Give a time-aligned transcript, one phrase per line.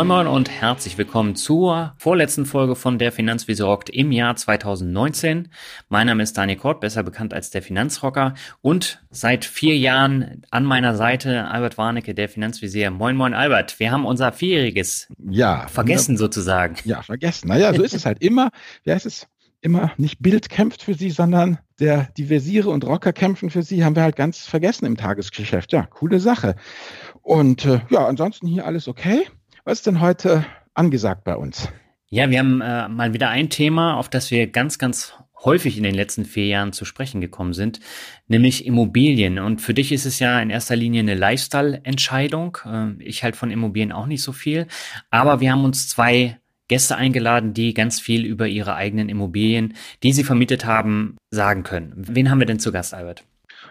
[0.00, 5.50] Moin Moin und herzlich willkommen zur vorletzten Folge von der Finanzvisier rockt im Jahr 2019.
[5.90, 10.64] Mein Name ist Daniel Kort, besser bekannt als der Finanzrocker und seit vier Jahren an
[10.64, 12.90] meiner Seite Albert Warnecke, der Finanzvisier.
[12.90, 16.76] Moin Moin Albert, wir haben unser vierjähriges ja, vergessen sozusagen.
[16.84, 17.48] Ja, vergessen.
[17.48, 18.48] Naja, so ist es halt immer.
[18.84, 19.26] Wie heißt es?
[19.60, 23.84] Immer nicht Bild kämpft für sie, sondern der, die Versiere und Rocker kämpfen für sie,
[23.84, 25.74] haben wir halt ganz vergessen im Tagesgeschäft.
[25.74, 26.56] Ja, coole Sache.
[27.20, 29.26] Und äh, ja, ansonsten hier alles okay.
[29.70, 31.68] Was ist denn heute angesagt bei uns?
[32.08, 35.84] Ja, wir haben äh, mal wieder ein Thema, auf das wir ganz, ganz häufig in
[35.84, 37.78] den letzten vier Jahren zu sprechen gekommen sind,
[38.26, 39.38] nämlich Immobilien.
[39.38, 42.58] Und für dich ist es ja in erster Linie eine Lifestyle-Entscheidung.
[42.66, 44.66] Äh, ich halt von Immobilien auch nicht so viel.
[45.10, 50.12] Aber wir haben uns zwei Gäste eingeladen, die ganz viel über ihre eigenen Immobilien, die
[50.12, 51.92] sie vermietet haben, sagen können.
[51.94, 53.22] Wen haben wir denn zu Gast, Albert?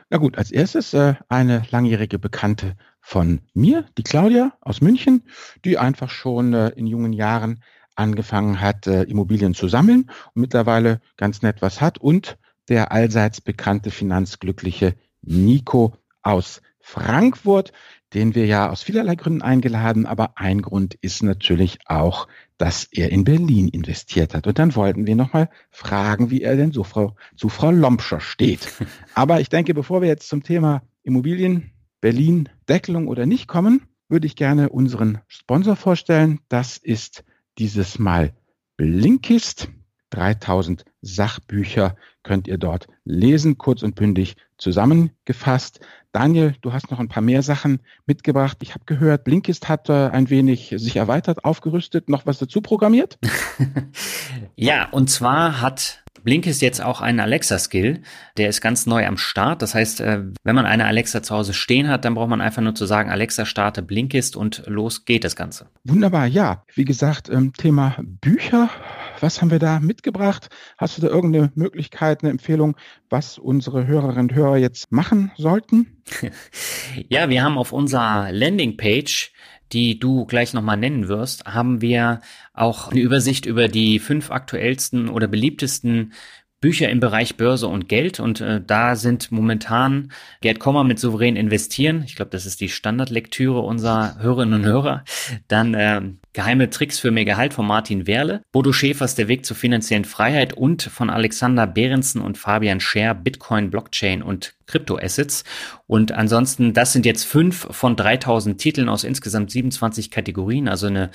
[0.10, 2.78] Na gut, als erstes äh, eine langjährige Bekannte
[3.10, 5.24] von mir, die Claudia aus München,
[5.66, 7.64] die einfach schon äh, in jungen Jahren
[7.96, 11.98] angefangen hat, äh, Immobilien zu sammeln und mittlerweile ganz nett was hat.
[11.98, 12.38] Und
[12.68, 14.94] der allseits bekannte finanzglückliche
[15.24, 17.74] Nico aus Frankfurt,
[18.14, 22.28] den wir ja aus vielerlei Gründen eingeladen, aber ein Grund ist natürlich auch,
[22.60, 24.46] dass er in Berlin investiert hat.
[24.46, 28.72] Und dann wollten wir nochmal fragen, wie er denn so Frau, zu Frau Lompscher steht.
[29.16, 31.72] Aber ich denke, bevor wir jetzt zum Thema Immobilien,
[32.02, 36.40] Berlin, Deckelung oder nicht kommen, würde ich gerne unseren Sponsor vorstellen.
[36.50, 37.24] Das ist
[37.58, 38.34] dieses Mal
[38.78, 39.70] Blinkist.
[40.12, 45.82] 3000 Sachbücher könnt ihr dort lesen, kurz und bündig zusammengefasst.
[46.12, 48.58] Daniel, du hast noch ein paar mehr Sachen mitgebracht.
[48.62, 53.20] Ich habe gehört, Blinkist hat äh, ein wenig sich erweitert, aufgerüstet, noch was dazu programmiert.
[54.56, 58.02] ja, und zwar hat Blinkist jetzt auch einen Alexa-Skill.
[58.38, 59.62] Der ist ganz neu am Start.
[59.62, 62.62] Das heißt, äh, wenn man eine Alexa zu Hause stehen hat, dann braucht man einfach
[62.62, 65.70] nur zu sagen, Alexa starte Blinkist und los geht das Ganze.
[65.84, 66.64] Wunderbar, ja.
[66.76, 68.70] Wie gesagt, ähm, Thema Bücher.
[69.20, 70.50] Was haben wir da mitgebracht?
[70.78, 72.78] Hast du da irgendeine Möglichkeit, eine Empfehlung,
[73.10, 76.04] was unsere Hörerinnen und Hörer jetzt machen sollten?
[77.10, 79.32] ja, wir haben auf unserer Landingpage
[79.72, 82.22] die du gleich nochmal nennen wirst, haben wir
[82.54, 86.14] auch eine Übersicht über die fünf aktuellsten oder beliebtesten
[86.62, 91.38] Bücher im Bereich Börse und Geld und äh, da sind momentan Gerd Kommer mit souverän
[91.38, 92.04] investieren.
[92.06, 95.06] Ich glaube, das ist die Standardlektüre unserer Hörerinnen und Hörer.
[95.48, 96.02] Dann äh,
[96.34, 100.54] Geheime Tricks für mehr Gehalt von Martin Werle, Bodo Schäfers Der Weg zur finanziellen Freiheit
[100.54, 105.44] und von Alexander Behrensen und Fabian Scher Bitcoin, Blockchain und Kryptoassets.
[105.88, 111.10] Und ansonsten, das sind jetzt fünf von 3000 Titeln aus insgesamt 27 Kategorien, also eine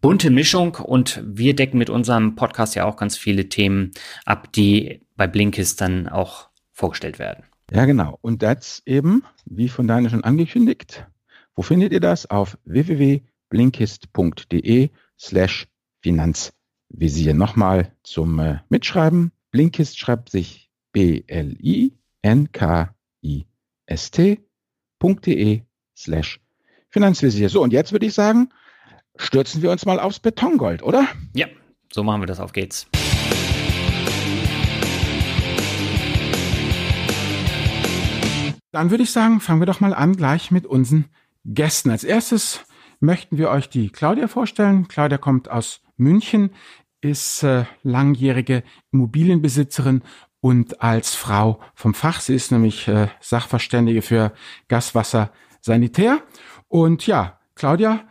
[0.00, 3.92] bunte Mischung und wir decken mit unserem Podcast ja auch ganz viele Themen
[4.24, 7.44] ab, die bei Blinkist dann auch vorgestellt werden.
[7.70, 8.18] Ja, genau.
[8.20, 11.06] Und das eben, wie von Daniel schon angekündigt,
[11.54, 12.26] wo findet ihr das?
[12.26, 12.58] Auf
[13.50, 15.66] www.blinkist.de slash
[16.00, 17.34] Finanzvisier.
[17.34, 19.32] Nochmal zum äh, Mitschreiben.
[19.50, 21.92] Blinkist schreibt sich B-L-I-N-K-I-S-T.de
[25.96, 26.40] slash
[26.90, 27.48] Finanzvisier.
[27.48, 28.50] So, und jetzt würde ich sagen,
[29.16, 31.06] stürzen wir uns mal aufs Betongold, oder?
[31.34, 31.46] Ja,
[31.92, 32.40] so machen wir das.
[32.40, 32.86] Auf geht's.
[38.72, 41.06] Dann würde ich sagen, fangen wir doch mal an gleich mit unseren
[41.46, 41.88] Gästen.
[41.90, 42.65] Als erstes
[43.00, 44.88] möchten wir euch die Claudia vorstellen.
[44.88, 46.50] Claudia kommt aus München,
[47.00, 48.62] ist äh, langjährige
[48.92, 50.02] Immobilienbesitzerin
[50.40, 52.20] und als Frau vom Fach.
[52.20, 54.32] Sie ist nämlich äh, Sachverständige für
[54.68, 55.30] Gaswasser
[55.60, 56.22] Sanitär.
[56.68, 58.04] Und ja, Claudia,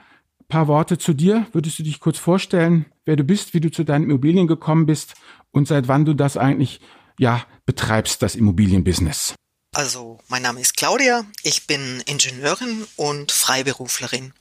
[0.48, 1.48] paar Worte zu dir.
[1.54, 5.16] Würdest du dich kurz vorstellen, wer du bist, wie du zu deinen Immobilien gekommen bist
[5.52, 6.82] und seit wann du das eigentlich,
[7.18, 9.36] ja, betreibst, das Immobilienbusiness?
[9.76, 11.26] Also, mein Name ist Claudia.
[11.44, 14.32] Ich bin Ingenieurin und Freiberuflerin.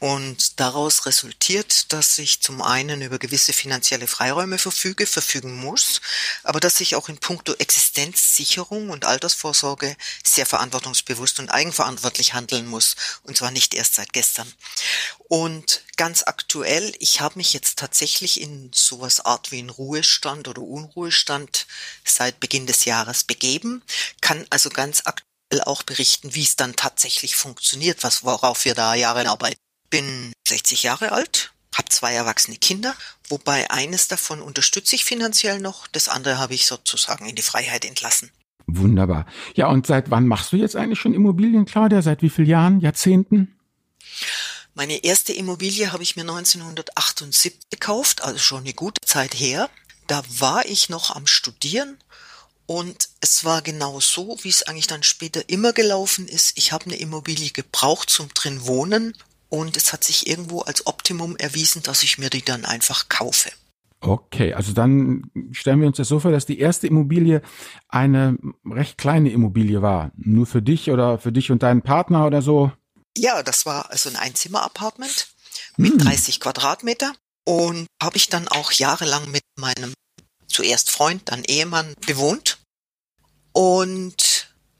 [0.00, 6.00] Und daraus resultiert, dass ich zum einen über gewisse finanzielle Freiräume verfüge, verfügen muss,
[6.42, 12.96] aber dass ich auch in puncto Existenzsicherung und Altersvorsorge sehr verantwortungsbewusst und eigenverantwortlich handeln muss.
[13.22, 14.52] Und zwar nicht erst seit gestern.
[15.28, 20.60] Und ganz aktuell, ich habe mich jetzt tatsächlich in sowas Art wie in Ruhestand oder
[20.60, 21.66] Unruhestand
[22.04, 23.82] seit Beginn des Jahres begeben,
[24.20, 28.94] kann also ganz aktuell auch berichten, wie es dann tatsächlich funktioniert, was worauf wir da
[28.94, 29.63] Jahre arbeiten
[29.94, 32.96] bin 60 Jahre alt, habe zwei erwachsene Kinder,
[33.28, 37.84] wobei eines davon unterstütze ich finanziell noch, das andere habe ich sozusagen in die Freiheit
[37.84, 38.32] entlassen.
[38.66, 39.24] Wunderbar.
[39.54, 42.02] Ja, und seit wann machst du jetzt eigentlich schon Immobilien, Claudia?
[42.02, 43.56] Seit wie vielen Jahren, Jahrzehnten?
[44.74, 49.70] Meine erste Immobilie habe ich mir 1978 gekauft, also schon eine gute Zeit her.
[50.08, 51.98] Da war ich noch am Studieren
[52.66, 56.58] und es war genau so, wie es eigentlich dann später immer gelaufen ist.
[56.58, 59.14] Ich habe eine Immobilie gebraucht zum drin wohnen
[59.54, 63.50] und es hat sich irgendwo als Optimum erwiesen, dass ich mir die dann einfach kaufe.
[64.00, 67.40] Okay, also dann stellen wir uns das so vor, dass die erste Immobilie
[67.88, 68.36] eine
[68.66, 70.10] recht kleine Immobilie war.
[70.16, 72.72] Nur für dich oder für dich und deinen Partner oder so?
[73.16, 75.28] Ja, das war also ein Einzimmer-Apartment
[75.76, 75.98] mit hm.
[75.98, 77.12] 30 Quadratmeter
[77.44, 79.94] und habe ich dann auch jahrelang mit meinem
[80.48, 82.58] zuerst Freund, dann Ehemann bewohnt.
[83.52, 84.33] Und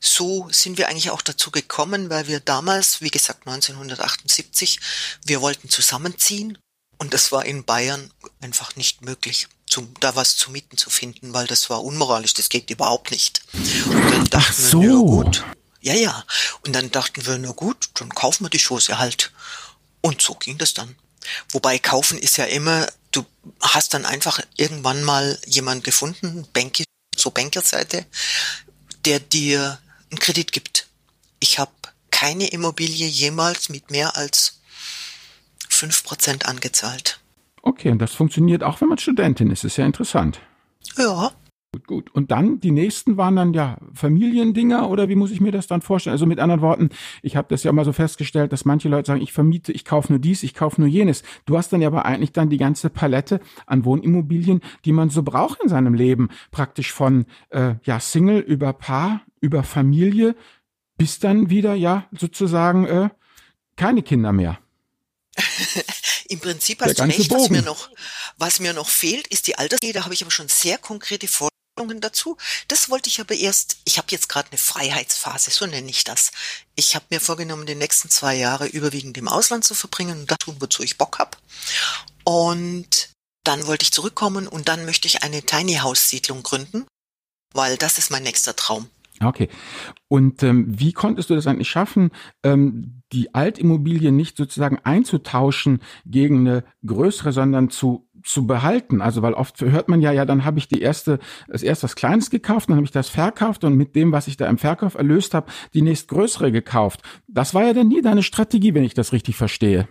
[0.07, 4.81] so sind wir eigentlich auch dazu gekommen, weil wir damals, wie gesagt 1978,
[5.25, 6.59] wir wollten zusammenziehen
[6.99, 8.11] und das war in Bayern
[8.41, 12.49] einfach nicht möglich, zum, da was zu mieten zu finden, weil das war unmoralisch, das
[12.49, 13.43] geht überhaupt nicht.
[13.53, 14.83] Und dann dachten Ach so.
[14.83, 15.45] wir, ja gut,
[15.81, 16.25] ja, ja.
[16.65, 19.33] Und dann dachten wir, na gut, dann kaufen wir die Schoße halt.
[20.01, 20.97] Und so ging das dann.
[21.51, 23.25] Wobei kaufen ist ja immer, du
[23.61, 26.85] hast dann einfach irgendwann mal jemand gefunden, Banki,
[27.17, 28.07] so Bankerseite,
[29.05, 29.79] der dir
[30.15, 30.87] einen Kredit gibt.
[31.41, 31.73] Ich habe
[32.11, 34.61] keine Immobilie jemals mit mehr als
[35.69, 37.21] 5% angezahlt.
[37.63, 39.65] Okay, und das funktioniert auch, wenn man Studentin ist.
[39.65, 40.41] Ist ja interessant.
[40.97, 41.33] Ja.
[41.73, 42.15] Gut, gut.
[42.15, 45.83] Und dann, die nächsten waren dann ja Familiendinger oder wie muss ich mir das dann
[45.83, 46.13] vorstellen?
[46.13, 46.91] Also mit anderen Worten,
[47.21, 50.13] ich habe das ja mal so festgestellt, dass manche Leute sagen, ich vermiete, ich kaufe
[50.13, 51.25] nur dies, ich kaufe nur jenes.
[51.47, 55.25] Du hast dann ja aber eigentlich dann die ganze Palette an Wohnimmobilien, die man so
[55.25, 56.29] braucht in seinem Leben.
[56.53, 60.35] Praktisch von äh, ja Single über Paar, über Familie,
[60.97, 63.11] bis dann wieder ja sozusagen äh,
[63.77, 64.59] keine Kinder mehr.
[66.29, 67.91] Im Prinzip hast du recht, was mir noch,
[68.39, 69.93] was mir noch fehlt, ist die Altersgehe.
[69.93, 72.37] Da habe ich aber schon sehr konkrete Vorstellungen dazu.
[72.69, 76.31] Das wollte ich aber erst, ich habe jetzt gerade eine Freiheitsphase, so nenne ich das.
[76.77, 80.37] Ich habe mir vorgenommen, die nächsten zwei Jahre überwiegend im Ausland zu verbringen und da
[80.37, 81.37] tun, wozu ich Bock habe.
[82.25, 83.11] Und
[83.45, 86.87] dann wollte ich zurückkommen und dann möchte ich eine Tiny House Siedlung gründen,
[87.53, 88.89] weil das ist mein nächster Traum.
[89.23, 89.49] Okay.
[90.09, 92.11] Und ähm, wie konntest du das eigentlich schaffen,
[92.43, 99.03] ähm, die Altimmobilie nicht sozusagen einzutauschen gegen eine größere, sondern zu zu behalten.
[99.03, 101.95] Also weil oft hört man ja, ja, dann habe ich die erste, das erst was
[101.95, 104.95] Kleines gekauft, dann habe ich das verkauft und mit dem, was ich da im Verkauf
[104.95, 107.03] erlöst habe, die nächstgrößere gekauft.
[107.29, 109.89] Das war ja dann nie deine Strategie, wenn ich das richtig verstehe.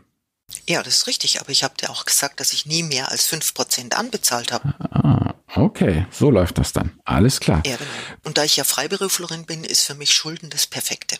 [0.67, 3.25] Ja, das ist richtig, aber ich habe dir auch gesagt, dass ich nie mehr als
[3.25, 4.73] fünf Prozent anbezahlt habe.
[4.91, 6.99] Ah, okay, so läuft das dann.
[7.05, 7.63] Alles klar.
[7.65, 7.89] Ja, genau.
[8.23, 11.17] Und da ich ja Freiberuflerin bin, ist für mich Schulden das Perfekte.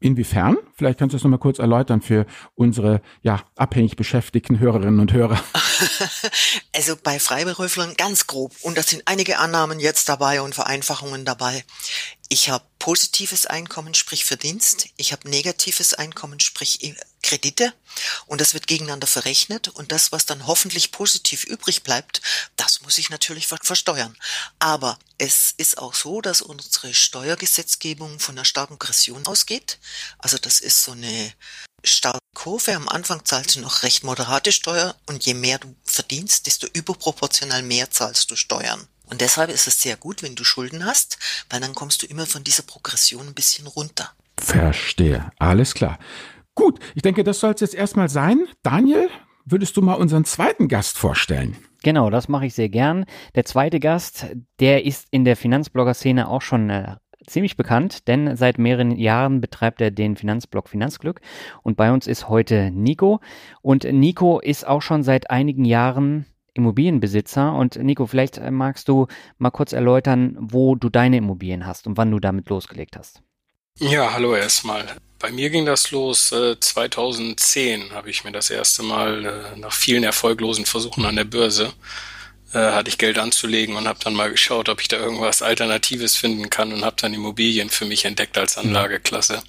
[0.00, 0.56] Inwiefern?
[0.74, 5.42] Vielleicht kannst du das nochmal kurz erläutern für unsere ja, abhängig beschäftigten Hörerinnen und Hörer.
[6.74, 8.54] Also bei Freiberuflern ganz grob.
[8.62, 11.64] Und da sind einige Annahmen jetzt dabei und Vereinfachungen dabei.
[12.28, 14.88] Ich habe positives Einkommen, sprich Verdienst.
[14.96, 16.82] Ich habe negatives Einkommen, sprich
[17.22, 17.72] Kredite.
[18.26, 19.68] Und das wird gegeneinander verrechnet.
[19.68, 22.20] Und das, was dann hoffentlich positiv übrig bleibt,
[22.56, 24.16] das muss ich natürlich versteuern.
[24.58, 29.78] Aber es ist auch so, dass unsere Steuergesetzgebung von einer starken Gression ausgeht.
[30.18, 31.32] Also das ist so eine
[31.84, 32.74] starke Kurve.
[32.74, 37.62] Am Anfang zahlst du noch recht moderate Steuer und je mehr du verdienst, desto überproportional
[37.62, 38.86] mehr zahlst du Steuern.
[39.06, 41.18] Und deshalb ist es sehr gut, wenn du Schulden hast,
[41.50, 44.12] weil dann kommst du immer von dieser Progression ein bisschen runter.
[44.38, 45.30] Verstehe.
[45.38, 45.98] Alles klar.
[46.54, 48.46] Gut, ich denke, das soll es jetzt erstmal sein.
[48.62, 49.08] Daniel,
[49.44, 51.56] würdest du mal unseren zweiten Gast vorstellen?
[51.82, 53.04] Genau, das mache ich sehr gern.
[53.34, 54.26] Der zweite Gast,
[54.60, 59.80] der ist in der Finanzblogger-Szene auch schon äh, ziemlich bekannt, denn seit mehreren Jahren betreibt
[59.80, 61.20] er den Finanzblog Finanzglück
[61.62, 63.20] und bei uns ist heute Nico
[63.62, 67.54] und Nico ist auch schon seit einigen Jahren Immobilienbesitzer.
[67.54, 69.06] Und Nico, vielleicht äh, magst du
[69.38, 73.22] mal kurz erläutern, wo du deine Immobilien hast und wann du damit losgelegt hast.
[73.78, 74.96] Ja, hallo erstmal.
[75.18, 79.72] Bei mir ging das los äh, 2010, habe ich mir das erste Mal äh, nach
[79.72, 81.72] vielen erfolglosen Versuchen an der Börse
[82.54, 86.16] äh, hatte ich Geld anzulegen und habe dann mal geschaut, ob ich da irgendwas Alternatives
[86.16, 88.68] finden kann und habe dann Immobilien für mich entdeckt als mhm.
[88.68, 89.42] Anlageklasse.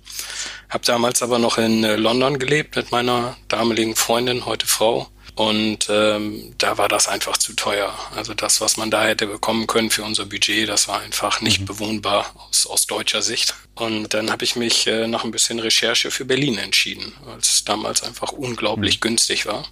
[0.70, 5.10] Habe damals aber noch in äh, London gelebt mit meiner damaligen Freundin, heute Frau.
[5.36, 7.94] Und ähm, da war das einfach zu teuer.
[8.16, 11.62] Also das, was man da hätte bekommen können für unser Budget, das war einfach nicht
[11.62, 11.66] mhm.
[11.66, 13.56] bewohnbar aus, aus deutscher Sicht.
[13.74, 17.64] Und dann habe ich mich äh, nach ein bisschen Recherche für Berlin entschieden, weil es
[17.66, 19.02] damals einfach unglaublich mhm.
[19.02, 19.66] günstig war.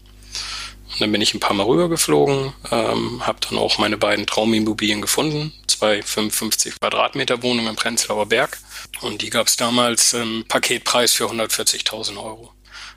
[0.94, 5.02] Und dann bin ich ein paar Mal rübergeflogen, ähm, habe dann auch meine beiden Traumimmobilien
[5.02, 8.58] gefunden, zwei 55 Quadratmeter Wohnungen im Prenzlauer Berg.
[9.02, 12.52] Und die gab es damals im Paketpreis für 140.000 Euro.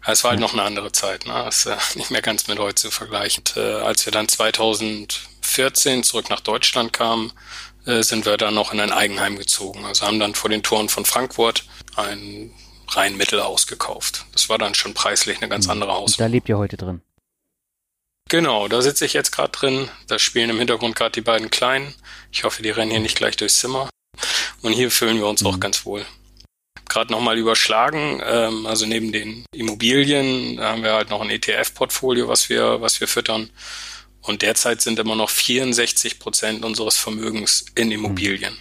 [0.06, 1.32] Es war halt noch eine andere Zeit, ne?
[1.32, 3.44] Das ist äh, nicht mehr ganz mit heute zu vergleichen.
[3.56, 7.32] Und, äh, als wir dann 2014 zurück nach Deutschland kamen,
[7.86, 9.84] äh, sind wir dann noch in ein Eigenheim gezogen.
[9.84, 11.64] Also haben dann vor den Toren von Frankfurt
[11.96, 12.52] ein
[12.88, 14.26] rein Mittelhaus gekauft.
[14.32, 15.72] Das war dann schon preislich eine ganz hm.
[15.72, 16.16] andere Haus.
[16.16, 17.00] Da lebt ihr heute drin.
[18.28, 19.88] Genau, da sitze ich jetzt gerade drin.
[20.06, 21.94] Da spielen im Hintergrund gerade die beiden Kleinen.
[22.32, 23.88] Ich hoffe, die rennen hier nicht gleich durchs Zimmer.
[24.62, 25.48] Und hier fühlen wir uns mhm.
[25.48, 26.04] auch ganz wohl
[26.94, 28.22] gerade nochmal überschlagen.
[28.24, 33.08] Ähm, also neben den Immobilien haben wir halt noch ein ETF-Portfolio, was wir, was wir
[33.08, 33.50] füttern.
[34.22, 38.54] Und derzeit sind immer noch 64 Prozent unseres Vermögens in Immobilien.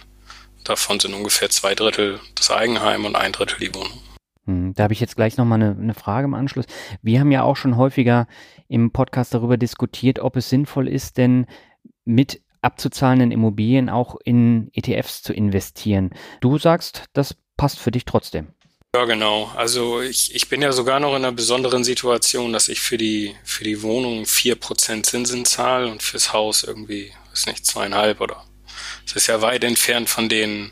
[0.64, 3.98] Davon sind ungefähr zwei Drittel das Eigenheim und ein Drittel die Wohnung.
[4.46, 6.66] Hm, da habe ich jetzt gleich nochmal eine, eine Frage im Anschluss.
[7.02, 8.26] Wir haben ja auch schon häufiger
[8.68, 11.46] im Podcast darüber diskutiert, ob es sinnvoll ist, denn
[12.04, 16.10] mit abzuzahlenden Immobilien auch in ETFs zu investieren.
[16.40, 18.48] Du sagst, das passt für dich trotzdem.
[18.94, 19.50] Ja, genau.
[19.56, 23.34] Also ich, ich bin ja sogar noch in einer besonderen Situation, dass ich für die,
[23.42, 28.44] für die Wohnung vier Prozent Zinsen zahle und fürs Haus irgendwie, weiß nicht, zweieinhalb oder.
[29.04, 30.70] Es ist ja weit entfernt von den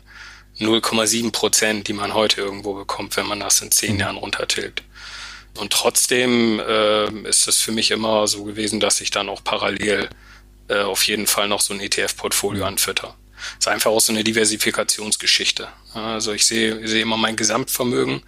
[0.59, 3.99] 0,7 Prozent, die man heute irgendwo bekommt, wenn man das in zehn mhm.
[3.99, 4.83] Jahren runtertilgt.
[5.57, 10.09] Und trotzdem äh, ist es für mich immer so gewesen, dass ich dann auch parallel
[10.67, 13.15] äh, auf jeden Fall noch so ein ETF-Portfolio anfütter.
[13.59, 15.67] Ist einfach auch so eine Diversifikationsgeschichte.
[15.93, 18.23] Also ich sehe, ich sehe immer mein Gesamtvermögen.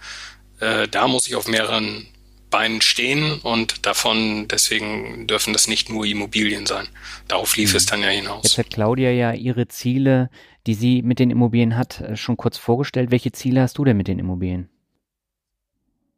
[0.59, 2.07] Äh, da muss ich auf mehreren
[2.49, 6.87] Beinen stehen und davon, deswegen dürfen das nicht nur Immobilien sein.
[7.27, 7.77] Darauf lief mhm.
[7.77, 8.43] es dann ja hinaus.
[8.43, 10.29] Jetzt hat Claudia ja ihre Ziele,
[10.67, 13.11] die sie mit den Immobilien hat, äh, schon kurz vorgestellt.
[13.11, 14.69] Welche Ziele hast du denn mit den Immobilien?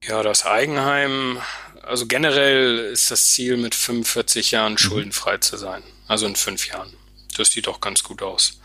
[0.04, 1.40] Ja, das Eigenheim,
[1.82, 4.78] also generell ist das Ziel, mit 45 Jahren mhm.
[4.78, 5.82] schuldenfrei zu sein.
[6.08, 6.94] Also in fünf Jahren.
[7.38, 8.60] Das sieht doch ganz gut aus.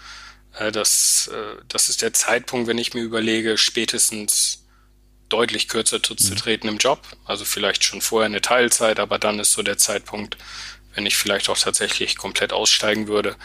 [0.59, 4.67] Äh, das, äh, das ist der Zeitpunkt, wenn ich mir überlege, spätestens
[5.29, 6.37] deutlich kürzer zu, zu mhm.
[6.37, 7.01] treten im Job.
[7.25, 10.37] Also vielleicht schon vorher eine Teilzeit, aber dann ist so der Zeitpunkt,
[10.95, 13.37] wenn ich vielleicht auch tatsächlich komplett aussteigen würde.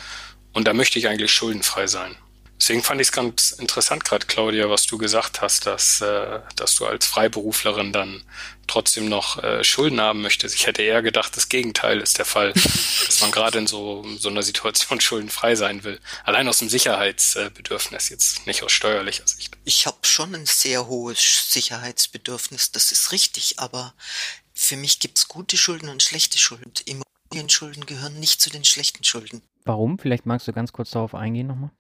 [0.54, 2.16] Und da möchte ich eigentlich schuldenfrei sein.
[2.60, 6.76] Deswegen fand ich es ganz interessant gerade, Claudia, was du gesagt hast, dass, äh, dass
[6.76, 8.24] du als Freiberuflerin dann
[8.68, 10.56] trotzdem noch äh, Schulden haben möchtest.
[10.56, 12.54] Ich hätte eher gedacht, das Gegenteil ist der Fall,
[13.06, 16.00] dass man gerade in so, so einer Situation schuldenfrei sein will.
[16.24, 19.58] Allein aus dem Sicherheitsbedürfnis, jetzt nicht aus steuerlicher Sicht.
[19.66, 23.94] Ich habe schon ein sehr hohes Sicherheitsbedürfnis, das ist richtig, aber
[24.54, 26.72] für mich gibt's gute Schulden und schlechte Schulden.
[26.86, 29.42] Immobilienschulden gehören nicht zu den schlechten Schulden.
[29.66, 30.00] Warum?
[30.00, 31.72] Vielleicht magst du ganz kurz darauf eingehen nochmal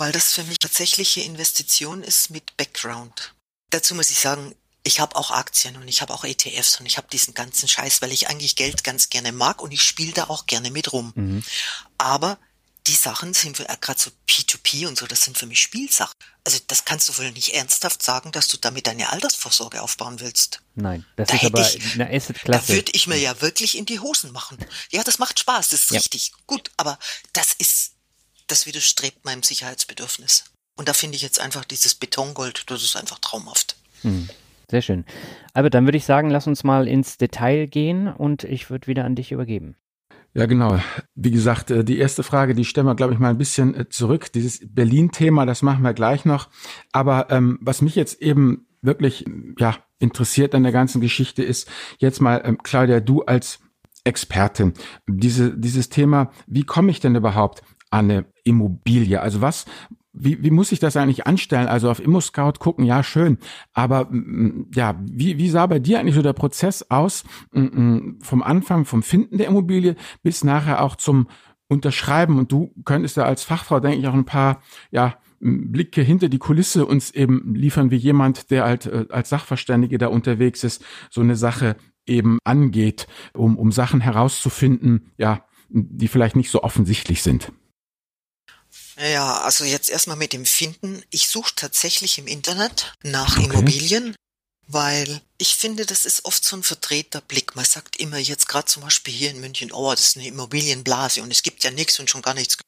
[0.00, 3.34] weil das für mich tatsächliche Investition ist mit Background.
[3.68, 6.96] Dazu muss ich sagen, ich habe auch Aktien und ich habe auch ETFs und ich
[6.96, 10.24] habe diesen ganzen Scheiß, weil ich eigentlich Geld ganz gerne mag und ich spiele da
[10.24, 11.12] auch gerne mit rum.
[11.14, 11.44] Mhm.
[11.98, 12.38] Aber
[12.86, 16.14] die Sachen sind äh, gerade so P2P und so, das sind für mich Spielsachen.
[16.44, 20.62] Also das kannst du wohl nicht ernsthaft sagen, dass du damit deine Altersvorsorge aufbauen willst.
[20.74, 22.66] Nein, das da ist aber ich, eine Asset-Klasse.
[22.66, 24.58] Da würde ich mir ja wirklich in die Hosen machen.
[24.90, 25.98] Ja, das macht Spaß, das ist ja.
[25.98, 26.32] richtig.
[26.46, 26.98] Gut, aber
[27.32, 27.92] das ist
[28.46, 30.44] das widerstrebt meinem Sicherheitsbedürfnis.
[30.76, 33.76] Und da finde ich jetzt einfach dieses Betongold, das ist einfach traumhaft.
[34.02, 34.30] Hm,
[34.70, 35.04] sehr schön.
[35.52, 39.04] Aber dann würde ich sagen, lass uns mal ins Detail gehen und ich würde wieder
[39.04, 39.76] an dich übergeben.
[40.32, 40.78] Ja, genau.
[41.16, 43.88] Wie gesagt, äh, die erste Frage, die stellen wir, glaube ich, mal ein bisschen äh,
[43.88, 44.32] zurück.
[44.32, 46.48] Dieses Berlin-Thema, das machen wir gleich noch.
[46.92, 49.24] Aber ähm, was mich jetzt eben wirklich
[49.58, 53.58] ja interessiert an der ganzen Geschichte ist, jetzt mal, ähm, Claudia, du als
[54.04, 54.72] Expertin,
[55.06, 59.20] diese, dieses Thema, wie komme ich denn überhaupt eine Immobilie?
[59.20, 59.66] Also was,
[60.12, 61.68] wie, wie muss ich das eigentlich anstellen?
[61.68, 63.38] Also auf ImmoScout gucken, ja, schön.
[63.72, 64.10] Aber
[64.74, 69.38] ja, wie, wie sah bei dir eigentlich so der Prozess aus, vom Anfang, vom Finden
[69.38, 71.28] der Immobilie bis nachher auch zum
[71.68, 72.38] Unterschreiben?
[72.38, 76.38] Und du könntest ja als Fachfrau, denke ich, auch ein paar, ja, Blicke hinter die
[76.38, 81.22] Kulisse uns eben liefern, wie jemand, der halt äh, als Sachverständige da unterwegs ist, so
[81.22, 81.76] eine Sache
[82.06, 87.52] eben angeht, um, um Sachen herauszufinden, ja, die vielleicht nicht so offensichtlich sind.
[89.00, 91.02] Ja, also jetzt erstmal mit dem Finden.
[91.10, 93.46] Ich suche tatsächlich im Internet nach okay.
[93.46, 94.14] Immobilien,
[94.66, 97.56] weil ich finde, das ist oft so ein verdrehter Blick.
[97.56, 101.22] Man sagt immer jetzt gerade zum Beispiel hier in München, oh, das ist eine Immobilienblase
[101.22, 102.58] und es gibt ja nichts und schon gar nichts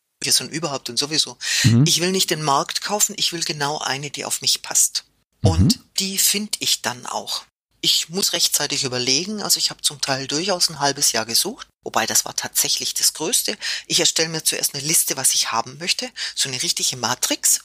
[0.41, 1.37] und überhaupt und sowieso.
[1.65, 1.85] Mhm.
[1.87, 5.05] Ich will nicht den Markt kaufen, ich will genau eine, die auf mich passt.
[5.43, 5.51] Mhm.
[5.51, 7.45] Und die finde ich dann auch.
[7.85, 12.07] Ich muss rechtzeitig überlegen, also ich habe zum Teil durchaus ein halbes Jahr gesucht, wobei
[12.07, 13.59] das war tatsächlich das Größte.
[13.89, 17.59] Ich erstelle mir zuerst eine Liste, was ich haben möchte, so eine richtige Matrix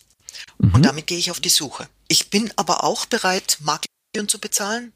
[0.57, 0.73] mhm.
[0.73, 1.87] und damit gehe ich auf die Suche.
[2.07, 4.91] Ich bin aber auch bereit, Marketing zu bezahlen.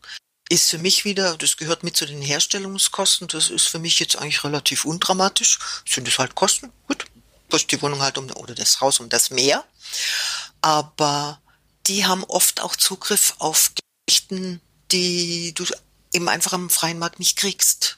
[0.50, 4.16] Ist für mich wieder, das gehört mit zu den Herstellungskosten, das ist für mich jetzt
[4.16, 5.60] eigentlich relativ undramatisch.
[5.88, 6.72] Sind es halt Kosten?
[6.88, 7.06] Gut,
[7.51, 9.63] kostet die Wohnung halt um, oder das Haus um das mehr.
[10.62, 11.40] Aber
[11.86, 13.72] die haben oft auch Zugriff auf
[14.08, 14.62] Geschichten,
[14.92, 15.66] die du
[16.14, 17.98] eben einfach am freien Markt nicht kriegst.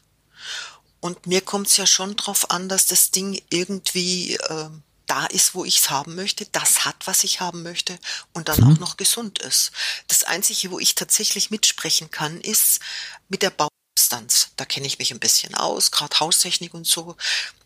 [0.99, 4.69] Und mir kommt es ja schon drauf an, dass das Ding irgendwie äh,
[5.05, 7.99] da ist, wo ich es haben möchte, das hat, was ich haben möchte
[8.33, 8.73] und dann mhm.
[8.73, 9.71] auch noch gesund ist.
[10.07, 12.79] Das Einzige, wo ich tatsächlich mitsprechen kann, ist
[13.27, 14.51] mit der Bausubstanz.
[14.55, 17.17] Da kenne ich mich ein bisschen aus, gerade Haustechnik und so.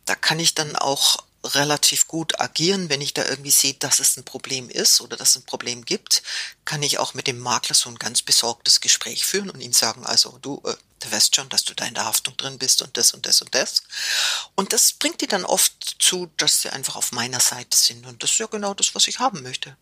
[0.06, 1.24] Da kann ich dann auch
[1.56, 5.30] relativ gut agieren, wenn ich da irgendwie sehe, dass es ein Problem ist oder dass
[5.30, 6.24] es ein Problem gibt,
[6.66, 10.06] kann ich auch mit dem Makler so ein ganz besorgtes Gespräch führen und ihm sagen,
[10.06, 12.96] also du, äh, du weißt schon, dass du da in der Haftung drin bist und
[12.98, 13.84] das und das und das.
[14.56, 18.06] Und das bringt die dann oft zu, dass sie einfach auf meiner Seite sind.
[18.06, 19.78] Und das ist ja genau das, was ich haben möchte.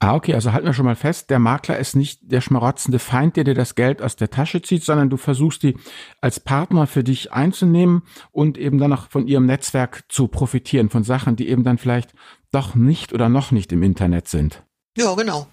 [0.00, 3.36] Ah, okay, also halten wir schon mal fest, der Makler ist nicht der schmarotzende Feind,
[3.36, 5.76] der dir das Geld aus der Tasche zieht, sondern du versuchst die
[6.20, 11.02] als Partner für dich einzunehmen und eben dann auch von ihrem Netzwerk zu profitieren, von
[11.02, 12.14] Sachen, die eben dann vielleicht
[12.52, 14.62] doch nicht oder noch nicht im Internet sind.
[14.96, 15.48] Ja, genau.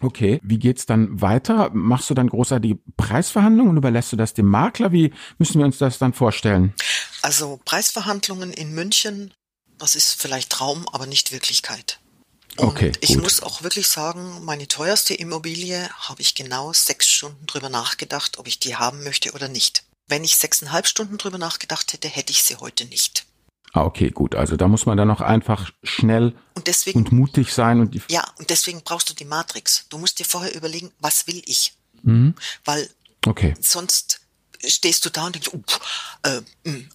[0.00, 1.70] Okay, wie geht's dann weiter?
[1.72, 4.90] Machst du dann großartige Preisverhandlungen und überlässt du das dem Makler?
[4.90, 6.74] Wie müssen wir uns das dann vorstellen?
[7.22, 9.32] Also Preisverhandlungen in München,
[9.78, 12.00] das ist vielleicht Traum, aber nicht Wirklichkeit.
[12.56, 13.22] Und Okay, ich gut.
[13.22, 18.46] muss auch wirklich sagen, meine teuerste Immobilie habe ich genau sechs Stunden drüber nachgedacht, ob
[18.46, 19.84] ich die haben möchte oder nicht.
[20.06, 23.26] Wenn ich sechseinhalb Stunden drüber nachgedacht hätte, hätte ich sie heute nicht.
[23.72, 24.36] Ah, okay, gut.
[24.36, 28.24] Also da muss man dann auch einfach schnell Und deswegen, und mutig sein und ja,
[28.38, 29.86] und deswegen brauchst du die Matrix.
[29.88, 31.74] Du musst dir vorher überlegen, was will ich?
[32.02, 32.34] Mhm.
[32.64, 32.88] Weil
[33.26, 33.54] Okay.
[33.60, 34.20] sonst
[34.68, 35.62] stehst du da und denkst, uh,
[36.22, 36.40] äh,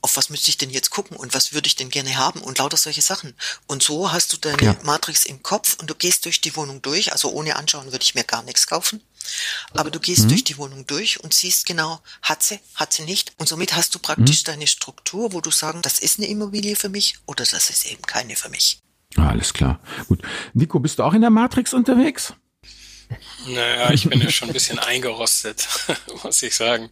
[0.01, 2.57] auf was müsste ich denn jetzt gucken und was würde ich denn gerne haben und
[2.57, 3.33] lauter solche Sachen.
[3.67, 4.75] Und so hast du deine Ja.
[4.83, 7.11] Matrix im Kopf und du gehst durch die Wohnung durch.
[7.11, 9.01] Also ohne anschauen würde ich mir gar nichts kaufen.
[9.73, 13.33] Aber du gehst durch die Wohnung durch und siehst genau, hat sie, hat sie nicht.
[13.37, 16.89] Und somit hast du praktisch deine Struktur, wo du sagen, das ist eine Immobilie für
[16.89, 18.79] mich oder das ist eben keine für mich.
[19.15, 19.79] Alles klar.
[20.07, 20.21] Gut.
[20.53, 22.33] Nico, bist du auch in der Matrix unterwegs?
[23.47, 25.67] Naja, ich bin ja schon ein bisschen eingerostet,
[26.23, 26.89] muss ich sagen.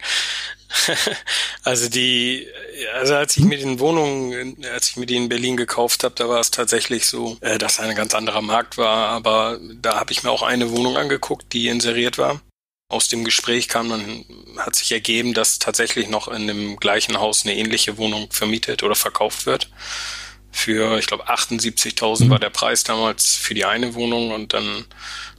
[1.63, 2.47] Also die,
[2.93, 6.29] also als ich mir den Wohnungen, als ich mir die in Berlin gekauft habe, da
[6.29, 9.09] war es tatsächlich so, äh, dass ein ganz anderer Markt war.
[9.09, 12.41] Aber da habe ich mir auch eine Wohnung angeguckt, die inseriert war.
[12.89, 14.23] Aus dem Gespräch kam dann,
[14.57, 18.95] hat sich ergeben, dass tatsächlich noch in dem gleichen Haus eine ähnliche Wohnung vermietet oder
[18.95, 19.69] verkauft wird.
[20.51, 24.85] Für, ich glaube, 78.000 war der Preis damals für die eine Wohnung und dann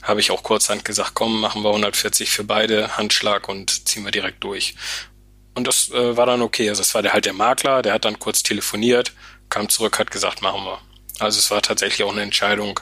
[0.01, 4.11] habe ich auch kurzhand gesagt, komm, machen wir 140 für beide, Handschlag und ziehen wir
[4.11, 4.75] direkt durch.
[5.55, 6.69] Und das äh, war dann okay.
[6.69, 9.13] Also es war der halt der Makler, der hat dann kurz telefoniert,
[9.49, 10.79] kam zurück, hat gesagt, machen wir.
[11.19, 12.79] Also es war tatsächlich auch eine Entscheidung,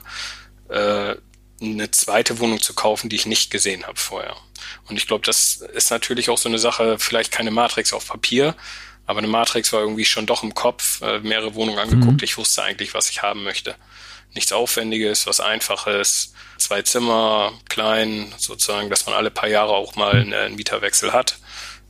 [0.70, 1.16] äh,
[1.60, 4.36] eine zweite Wohnung zu kaufen, die ich nicht gesehen habe vorher.
[4.88, 8.56] Und ich glaube, das ist natürlich auch so eine Sache, vielleicht keine Matrix auf Papier,
[9.08, 12.22] aber eine Matrix war irgendwie schon doch im Kopf, äh, mehrere Wohnungen angeguckt.
[12.22, 13.76] Ich wusste eigentlich, was ich haben möchte.
[14.36, 20.12] Nichts Aufwendiges, was Einfaches, zwei Zimmer, klein, sozusagen, dass man alle paar Jahre auch mal
[20.12, 21.40] einen, einen Mieterwechsel hat.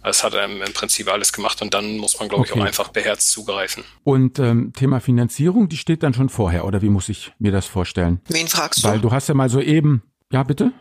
[0.04, 2.62] Das hat er im im Prinzip alles gemacht und dann muss man, glaube ich, Okay.
[2.62, 3.84] auch einfach beherzt zugreifen.
[4.06, 7.66] Und ähm, Thema Finanzierung, die steht dann schon vorher, oder wie muss ich mir das
[7.66, 8.22] vorstellen?
[8.30, 9.10] Wen fragst Weil du?
[9.10, 10.04] du hast ja mal so eben.
[10.32, 10.72] Ja, bitte?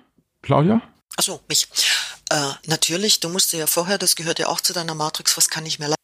[0.43, 0.81] Claudia?
[1.17, 1.67] Achso, mich.
[2.31, 5.65] Äh, natürlich, du musst ja vorher, das gehört ja auch zu deiner Matrix, was kann
[5.67, 5.97] ich mir leisten?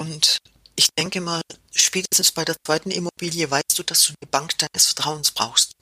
[0.00, 0.38] Und
[0.76, 1.42] ich denke mal,
[1.74, 5.72] spätestens bei der zweiten Immobilie weißt du, dass du eine Bank deines Vertrauens brauchst.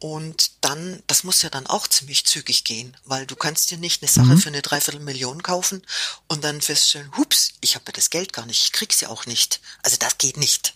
[0.00, 4.02] Und dann, das muss ja dann auch ziemlich zügig gehen, weil du kannst dir nicht
[4.02, 5.86] eine Sache für eine Dreiviertelmillion kaufen
[6.26, 9.26] und dann feststellen, hups, ich habe ja das Geld gar nicht, ich krieg's ja auch
[9.26, 9.60] nicht.
[9.84, 10.74] Also das geht nicht.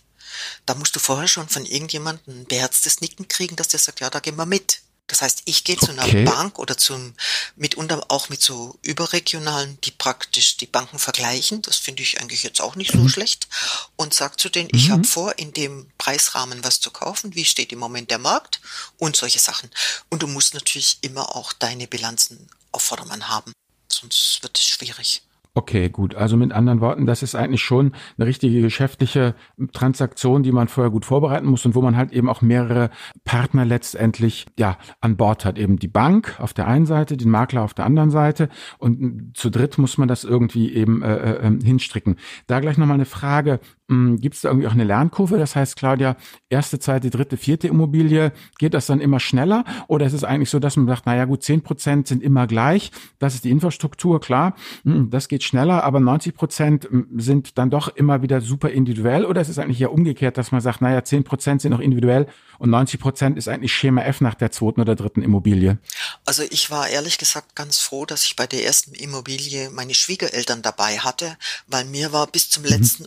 [0.65, 4.09] Da musst du vorher schon von irgendjemandem ein beherztes Nicken kriegen, dass der sagt, ja,
[4.09, 4.79] da gehen wir mit.
[5.07, 6.25] Das heißt, ich gehe zu einer Okay.
[6.25, 7.13] Bank oder zum,
[7.55, 11.61] mitunter auch mit so überregionalen, die praktisch die Banken vergleichen.
[11.61, 13.47] Das finde ich eigentlich jetzt auch nicht so schlecht.
[13.95, 17.35] Und sag zu denen, ich habe vor, in dem Preisrahmen was zu kaufen.
[17.35, 18.61] Wie steht im Moment der Markt?
[18.97, 19.71] Und solche Sachen.
[20.09, 23.53] Und du musst natürlich immer auch deine Bilanzen auf Vordermann haben.
[23.89, 25.21] Sonst wird es schwierig.
[25.57, 26.13] Okay, gut.
[26.13, 29.33] Also mit anderen Worten, das ist eigentlich schon eine richtige geschäftliche
[29.73, 32.91] Transaktion, die man vorher gut vorbereiten muss und wo man halt eben auch mehrere
[33.23, 35.57] Partner letztendlich ja an Bord hat.
[35.57, 39.49] Eben die Bank auf der einen Seite, den Makler auf der anderen Seite und zu
[39.49, 42.17] dritt muss man das irgendwie eben äh, äh, ähm, hinstricken.
[42.45, 43.59] Da gleich nochmal eine Frage.
[43.89, 45.37] Gibt es da irgendwie auch eine Lernkurve?
[45.37, 46.17] Das heißt, Claudia,
[46.49, 49.63] erste, zweite, dritte, vierte Immobilie, geht das dann immer schneller?
[49.87, 52.91] Oder ist es eigentlich so, dass man sagt, naja gut, 10 Prozent sind immer gleich,
[53.19, 57.87] das ist die Infrastruktur, klar, hm, das geht schneller, aber 90 Prozent sind dann doch
[57.87, 59.23] immer wieder super individuell?
[59.23, 62.27] Oder ist es eigentlich ja umgekehrt, dass man sagt, naja, 10 Prozent sind noch individuell
[62.59, 65.77] und 90 Prozent ist eigentlich Schema F nach der zweiten oder dritten Immobilie?
[66.25, 70.61] Also ich war ehrlich gesagt ganz froh, dass ich bei der ersten Immobilie meine Schwiegereltern
[70.61, 73.05] dabei hatte, weil mir war bis zum letzten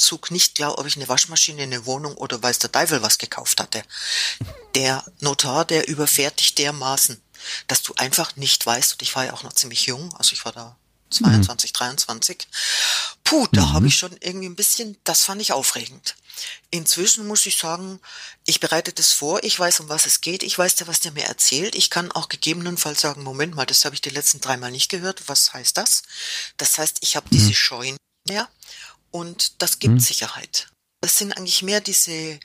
[0.00, 3.60] Unterschriftszug nicht klar, ob ich eine Waschmaschine, eine Wohnung oder weiß der Teufel was gekauft
[3.60, 3.82] hatte.
[4.74, 7.20] Der Notar, der überfährt dich dermaßen,
[7.66, 10.44] dass du einfach nicht weißt, und ich war ja auch noch ziemlich jung, also ich
[10.44, 10.76] war da
[11.10, 12.48] 22, 23.
[13.24, 16.14] Puh, da habe ich schon irgendwie ein bisschen, das fand ich aufregend.
[16.70, 18.00] Inzwischen muss ich sagen,
[18.46, 21.12] ich bereite das vor, ich weiß, um was es geht, ich weiß ja, was der
[21.12, 21.74] mir erzählt.
[21.74, 25.28] Ich kann auch gegebenenfalls sagen, Moment mal, das habe ich die letzten dreimal nicht gehört.
[25.28, 26.02] Was heißt das?
[26.56, 28.48] Das heißt, ich habe diese Scheu nicht mehr
[29.10, 30.68] und das gibt Sicherheit.
[31.00, 32.38] Das sind eigentlich mehr diese,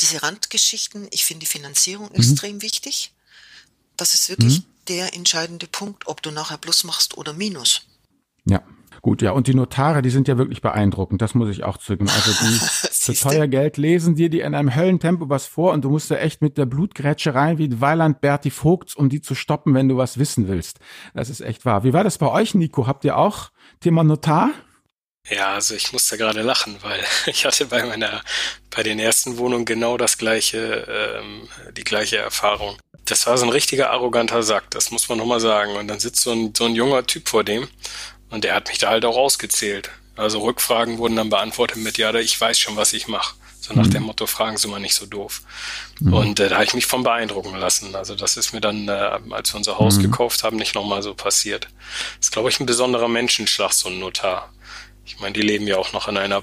[0.00, 1.08] diese Randgeschichten.
[1.10, 2.16] Ich finde die Finanzierung mhm.
[2.16, 3.12] extrem wichtig.
[3.96, 4.64] Das ist wirklich mhm.
[4.88, 7.86] der entscheidende Punkt, ob du nachher Plus machst oder Minus.
[8.44, 8.62] Ja,
[9.02, 12.08] Gut, ja, und die Notare, die sind ja wirklich beeindruckend, das muss ich auch zücken.
[12.08, 12.54] Also die
[12.92, 16.16] für teuer Geld lesen dir die in einem Höllentempo was vor und du musst da
[16.18, 19.96] echt mit der Blutgrätsche rein wie Weiland Berti Vogts, um die zu stoppen, wenn du
[19.96, 20.78] was wissen willst.
[21.14, 21.82] Das ist echt wahr.
[21.82, 22.86] Wie war das bei euch, Nico?
[22.86, 24.50] Habt ihr auch Thema Notar?
[25.30, 28.22] Ja, also ich musste gerade lachen, weil ich hatte bei meiner,
[28.70, 30.86] bei den ersten Wohnungen genau das gleiche,
[31.20, 32.78] ähm, die gleiche Erfahrung.
[33.04, 35.76] Das war so ein richtiger arroganter Sack, das muss man nochmal sagen.
[35.76, 37.68] Und dann sitzt so ein, so ein junger Typ vor dem
[38.30, 39.90] und der hat mich da halt auch ausgezählt.
[40.16, 43.34] Also Rückfragen wurden dann beantwortet mit, ja, ich weiß schon, was ich mache.
[43.60, 43.90] So nach mhm.
[43.90, 45.42] dem Motto, fragen Sie mal nicht so doof.
[46.00, 46.12] Mhm.
[46.12, 47.94] Und äh, da habe ich mich von beeindrucken lassen.
[47.94, 50.02] Also das ist mir dann, äh, als wir unser Haus mhm.
[50.02, 51.68] gekauft haben, nicht nochmal so passiert.
[52.18, 54.52] Das ist, glaube ich, ein besonderer Menschenschlag, so ein Notar.
[55.04, 56.42] Ich meine, die leben ja auch noch in einer.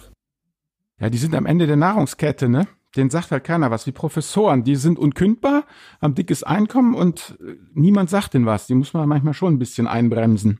[1.00, 2.68] Ja, die sind am Ende der Nahrungskette, ne?
[2.96, 3.84] Den sagt halt keiner was.
[3.84, 5.66] Die Professoren, die sind unkündbar,
[6.02, 8.68] haben dickes Einkommen und äh, niemand sagt denen was.
[8.68, 10.60] Die muss man manchmal schon ein bisschen einbremsen.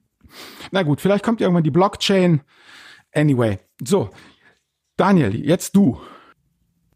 [0.72, 2.42] Na gut, vielleicht kommt irgendwann die Blockchain.
[3.14, 4.10] Anyway, so.
[4.96, 6.00] Daniel, jetzt du.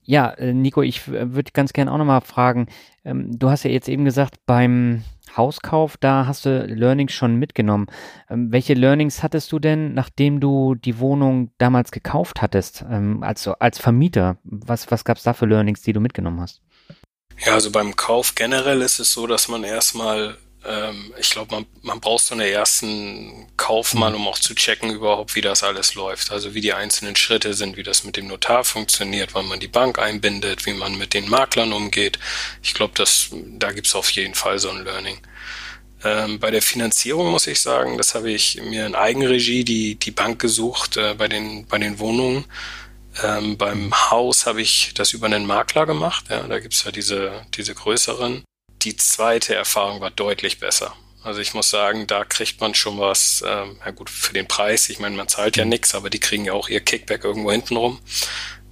[0.04, 2.68] Ja, äh, Nico, ich würde ganz gerne auch nochmal fragen.
[3.04, 5.04] Ähm, du hast ja jetzt eben gesagt, beim
[5.38, 7.88] Hauskauf, da hast du Learnings schon mitgenommen.
[8.30, 13.48] Ähm, welche Learnings hattest du denn, nachdem du die Wohnung damals gekauft hattest, ähm, als,
[13.48, 14.38] als Vermieter?
[14.44, 16.62] Was, was gab es da für Learnings, die du mitgenommen hast?
[17.46, 21.66] Ja, also beim Kauf generell ist es so, dass man erstmal ähm, ich glaube, man,
[21.82, 25.96] man braucht so einen ersten Kauf mal, um auch zu checken überhaupt, wie das alles
[25.96, 26.32] läuft.
[26.32, 29.68] Also wie die einzelnen Schritte sind, wie das mit dem Notar funktioniert, wann man die
[29.68, 32.20] Bank einbindet, wie man mit den Maklern umgeht.
[32.62, 35.18] Ich glaube, das, da gibt's auf jeden Fall so ein Learning.
[36.04, 40.12] Ähm, bei der Finanzierung muss ich sagen, das habe ich mir in Eigenregie die, die
[40.12, 42.46] Bank gesucht äh, bei, den, bei den Wohnungen.
[43.24, 46.26] Ähm, beim Haus habe ich das über einen Makler gemacht.
[46.30, 48.44] Ja, da gibt's ja diese, diese größeren
[48.84, 50.94] die zweite Erfahrung war deutlich besser.
[51.24, 54.90] Also ich muss sagen, da kriegt man schon was, ähm, ja gut, für den Preis.
[54.90, 57.78] Ich meine, man zahlt ja nichts, aber die kriegen ja auch ihr Kickback irgendwo hinten
[57.78, 58.00] rum.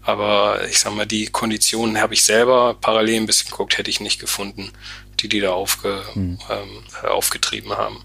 [0.01, 4.01] Aber ich sag mal, die Konditionen habe ich selber parallel ein bisschen geguckt, hätte ich
[4.01, 4.71] nicht gefunden,
[5.19, 6.39] die die da aufge, hm.
[6.49, 8.03] ähm, aufgetrieben haben.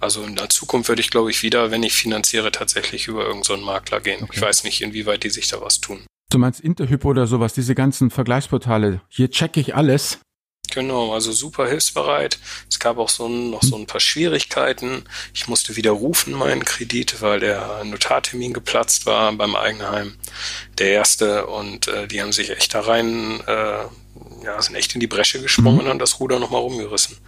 [0.00, 3.60] Also in der Zukunft würde ich, glaube ich, wieder, wenn ich finanziere, tatsächlich über irgendeinen
[3.60, 4.22] so Makler gehen.
[4.22, 4.32] Okay.
[4.34, 6.04] Ich weiß nicht, inwieweit die sich da was tun.
[6.30, 9.00] Du meinst Interhypo oder sowas, diese ganzen Vergleichsportale.
[9.08, 10.18] Hier checke ich alles.
[10.74, 12.40] Genau, also super hilfsbereit.
[12.68, 15.04] Es gab auch so ein, noch so ein paar Schwierigkeiten.
[15.32, 20.16] Ich musste widerrufen meinen Kredit, weil der Notartermin geplatzt war beim Eigenheim.
[20.78, 23.84] Der erste und äh, die haben sich echt da rein, äh,
[24.44, 25.92] ja, sind echt in die Bresche gesprungen mhm.
[25.92, 27.18] und das Ruder nochmal rumgerissen.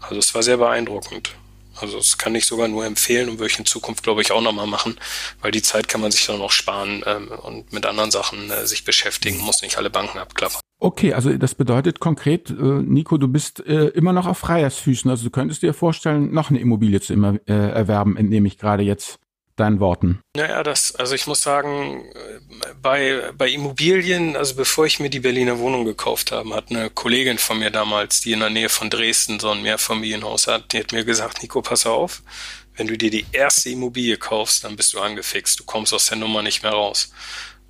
[0.00, 1.34] Also es war sehr beeindruckend.
[1.80, 4.42] Also das kann ich sogar nur empfehlen und würde ich in Zukunft, glaube ich, auch
[4.42, 4.98] nochmal machen,
[5.40, 8.66] weil die Zeit kann man sich dann auch sparen ähm, und mit anderen Sachen äh,
[8.66, 10.60] sich beschäftigen, muss nicht alle Banken abklappern.
[10.78, 15.08] Okay, also das bedeutet konkret, äh, Nico, du bist äh, immer noch auf Freiersfüßen.
[15.08, 18.82] Also du könntest dir vorstellen, noch eine Immobilie zu immer, äh, erwerben, entnehme ich gerade
[18.82, 19.20] jetzt
[19.62, 20.20] deinen Worten.
[20.36, 22.04] Naja, das, also ich muss sagen,
[22.82, 27.38] bei, bei Immobilien, also bevor ich mir die Berliner Wohnung gekauft habe, hat eine Kollegin
[27.38, 30.92] von mir damals, die in der Nähe von Dresden so ein Mehrfamilienhaus hat, die hat
[30.92, 32.22] mir gesagt, Nico, pass auf,
[32.76, 36.18] wenn du dir die erste Immobilie kaufst, dann bist du angefixt, du kommst aus der
[36.18, 37.12] Nummer nicht mehr raus.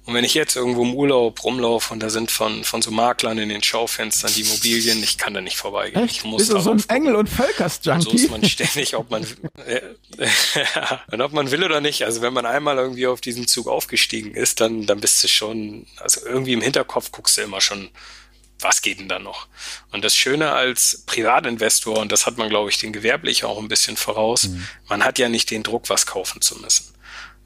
[0.04, 3.38] Und wenn ich jetzt irgendwo im Urlaub rumlaufe und da sind von, von so Maklern
[3.38, 6.04] in den Schaufenstern die Immobilien, ich kann da nicht vorbeigehen.
[6.04, 6.16] Echt?
[6.16, 8.02] Ich muss Bist du so ein Engel- und Völkers-Junkie?
[8.02, 9.24] So ist man ständig, ob man,
[9.64, 9.80] äh,
[10.18, 12.02] äh, ob man will oder nicht.
[12.04, 15.86] Also wenn man einmal irgendwie auf diesen Zug aufgestiegen ist, dann, dann bist du schon,
[15.98, 17.88] also irgendwie im Hinterkopf guckst du immer schon,
[18.58, 19.46] was geht denn da noch?
[19.92, 23.68] Und das Schöne als Privatinvestor, und das hat man, glaube ich, den Gewerblichen auch ein
[23.68, 24.66] bisschen voraus, mhm.
[24.88, 26.92] man hat ja nicht den Druck, was kaufen zu müssen.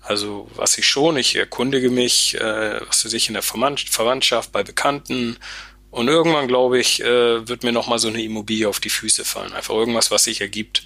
[0.07, 4.63] Also was ich schon, ich erkundige mich, äh, was weiß ich, in der Verwandtschaft, bei
[4.63, 5.37] Bekannten.
[5.91, 9.53] Und irgendwann, glaube ich, äh, wird mir nochmal so eine Immobilie auf die Füße fallen.
[9.53, 10.85] Einfach irgendwas, was sich ergibt.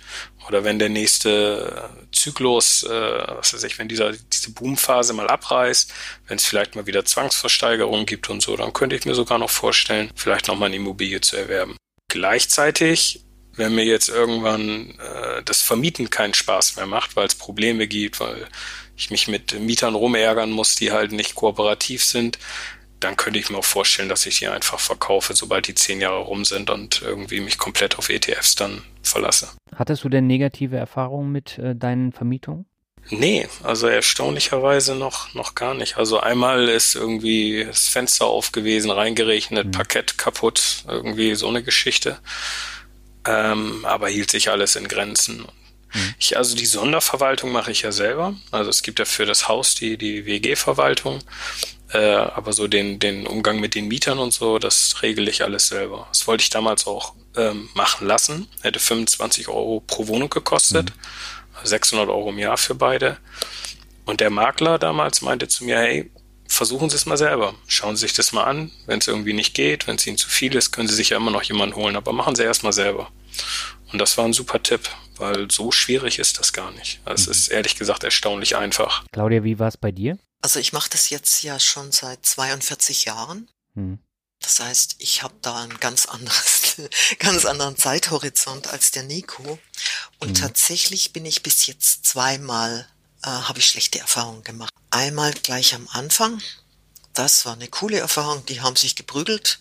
[0.48, 5.92] Oder wenn der nächste Zyklus, äh, was weiß ich, wenn dieser, diese Boomphase mal abreißt,
[6.28, 9.50] wenn es vielleicht mal wieder Zwangsversteigerungen gibt und so, dann könnte ich mir sogar noch
[9.50, 11.76] vorstellen, vielleicht nochmal eine Immobilie zu erwerben.
[12.08, 13.20] Gleichzeitig
[13.60, 18.20] wenn mir jetzt irgendwann äh, das Vermieten keinen Spaß mehr macht, weil es Probleme gibt,
[18.20, 18.48] weil
[19.00, 22.38] ich mich mit Mietern rumärgern muss, die halt nicht kooperativ sind,
[23.00, 26.20] dann könnte ich mir auch vorstellen, dass ich die einfach verkaufe, sobald die zehn Jahre
[26.20, 29.48] rum sind und irgendwie mich komplett auf ETFs dann verlasse.
[29.74, 32.66] Hattest du denn negative Erfahrungen mit äh, deinen Vermietungen?
[33.08, 35.96] Nee, also erstaunlicherweise noch, noch gar nicht.
[35.96, 39.70] Also einmal ist irgendwie das Fenster aufgewesen, reingerechnet, mhm.
[39.70, 42.18] Parkett kaputt, irgendwie so eine Geschichte.
[43.26, 45.46] Ähm, aber hielt sich alles in Grenzen.
[45.92, 46.14] Mhm.
[46.18, 48.34] Ich, also die Sonderverwaltung mache ich ja selber.
[48.50, 51.20] Also es gibt ja für das Haus die, die WG-Verwaltung.
[51.92, 55.68] Äh, aber so den, den Umgang mit den Mietern und so, das regel ich alles
[55.68, 56.06] selber.
[56.12, 58.46] Das wollte ich damals auch ähm, machen lassen.
[58.62, 60.90] Hätte 25 Euro pro Wohnung gekostet.
[60.90, 61.66] Mhm.
[61.66, 63.18] 600 Euro im Jahr für beide.
[64.04, 66.10] Und der Makler damals meinte zu mir, hey,
[66.48, 67.54] versuchen Sie es mal selber.
[67.66, 68.70] Schauen Sie sich das mal an.
[68.86, 71.16] Wenn es irgendwie nicht geht, wenn es Ihnen zu viel ist, können Sie sich ja
[71.16, 71.96] immer noch jemanden holen.
[71.96, 73.10] Aber machen Sie erst mal selber.
[73.92, 77.00] Und das war ein super Tipp, weil so schwierig ist das gar nicht.
[77.04, 77.32] Also mhm.
[77.32, 79.04] es ist ehrlich gesagt erstaunlich einfach.
[79.12, 80.18] Claudia, wie war es bei dir?
[80.42, 83.48] Also ich mache das jetzt ja schon seit 42 Jahren.
[83.74, 83.98] Mhm.
[84.40, 86.76] Das heißt, ich habe da ein ganz anderes,
[87.18, 89.58] ganz anderen Zeithorizont als der Nico.
[90.18, 90.34] Und mhm.
[90.34, 92.86] tatsächlich bin ich bis jetzt zweimal
[93.22, 94.72] äh, habe ich schlechte Erfahrungen gemacht.
[94.90, 96.40] Einmal gleich am Anfang.
[97.20, 98.46] Das war eine coole Erfahrung.
[98.46, 99.60] Die haben sich geprügelt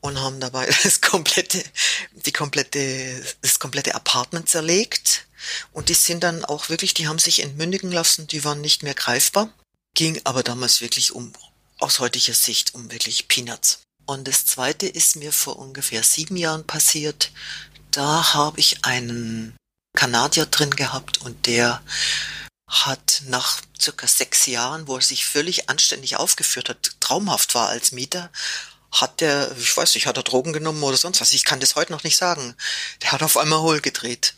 [0.00, 1.62] und haben dabei das komplette,
[2.12, 5.26] die komplette, das komplette Apartment zerlegt.
[5.72, 8.26] Und die sind dann auch wirklich, die haben sich entmündigen lassen.
[8.28, 9.50] Die waren nicht mehr greifbar.
[9.94, 11.34] Ging aber damals wirklich um,
[11.80, 13.80] aus heutiger Sicht, um wirklich Peanuts.
[14.06, 17.30] Und das zweite ist mir vor ungefähr sieben Jahren passiert.
[17.90, 19.54] Da habe ich einen
[19.94, 21.82] Kanadier drin gehabt und der
[22.68, 27.92] hat nach circa sechs Jahren, wo er sich völlig anständig aufgeführt hat, traumhaft war als
[27.92, 28.30] Mieter,
[28.90, 31.76] hat der, ich weiß nicht, hat er Drogen genommen oder sonst was, ich kann das
[31.76, 32.56] heute noch nicht sagen.
[33.02, 34.34] Der hat auf einmal hohl gedreht.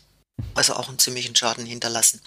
[0.53, 2.21] Also auch einen ziemlichen Schaden hinterlassen.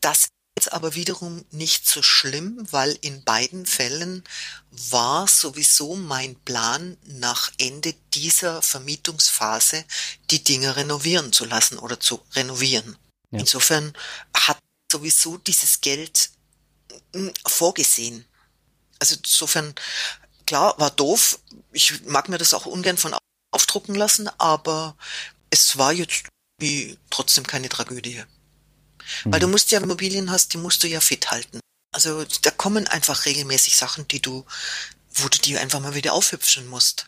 [0.00, 4.22] Das ist aber wiederum nicht so schlimm, weil in beiden Fällen
[4.70, 9.84] war sowieso mein Plan, nach Ende dieser Vermietungsphase
[10.30, 12.96] die Dinge renovieren zu lassen oder zu renovieren.
[13.30, 13.40] Ja.
[13.40, 13.94] Insofern
[14.32, 14.58] hat
[14.90, 16.30] sowieso dieses Geld
[17.12, 18.24] hm, vorgesehen.
[18.98, 19.74] Also insofern,
[20.46, 21.40] klar, war doof.
[21.72, 23.14] Ich mag mir das auch ungern von
[23.50, 24.96] aufdrucken lassen, aber
[25.50, 26.24] es war jetzt
[26.58, 28.22] wie trotzdem keine Tragödie.
[29.24, 29.32] Mhm.
[29.32, 31.60] Weil du musst ja Immobilien hast, die musst du ja fit halten.
[31.92, 34.44] Also da kommen einfach regelmäßig Sachen, die du,
[35.14, 37.06] wo du die einfach mal wieder aufhübschen musst.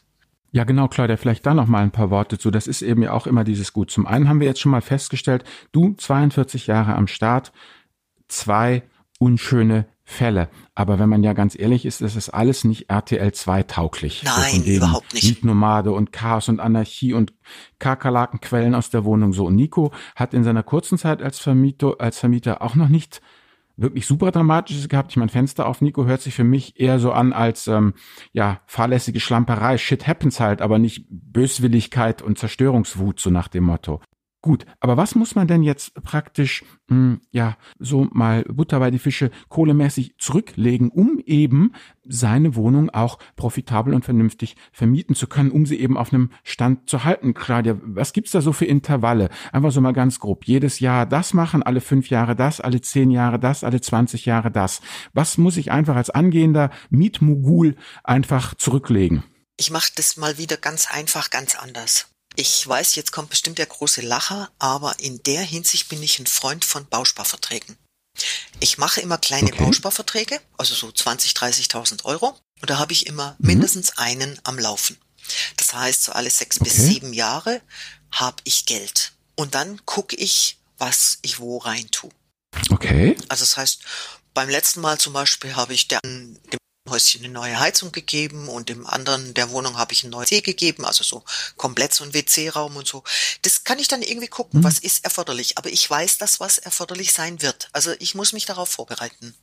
[0.57, 2.51] Ja, genau, Claudia, vielleicht da noch mal ein paar Worte zu.
[2.51, 3.91] Das ist eben ja auch immer dieses Gut.
[3.91, 7.53] Zum einen haben wir jetzt schon mal festgestellt, du 42 Jahre am Start,
[8.27, 8.83] zwei
[9.19, 10.49] unschöne Fälle.
[10.75, 14.23] Aber wenn man ja ganz ehrlich ist, das ist alles nicht RTL 2 tauglich.
[14.25, 15.25] Nein, so überhaupt nicht.
[15.25, 17.35] Mietnomade und Chaos und Anarchie und
[17.79, 19.45] Kakerlakenquellen aus der Wohnung so.
[19.45, 23.21] Und Nico hat in seiner kurzen Zeit als Vermieter, als Vermieter auch noch nicht
[23.77, 25.11] wirklich super dramatisches gehabt.
[25.11, 27.95] Ich mein Fenster auf Nico hört sich für mich eher so an als ähm,
[28.33, 29.79] ja fahrlässige Schlamperei.
[29.79, 34.01] Shit happens halt, aber nicht Böswilligkeit und Zerstörungswut so nach dem Motto.
[34.47, 38.93] Gut, aber was muss man denn jetzt praktisch, mh, hm, ja, so mal Butter bei
[38.93, 41.73] die Fische kohlemäßig zurücklegen, um eben
[42.05, 46.89] seine Wohnung auch profitabel und vernünftig vermieten zu können, um sie eben auf einem Stand
[46.89, 47.35] zu halten?
[47.35, 49.31] Claudia, was gibt's da so für Intervalle?
[49.51, 50.45] Einfach so mal ganz grob.
[50.45, 54.53] Jedes Jahr das machen, alle fünf Jahre das, alle zehn Jahre das, alle zwanzig Jahre
[54.53, 54.81] das.
[55.13, 59.25] Was muss ich einfach als angehender Mietmogul einfach zurücklegen?
[59.57, 62.16] Ich mache das mal wieder ganz einfach, ganz anders.
[62.39, 66.27] Ich weiß, jetzt kommt bestimmt der große Lacher, aber in der Hinsicht bin ich ein
[66.27, 67.77] Freund von Bausparverträgen.
[68.61, 69.65] Ich mache immer kleine okay.
[69.65, 72.39] Bausparverträge, also so 20, 30.000 Euro.
[72.61, 73.47] Und da habe ich immer mhm.
[73.47, 74.99] mindestens einen am Laufen.
[75.57, 76.65] Das heißt, so alle sechs okay.
[76.65, 77.63] bis sieben Jahre
[78.13, 79.13] habe ich Geld.
[79.35, 82.11] Und dann gucke ich, was ich wo rein tue.
[82.71, 83.17] Okay.
[83.29, 83.81] Also das heißt,
[84.35, 86.39] beim letzten Mal zum Beispiel habe ich dem
[86.91, 90.41] Häuschen eine neue Heizung gegeben und im anderen der Wohnung habe ich ein neues WC
[90.41, 91.25] gegeben, also so
[91.57, 93.03] komplett so ein WC-Raum und so.
[93.43, 94.65] Das kann ich dann irgendwie gucken, mhm.
[94.65, 95.59] was ist erforderlich.
[95.59, 97.69] Aber ich weiß, dass was erforderlich sein wird.
[97.73, 99.35] Also ich muss mich darauf vorbereiten.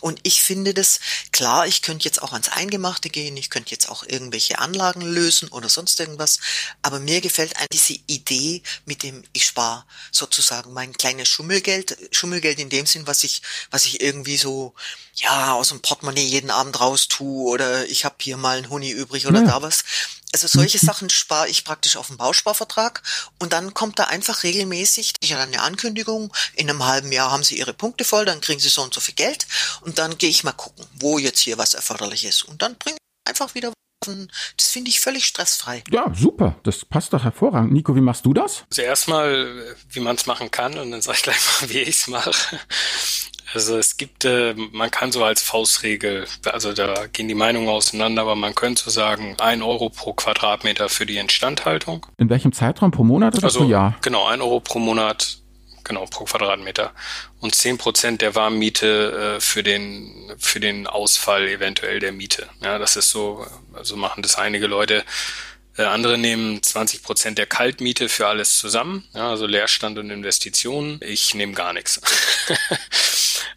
[0.00, 1.00] Und ich finde das
[1.32, 5.48] klar, ich könnte jetzt auch ans Eingemachte gehen, ich könnte jetzt auch irgendwelche Anlagen lösen
[5.48, 6.40] oder sonst irgendwas,
[6.82, 12.58] aber mir gefällt eigentlich diese Idee mit dem, ich spare sozusagen mein kleines Schummelgeld, Schummelgeld
[12.58, 14.74] in dem Sinn, was ich, was ich irgendwie so,
[15.14, 18.90] ja, aus dem Portemonnaie jeden Abend raus tue oder ich habe hier mal ein Huni
[18.90, 19.46] übrig oder ja.
[19.46, 19.84] da was.
[20.34, 20.78] Also solche.
[20.84, 23.02] Sachen spare ich praktisch auf dem Bausparvertrag
[23.38, 27.44] und dann kommt da einfach regelmäßig ich dann eine Ankündigung, in einem halben Jahr haben
[27.44, 29.46] Sie Ihre Punkte voll, dann kriegen Sie so und so viel Geld
[29.82, 32.96] und dann gehe ich mal gucken, wo jetzt hier was erforderlich ist und dann bringe
[32.96, 33.72] ich einfach wieder
[34.58, 35.82] das finde ich völlig stressfrei.
[35.90, 36.56] Ja, super.
[36.62, 37.72] Das passt doch hervorragend.
[37.72, 38.64] Nico, wie machst du das?
[38.68, 42.00] Also erstmal, wie man es machen kann und dann sage ich gleich mal, wie ich
[42.00, 42.30] es mache.
[43.52, 48.22] Also es gibt, äh, man kann so als Faustregel, also da gehen die Meinungen auseinander,
[48.22, 52.06] aber man könnte so sagen, ein Euro pro Quadratmeter für die Instandhaltung.
[52.16, 52.90] In welchem Zeitraum?
[52.90, 53.96] Pro Monat oder also, pro Jahr?
[54.02, 55.38] Genau, ein Euro pro Monat,
[55.84, 56.92] genau, pro Quadratmeter.
[57.40, 62.48] Und zehn Prozent der Warmmiete äh, für den, für den Ausfall eventuell der Miete.
[62.62, 65.04] Ja, das ist so, also machen das einige Leute.
[65.76, 71.00] Äh, andere nehmen 20 Prozent der Kaltmiete für alles zusammen, ja, also Leerstand und Investitionen.
[71.02, 72.00] Ich nehme gar nichts.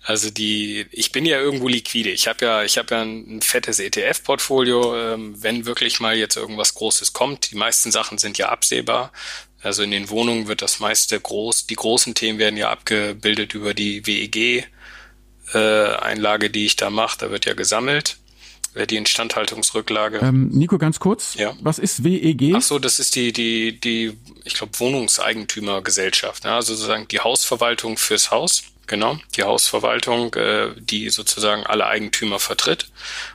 [0.08, 2.12] Also die, ich bin ja irgendwo liquide.
[2.12, 4.96] Ich habe ja, ich habe ja ein, ein fettes ETF-Portfolio.
[4.96, 9.12] Ähm, wenn wirklich mal jetzt irgendwas Großes kommt, die meisten Sachen sind ja absehbar.
[9.62, 11.68] Also in den Wohnungen wird das meiste groß.
[11.68, 17.18] Die großen Themen werden ja abgebildet über die WEG-Einlage, äh, die ich da mache.
[17.20, 18.18] Da wird ja gesammelt
[18.86, 20.20] die Instandhaltungsrücklage.
[20.20, 21.34] Ähm, Nico, ganz kurz.
[21.34, 21.54] Ja.
[21.62, 22.54] Was ist WEG?
[22.56, 24.16] Ach so, das ist die, die, die,
[24.46, 26.46] ich glaube, Wohnungseigentümergesellschaft.
[26.46, 26.54] Ne?
[26.54, 28.64] Also sozusagen die Hausverwaltung fürs Haus.
[28.88, 32.88] Genau, die Hausverwaltung, äh, die sozusagen alle Eigentümer vertritt.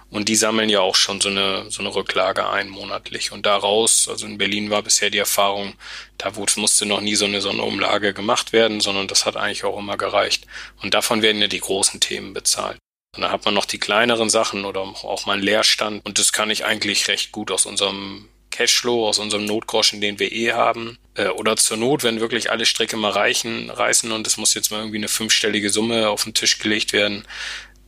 [0.09, 3.33] Und die sammeln ja auch schon so eine, so eine Rücklage ein monatlich.
[3.33, 5.75] Und daraus, also in Berlin war bisher die Erfahrung,
[6.17, 9.65] da musste noch nie so eine, so eine Umlage gemacht werden, sondern das hat eigentlich
[9.65, 10.47] auch immer gereicht.
[10.83, 12.79] Und davon werden ja die großen Themen bezahlt.
[13.15, 16.05] Und dann hat man noch die kleineren Sachen oder auch mal einen Leerstand.
[16.07, 20.31] Und das kann ich eigentlich recht gut aus unserem Cashflow, aus unserem Notgroschen, den wir
[20.31, 20.99] eh haben.
[21.15, 24.71] Äh, oder zur Not, wenn wirklich alle Strecke mal reichen, reißen und es muss jetzt
[24.71, 27.25] mal irgendwie eine fünfstellige Summe auf den Tisch gelegt werden,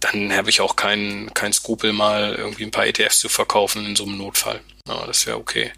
[0.00, 3.96] dann habe ich auch keinen kein Skrupel mal irgendwie ein paar ETFs zu verkaufen in
[3.96, 4.61] so einem Notfall.
[4.88, 5.72] Ja, das wäre okay.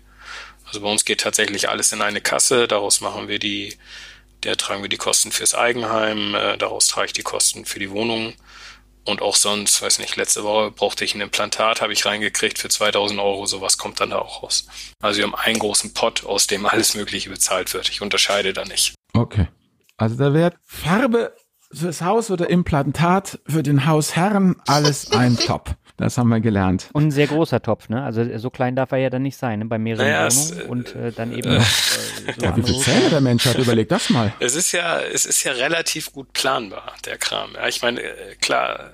[0.64, 3.76] Also bei uns geht tatsächlich alles in eine Kasse, daraus machen wir die,
[4.42, 7.90] der tragen wir die Kosten fürs Eigenheim, äh, daraus trage ich die Kosten für die
[7.90, 8.34] Wohnung
[9.06, 12.68] und auch sonst, weiß nicht, letzte Woche brauchte ich ein Implantat, habe ich reingekriegt für
[12.68, 14.66] 2000 Euro, sowas kommt dann da auch raus.
[15.00, 17.88] Also wir haben einen großen Pot, aus dem alles Mögliche bezahlt wird.
[17.88, 18.94] Ich unterscheide da nicht.
[19.14, 19.48] Okay.
[19.96, 21.34] Also da wird Farbe
[21.72, 25.76] fürs Haus oder Implantat für den Hausherren alles ein Top.
[25.98, 26.90] Das haben wir gelernt.
[26.92, 28.02] Und ein sehr großer Topf, ne?
[28.02, 29.64] Also so klein darf er ja dann nicht sein, ne?
[29.64, 31.52] Bei mehreren naja, Wohnungen es, und äh, dann eben.
[31.52, 31.64] Äh, noch,
[32.26, 34.32] äh, so ja, wie viele Zähne der Mensch hat, überleg das mal.
[34.40, 37.54] Es ist ja, es ist ja relativ gut planbar, der Kram.
[37.54, 38.90] Ja, ich meine, äh, klar,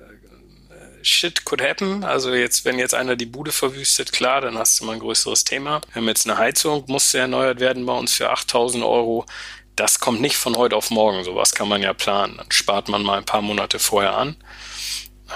[0.71, 2.05] äh, shit could happen.
[2.05, 5.43] Also jetzt, wenn jetzt einer die Bude verwüstet, klar, dann hast du mal ein größeres
[5.43, 5.81] Thema.
[5.93, 9.27] Wir haben jetzt eine Heizung, musste erneuert werden bei uns für 8000 Euro.
[9.75, 11.25] Das kommt nicht von heute auf morgen.
[11.25, 12.37] Sowas kann man ja planen.
[12.37, 14.37] Dann spart man mal ein paar Monate vorher an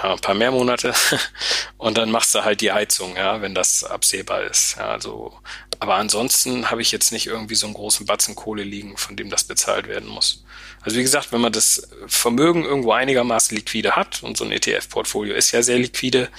[0.03, 0.93] ein paar mehr Monate
[1.77, 4.77] und dann machst du halt die Heizung, ja, wenn das absehbar ist.
[4.77, 5.33] Ja, also,
[5.79, 9.29] aber ansonsten habe ich jetzt nicht irgendwie so einen großen Batzen Kohle liegen, von dem
[9.29, 10.43] das bezahlt werden muss.
[10.81, 15.33] Also wie gesagt, wenn man das Vermögen irgendwo einigermaßen liquide hat und so ein ETF-Portfolio
[15.35, 16.29] ist ja sehr liquide,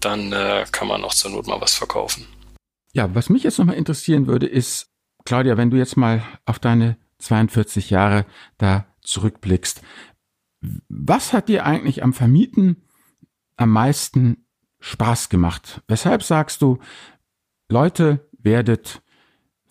[0.00, 2.26] dann äh, kann man auch zur Not mal was verkaufen.
[2.92, 4.88] Ja, was mich jetzt nochmal interessieren würde, ist,
[5.24, 8.26] Claudia, wenn du jetzt mal auf deine 42 Jahre
[8.58, 9.80] da zurückblickst,
[10.88, 12.82] was hat dir eigentlich am Vermieten
[13.56, 14.46] am meisten
[14.80, 15.82] Spaß gemacht?
[15.88, 16.78] Weshalb sagst du,
[17.68, 19.02] Leute, werdet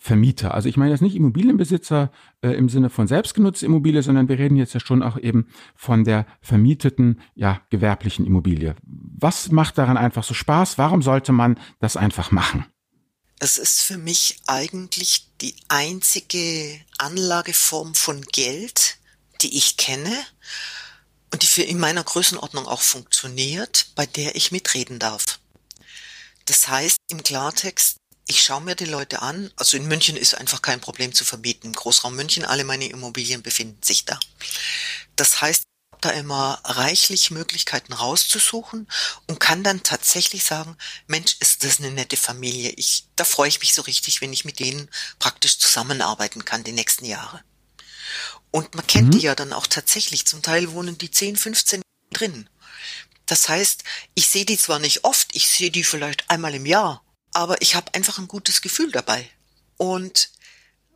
[0.04, 0.52] Vermieter.
[0.52, 4.56] Also ich meine jetzt nicht Immobilienbesitzer äh, im Sinne von selbstgenutzter Immobilie, sondern wir reden
[4.56, 8.76] jetzt ja schon auch eben von der vermieteten, ja, gewerblichen Immobilie.
[8.82, 10.76] Was macht daran einfach so Spaß?
[10.76, 12.66] Warum sollte man das einfach machen?
[13.40, 18.98] Es ist für mich eigentlich die einzige Anlageform von Geld,
[19.40, 20.12] die ich kenne
[21.34, 25.40] und die für in meiner Größenordnung auch funktioniert, bei der ich mitreden darf.
[26.44, 27.96] Das heißt im Klartext,
[28.28, 29.50] ich schaue mir die Leute an.
[29.56, 31.66] Also in München ist einfach kein Problem zu verbieten.
[31.66, 34.20] Im Großraum München, alle meine Immobilien befinden sich da.
[35.16, 38.86] Das heißt, ich habe da immer reichlich Möglichkeiten rauszusuchen
[39.26, 40.76] und kann dann tatsächlich sagen,
[41.08, 42.70] Mensch, ist das eine nette Familie.
[42.76, 46.70] Ich, da freue ich mich so richtig, wenn ich mit denen praktisch zusammenarbeiten kann die
[46.70, 47.42] nächsten Jahre.
[48.54, 49.18] Und man kennt mhm.
[49.18, 50.26] die ja dann auch tatsächlich.
[50.26, 52.48] Zum Teil wohnen die 10, 15 drin.
[53.26, 53.82] Das heißt,
[54.14, 57.74] ich sehe die zwar nicht oft, ich sehe die vielleicht einmal im Jahr, aber ich
[57.74, 59.28] habe einfach ein gutes Gefühl dabei.
[59.76, 60.30] Und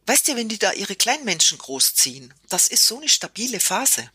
[0.07, 4.09] weißt du, wenn die da ihre Kleinmenschen großziehen, das ist so eine stabile Phase.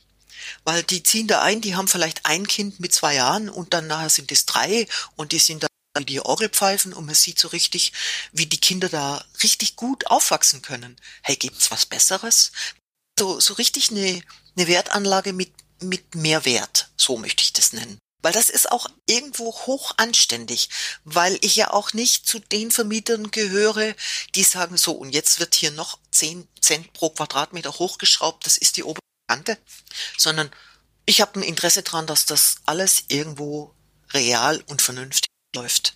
[0.63, 3.87] Weil die ziehen da ein, die haben vielleicht ein Kind mit zwei Jahren und dann
[3.87, 5.67] nachher sind es drei und die sind da
[5.99, 7.91] die Orgelpfeifen und man sieht so richtig,
[8.31, 10.95] wie die Kinder da richtig gut aufwachsen können.
[11.21, 12.53] Hey, gibt's was Besseres?
[13.17, 14.21] So, so richtig eine,
[14.55, 15.51] eine Wertanlage mit,
[15.81, 17.97] mit Mehrwert, so möchte ich das nennen.
[18.21, 20.69] Weil das ist auch irgendwo hoch anständig,
[21.03, 23.95] weil ich ja auch nicht zu den Vermietern gehöre,
[24.35, 28.77] die sagen so, und jetzt wird hier noch 10 Cent pro Quadratmeter hochgeschraubt, das ist
[28.77, 29.57] die obere Kante,
[30.17, 30.49] sondern
[31.05, 33.73] ich habe ein Interesse dran, dass das alles irgendwo
[34.13, 35.95] real und vernünftig läuft.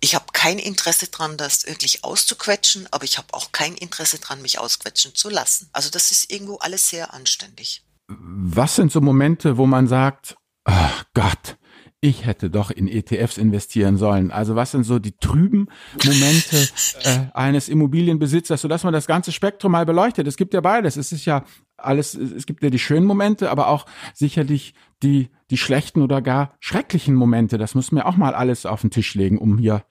[0.00, 4.42] Ich habe kein Interesse dran, das wirklich auszuquetschen, aber ich habe auch kein Interesse dran,
[4.42, 5.68] mich ausquetschen zu lassen.
[5.72, 7.82] Also das ist irgendwo alles sehr anständig.
[8.08, 10.36] Was sind so Momente, wo man sagt,
[10.66, 11.58] oh Gott,
[12.00, 14.30] ich hätte doch in ETFs investieren sollen.
[14.30, 15.68] Also was sind so die trüben
[16.04, 16.68] Momente
[17.02, 20.26] äh, eines Immobilienbesitzers, sodass man das ganze Spektrum mal beleuchtet.
[20.28, 20.96] Es gibt ja beides.
[20.96, 21.44] Es ist ja
[21.76, 26.56] alles, es gibt ja die schönen Momente, aber auch sicherlich die, die schlechten oder gar
[26.60, 27.58] schrecklichen Momente.
[27.58, 29.84] Das müssen wir auch mal alles auf den Tisch legen, um hier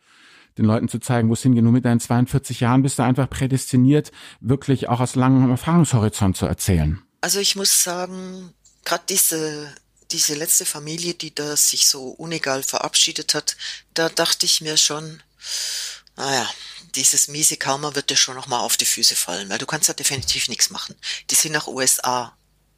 [0.57, 1.63] den Leuten zu zeigen, wo es hingeht.
[1.63, 6.45] Nur mit deinen 42 Jahren bist du einfach prädestiniert, wirklich auch aus langem Erfahrungshorizont zu
[6.45, 7.01] erzählen.
[7.21, 8.53] Also ich muss sagen,
[8.83, 9.73] gerade diese
[10.11, 13.57] diese letzte Familie, die da sich so unegal verabschiedet hat,
[13.93, 15.21] da dachte ich mir schon,
[16.15, 16.49] naja,
[16.95, 19.93] dieses miese Karma wird dir schon nochmal auf die Füße fallen, weil du kannst ja
[19.93, 20.95] definitiv nichts machen.
[21.29, 22.35] Die sind nach USA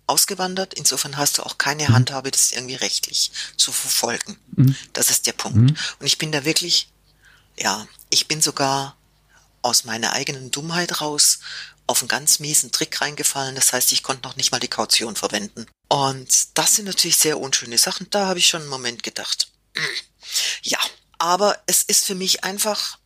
[0.09, 1.93] ausgewandert, insofern hast du auch keine mhm.
[1.93, 4.37] Handhabe, das irgendwie rechtlich zu verfolgen.
[4.55, 4.75] Mhm.
[4.93, 5.57] Das ist der Punkt.
[5.57, 5.77] Mhm.
[5.99, 6.89] Und ich bin da wirklich,
[7.57, 8.97] ja, ich bin sogar
[9.61, 11.39] aus meiner eigenen Dummheit raus
[11.87, 13.55] auf einen ganz miesen Trick reingefallen.
[13.55, 15.65] Das heißt, ich konnte noch nicht mal die Kaution verwenden.
[15.87, 18.07] Und das sind natürlich sehr unschöne Sachen.
[18.09, 19.51] Da habe ich schon einen Moment gedacht.
[20.61, 20.79] Ja,
[21.17, 22.99] aber es ist für mich einfach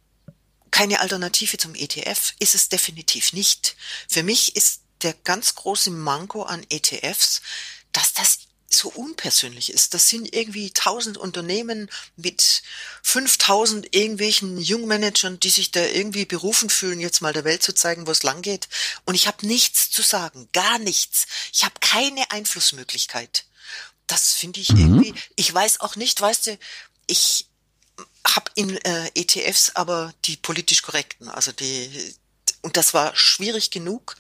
[0.70, 2.34] keine Alternative zum ETF.
[2.40, 3.76] Ist es definitiv nicht.
[4.10, 7.42] Für mich ist der ganz große Manko an ETFs,
[7.92, 8.40] dass das
[8.76, 9.94] so unpersönlich ist.
[9.94, 12.64] Das sind irgendwie tausend Unternehmen mit
[13.04, 18.08] 5000 irgendwelchen Jungmanagern, die sich da irgendwie berufen fühlen, jetzt mal der Welt zu zeigen,
[18.08, 18.68] wo es lang geht.
[19.06, 21.28] Und ich habe nichts zu sagen, gar nichts.
[21.52, 23.46] Ich habe keine Einflussmöglichkeit.
[24.08, 24.80] Das finde ich mhm.
[24.80, 25.14] irgendwie.
[25.36, 26.58] Ich weiß auch nicht, weißt du,
[27.08, 27.48] ich
[28.26, 32.16] habe in äh, ETFs aber die politisch korrekten, also die
[32.64, 34.16] und das war schwierig genug,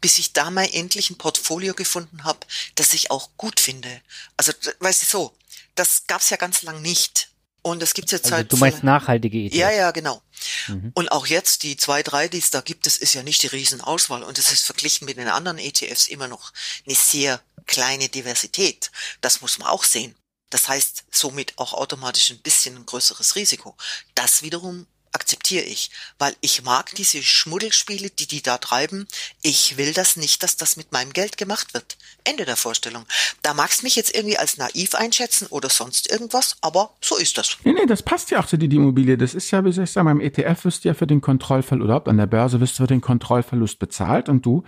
[0.00, 2.40] bis ich da mal endlich ein Portfolio gefunden habe,
[2.76, 4.00] das ich auch gut finde.
[4.36, 5.36] Also, weißt du so,
[5.74, 7.30] das gab's ja ganz lang nicht.
[7.62, 8.52] Und es gibt jetzt also halt.
[8.52, 9.56] Du meinst nachhaltige ETFs?
[9.56, 10.22] Ja, ja, genau.
[10.68, 10.92] Mhm.
[10.94, 13.48] Und auch jetzt die zwei, drei, die es da gibt, das ist ja nicht die
[13.48, 14.22] Riesenauswahl.
[14.22, 16.52] Und es ist verglichen mit den anderen ETFs immer noch
[16.86, 18.90] eine sehr kleine Diversität.
[19.20, 20.14] Das muss man auch sehen.
[20.50, 23.76] Das heißt somit auch automatisch ein bisschen ein größeres Risiko.
[24.14, 29.06] Das wiederum akzeptiere ich, weil ich mag diese Schmuddelspiele, die die da treiben.
[29.42, 31.96] Ich will das nicht, dass das mit meinem Geld gemacht wird.
[32.24, 33.04] Ende der Vorstellung.
[33.42, 37.56] Da magst mich jetzt irgendwie als naiv einschätzen oder sonst irgendwas, aber so ist das.
[37.64, 39.16] Nee, nee, das passt ja auch zu dir, die Immobilie.
[39.16, 41.84] Das ist ja, wie soll ich sagen, beim ETF wirst du ja für den Kontrollverlust,
[41.84, 44.64] oder an der Börse wirst du für den Kontrollverlust bezahlt und du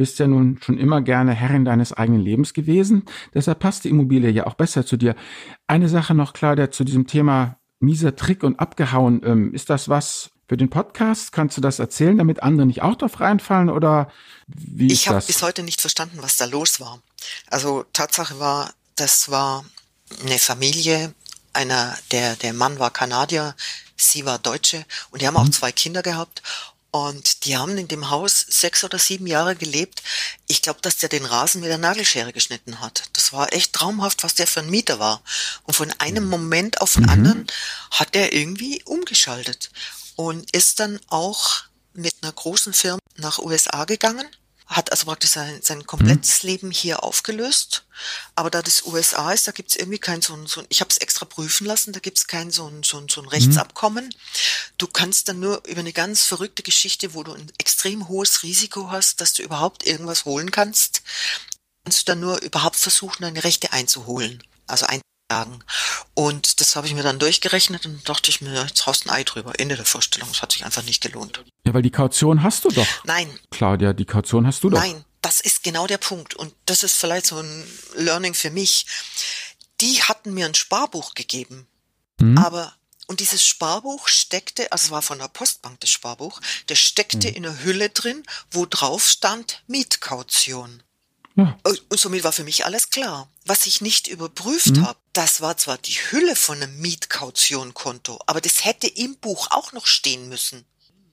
[0.00, 3.04] bist ja nun schon immer gerne Herrin deines eigenen Lebens gewesen.
[3.34, 5.14] Deshalb passt die Immobilie ja auch besser zu dir.
[5.66, 9.22] Eine Sache noch, Claudia, zu diesem Thema mieser Trick und abgehauen.
[9.24, 11.32] Ähm, ist das was für den Podcast?
[11.32, 14.10] Kannst du das erzählen, damit andere nicht auch drauf reinfallen oder
[14.46, 17.00] wie ist Ich habe bis heute nicht verstanden, was da los war.
[17.48, 19.64] Also Tatsache war, das war
[20.22, 21.14] eine Familie,
[21.52, 23.54] einer, der, der Mann war Kanadier,
[23.96, 25.52] sie war Deutsche und die haben auch mhm.
[25.52, 26.42] zwei Kinder gehabt
[26.90, 30.02] und die haben in dem Haus sechs oder sieben Jahre gelebt.
[30.48, 33.04] Ich glaube, dass der den Rasen mit der Nagelschere geschnitten hat.
[33.12, 35.22] Das war echt traumhaft, was der für ein Mieter war.
[35.64, 36.30] Und von einem mhm.
[36.30, 37.10] Moment auf den mhm.
[37.10, 37.46] anderen
[37.92, 39.70] hat er irgendwie umgeschaltet
[40.16, 41.62] und ist dann auch
[41.92, 44.28] mit einer großen Firma nach USA gegangen
[44.70, 46.48] hat also praktisch sein, sein komplettes mhm.
[46.48, 47.84] Leben hier aufgelöst.
[48.36, 50.90] Aber da das USA ist, da gibt's irgendwie kein so ein, so ein ich habe
[50.90, 54.06] es extra prüfen lassen, da gibt's kein so ein, so ein, so ein Rechtsabkommen.
[54.06, 54.10] Mhm.
[54.78, 58.90] Du kannst dann nur über eine ganz verrückte Geschichte, wo du ein extrem hohes Risiko
[58.90, 61.02] hast, dass du überhaupt irgendwas holen kannst,
[61.84, 64.42] kannst du dann nur überhaupt versuchen, deine Rechte einzuholen.
[64.68, 65.00] Also ein
[65.30, 65.62] Tagen.
[66.14, 69.24] Und das habe ich mir dann durchgerechnet und dachte ich mir, jetzt haust ein Ei
[69.24, 69.52] drüber.
[69.58, 70.28] Ende der Vorstellung.
[70.32, 71.44] Es hat sich einfach nicht gelohnt.
[71.64, 72.86] Ja, weil die Kaution hast du doch.
[73.04, 73.38] Nein.
[73.50, 74.78] Claudia, die Kaution hast du doch.
[74.78, 76.34] Nein, das ist genau der Punkt.
[76.34, 77.64] Und das ist vielleicht so ein
[77.94, 78.86] Learning für mich.
[79.80, 81.66] Die hatten mir ein Sparbuch gegeben.
[82.18, 82.36] Mhm.
[82.36, 82.74] Aber
[83.06, 87.34] und dieses Sparbuch steckte, also es war von der Postbank das Sparbuch, das steckte mhm.
[87.34, 88.22] in einer Hülle drin,
[88.52, 90.82] wo drauf stand Mietkaution.
[91.40, 91.58] Ja.
[91.64, 93.28] Und somit war für mich alles klar.
[93.44, 94.86] Was ich nicht überprüft mhm.
[94.86, 99.72] habe, das war zwar die Hülle von einem Mietkautionkonto, aber das hätte im Buch auch
[99.72, 100.64] noch stehen müssen.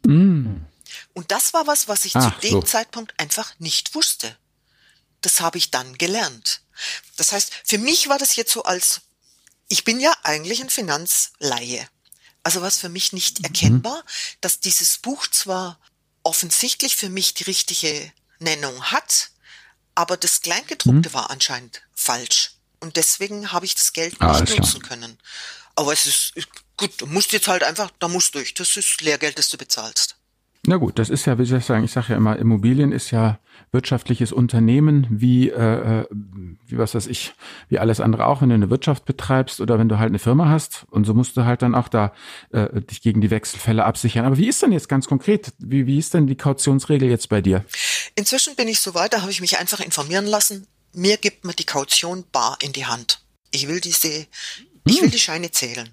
[0.06, 0.66] Mhm.
[1.14, 2.62] Und das war was, was ich Ach, zu dem so.
[2.62, 4.38] Zeitpunkt einfach nicht wusste.
[5.22, 6.62] Das habe ich dann gelernt.
[7.16, 9.02] Das heißt, für mich war das jetzt so als,
[9.68, 11.88] ich bin ja eigentlich ein Finanzlaie.
[12.44, 13.46] Also was für mich nicht mhm.
[13.46, 14.04] erkennbar,
[14.42, 15.80] dass dieses Buch zwar
[16.24, 19.32] offensichtlich für mich die richtige Nennung hat,
[19.98, 21.14] aber das Kleingedruckte mhm.
[21.14, 22.52] war anscheinend falsch.
[22.80, 25.00] Und deswegen habe ich das Geld ah, nicht nutzen klar.
[25.00, 25.18] können.
[25.76, 26.34] Aber es ist
[26.78, 28.54] gut, du musst jetzt halt einfach, da musst du durch.
[28.54, 30.16] Das ist Lehrgeld, das du bezahlst.
[30.70, 33.12] Na gut, das ist ja, wie soll ich sagen, ich sage ja immer, Immobilien ist
[33.12, 33.40] ja
[33.72, 37.34] wirtschaftliches Unternehmen, wie, äh, äh, wie was weiß ich,
[37.70, 40.50] wie alles andere auch, wenn du eine Wirtschaft betreibst oder wenn du halt eine Firma
[40.50, 42.12] hast und so musst du halt dann auch da
[42.52, 44.26] äh, dich gegen die Wechselfälle absichern.
[44.26, 47.40] Aber wie ist denn jetzt ganz konkret, wie, wie ist denn die Kautionsregel jetzt bei
[47.40, 47.64] dir?
[48.16, 50.68] Inzwischen bin ich so weit, da habe ich mich einfach informieren lassen.
[50.92, 53.22] Mir gibt man die Kaution bar in die Hand.
[53.52, 54.28] Ich will diese,
[54.84, 55.12] ich will hm.
[55.12, 55.88] die Scheine zählen.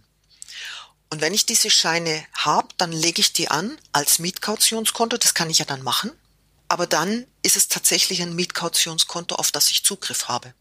[1.15, 5.17] Und wenn ich diese Scheine habe, dann lege ich die an als Mietkautionskonto.
[5.17, 6.11] Das kann ich ja dann machen.
[6.67, 10.55] Aber dann ist es tatsächlich ein Mietkautionskonto, auf das ich Zugriff habe.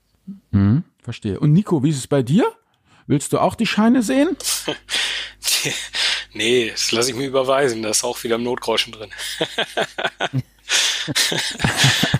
[0.51, 1.39] Hm, verstehe.
[1.39, 2.55] Und Nico, wie ist es bei dir?
[3.07, 4.37] Willst du auch die Scheine sehen?
[6.33, 7.81] nee, das lasse ich mir überweisen.
[7.81, 9.09] Da ist auch wieder im Notgroschen drin.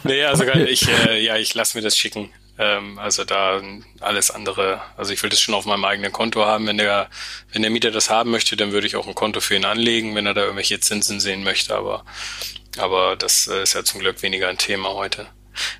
[0.06, 0.64] nee, also okay.
[0.64, 2.34] ich, äh, ja, ich lasse mir das schicken.
[2.58, 3.62] Ähm, also da
[4.00, 6.68] alles andere, also ich will das schon auf meinem eigenen Konto haben.
[6.68, 7.10] Wenn der,
[7.52, 10.16] wenn der Mieter das haben möchte, dann würde ich auch ein Konto für ihn anlegen,
[10.16, 11.76] wenn er da irgendwelche Zinsen sehen möchte.
[11.76, 12.06] Aber,
[12.78, 15.28] aber das äh, ist ja zum Glück weniger ein Thema heute.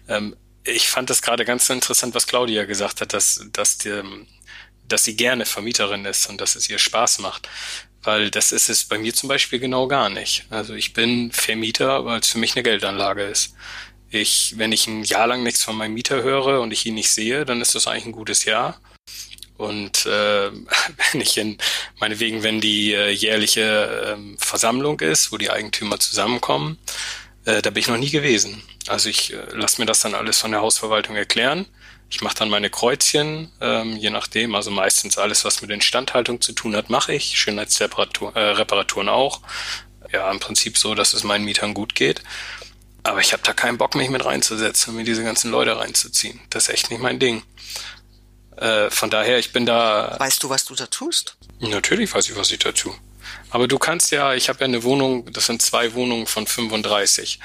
[0.08, 4.02] Ähm, ich fand das gerade ganz interessant, was Claudia gesagt hat, dass, dass, die,
[4.88, 7.50] dass sie gerne Vermieterin ist und dass es ihr Spaß macht.
[8.02, 10.46] Weil das ist es bei mir zum Beispiel genau gar nicht.
[10.50, 13.56] Also ich bin Vermieter, weil es für mich eine Geldanlage ist.
[14.14, 17.10] Ich, wenn ich ein Jahr lang nichts von meinem Mieter höre und ich ihn nicht
[17.10, 18.80] sehe, dann ist das eigentlich ein gutes Jahr.
[19.58, 20.52] Und äh,
[21.12, 21.58] wenn ich in,
[22.00, 26.78] meinetwegen, wenn die äh, jährliche äh, Versammlung ist, wo die Eigentümer zusammenkommen,
[27.46, 28.62] äh, da bin ich noch nie gewesen.
[28.88, 31.66] Also ich äh, lasse mir das dann alles von der Hausverwaltung erklären.
[32.10, 34.54] Ich mache dann meine Kreuzchen, ähm, je nachdem.
[34.54, 37.40] Also meistens alles, was mit Instandhaltung zu tun hat, mache ich.
[37.40, 39.42] Schönheitsreparaturen äh, Reparaturen auch.
[40.12, 42.22] Ja, im Prinzip so, dass es meinen Mietern gut geht.
[43.04, 46.40] Aber ich habe da keinen Bock, mich mit reinzusetzen und mir diese ganzen Leute reinzuziehen.
[46.50, 47.44] Das ist echt nicht mein Ding.
[48.56, 50.16] Äh, von daher, ich bin da.
[50.20, 51.36] Weißt du, was du da tust?
[51.60, 52.96] Natürlich weiß ich, was ich da tue.
[53.50, 57.40] Aber du kannst ja, ich habe ja eine Wohnung, das sind zwei Wohnungen von 35.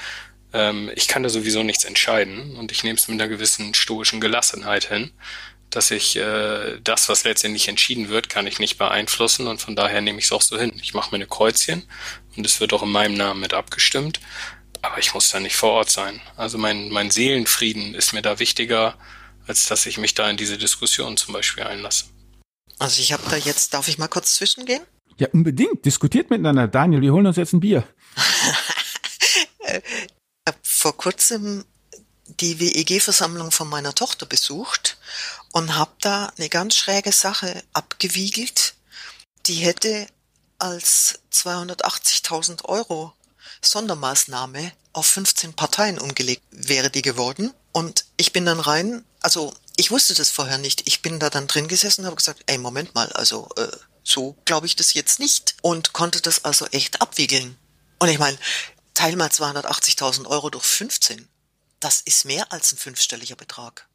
[0.53, 4.19] Ähm, ich kann da sowieso nichts entscheiden und ich nehme es mit einer gewissen stoischen
[4.19, 5.11] Gelassenheit hin,
[5.69, 10.01] dass ich äh, das, was letztendlich entschieden wird, kann ich nicht beeinflussen und von daher
[10.01, 10.71] nehme ich es auch so hin.
[10.81, 11.83] Ich mache mir eine Kreuzchen
[12.35, 14.19] und es wird auch in meinem Namen mit abgestimmt
[14.81, 16.21] aber ich muss da nicht vor Ort sein.
[16.37, 18.97] Also mein, mein Seelenfrieden ist mir da wichtiger,
[19.47, 22.05] als dass ich mich da in diese Diskussion zum Beispiel einlasse.
[22.77, 24.83] Also ich habe da jetzt, darf ich mal kurz zwischengehen?
[25.17, 25.83] Ja, unbedingt.
[25.85, 26.67] Diskutiert miteinander.
[26.67, 27.85] Daniel, wir holen uns jetzt ein Bier.
[29.59, 29.81] ich
[30.47, 31.65] habe vor kurzem
[32.39, 34.97] die WEG-Versammlung von meiner Tochter besucht
[35.51, 38.75] und habe da eine ganz schräge Sache abgewiegelt.
[39.45, 40.07] Die hätte
[40.57, 43.13] als 280.000 Euro
[43.61, 47.53] Sondermaßnahme auf 15 Parteien umgelegt wäre die geworden.
[47.71, 50.87] Und ich bin dann rein, also ich wusste das vorher nicht.
[50.87, 53.67] Ich bin da dann drin gesessen und habe gesagt, ey, Moment mal, also äh,
[54.03, 55.55] so glaube ich das jetzt nicht.
[55.61, 57.57] Und konnte das also echt abwiegeln.
[57.99, 58.37] Und ich meine,
[58.93, 61.27] teil mal 280.000 Euro durch 15.
[61.79, 63.87] Das ist mehr als ein fünfstelliger Betrag.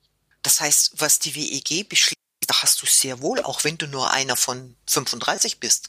[0.43, 2.15] Das heißt, was die WEG beschließt,
[2.47, 5.89] da hast du sehr wohl, auch wenn du nur einer von 35 bist,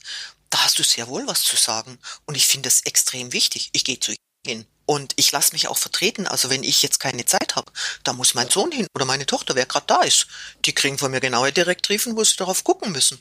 [0.49, 1.99] da hast du sehr wohl was zu sagen.
[2.25, 3.69] Und ich finde es extrem wichtig.
[3.73, 4.13] Ich gehe zu
[4.45, 4.65] hin.
[4.85, 6.27] Und ich lasse mich auch vertreten.
[6.27, 7.71] Also wenn ich jetzt keine Zeit habe,
[8.03, 10.27] da muss mein Sohn hin oder meine Tochter, wer gerade da ist.
[10.65, 13.19] Die kriegen von mir genaue Direktriven, wo sie darauf gucken müssen.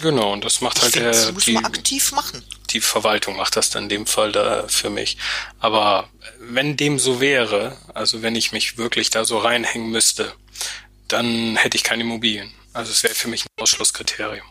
[0.00, 2.44] Genau, und das macht ich halt find, der, das muss die, man aktiv machen.
[2.70, 5.16] die Verwaltung macht das dann in dem Fall da für mich.
[5.58, 6.08] Aber
[6.38, 10.34] wenn dem so wäre, also wenn ich mich wirklich da so reinhängen müsste,
[11.08, 12.52] dann hätte ich keine Immobilien.
[12.72, 14.46] Also es wäre für mich ein Ausschlusskriterium.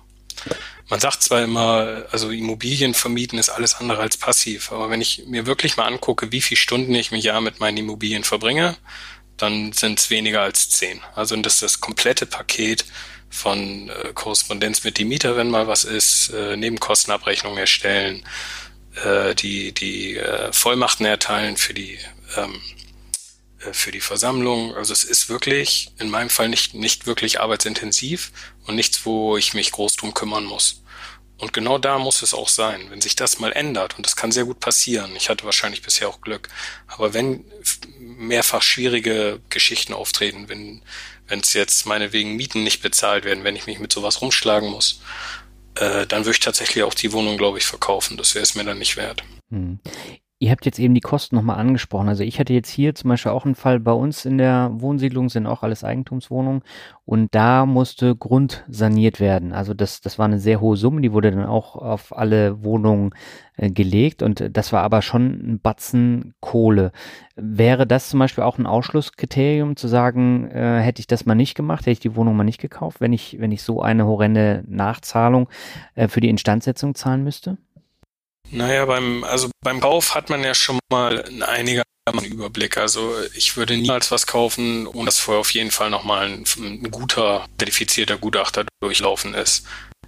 [0.89, 5.25] Man sagt zwar immer, also Immobilien vermieten ist alles andere als passiv, aber wenn ich
[5.27, 8.75] mir wirklich mal angucke, wie viele Stunden ich im Jahr mit meinen Immobilien verbringe,
[9.37, 10.99] dann sind es weniger als zehn.
[11.15, 12.85] Also das ist das komplette Paket
[13.29, 18.25] von äh, Korrespondenz mit dem Mieter, wenn mal was ist, äh, Nebenkostenabrechnung erstellen,
[19.05, 21.99] äh, die, die äh, Vollmachten erteilen für die
[22.35, 22.59] ähm,
[23.59, 24.75] äh, für die Versammlung.
[24.75, 28.31] Also es ist wirklich in meinem Fall nicht, nicht wirklich arbeitsintensiv
[28.65, 30.78] und nichts, wo ich mich groß drum kümmern muss.
[31.39, 32.87] Und genau da muss es auch sein.
[32.89, 36.09] Wenn sich das mal ändert, und das kann sehr gut passieren, ich hatte wahrscheinlich bisher
[36.09, 36.49] auch Glück,
[36.87, 37.45] aber wenn
[37.97, 40.81] mehrfach schwierige Geschichten auftreten, wenn
[41.29, 45.01] wenn es jetzt meinetwegen Mieten nicht bezahlt werden, wenn ich mich mit sowas rumschlagen muss,
[45.75, 48.17] äh, dann würde ich tatsächlich auch die Wohnung, glaube ich, verkaufen.
[48.17, 49.23] Das wäre es mir dann nicht wert.
[49.51, 49.79] Hm.
[50.41, 52.07] Ihr habt jetzt eben die Kosten nochmal angesprochen.
[52.07, 55.27] Also ich hatte jetzt hier zum Beispiel auch einen Fall bei uns in der Wohnsiedlung,
[55.27, 56.61] sind auch alles Eigentumswohnungen
[57.03, 59.51] und da musste Grund saniert werden.
[59.51, 63.11] Also das, das war eine sehr hohe Summe, die wurde dann auch auf alle Wohnungen
[63.57, 66.93] äh, gelegt und das war aber schon ein Batzen Kohle.
[67.35, 71.55] Wäre das zum Beispiel auch ein Ausschlusskriterium zu sagen, äh, hätte ich das mal nicht
[71.55, 74.63] gemacht, hätte ich die Wohnung mal nicht gekauft, wenn ich, wenn ich so eine horrende
[74.67, 75.49] Nachzahlung
[75.95, 77.57] äh, für die Instandsetzung zahlen müsste?
[78.51, 81.83] Naja, beim, also beim Kauf hat man ja schon mal einen einiger
[82.23, 82.77] Überblick.
[82.77, 86.91] Also ich würde niemals was kaufen, ohne dass vorher auf jeden Fall nochmal ein, ein
[86.91, 89.65] guter, zertifizierter Gutachter durchlaufen ist,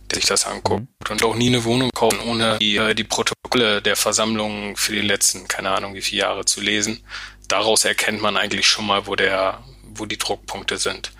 [0.09, 0.81] der sich das anguckt.
[0.81, 1.11] Mhm.
[1.11, 5.01] Und auch nie eine Wohnung kaufen, ohne die, äh, die Protokolle der Versammlungen für die
[5.01, 7.03] letzten, keine Ahnung wie viele Jahre zu lesen.
[7.47, 11.11] Daraus erkennt man eigentlich schon mal, wo der, wo die Druckpunkte sind.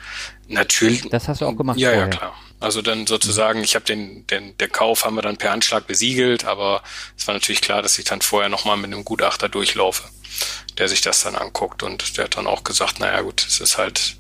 [0.48, 1.08] Natürlich.
[1.10, 1.78] Das hast du auch gemacht.
[1.78, 2.06] Ja, vorher.
[2.06, 2.36] ja, klar.
[2.62, 6.45] Also dann sozusagen, ich habe den, den, der Kauf haben wir dann per Anschlag besiegelt,
[6.45, 6.84] aber
[7.18, 10.03] es war natürlich klar, dass ich dann vorher nochmal mit einem Gutachter durchlaufe,
[10.78, 13.80] der sich das dann anguckt und der hat dann auch gesagt, naja gut, es ist
[13.80, 14.16] halt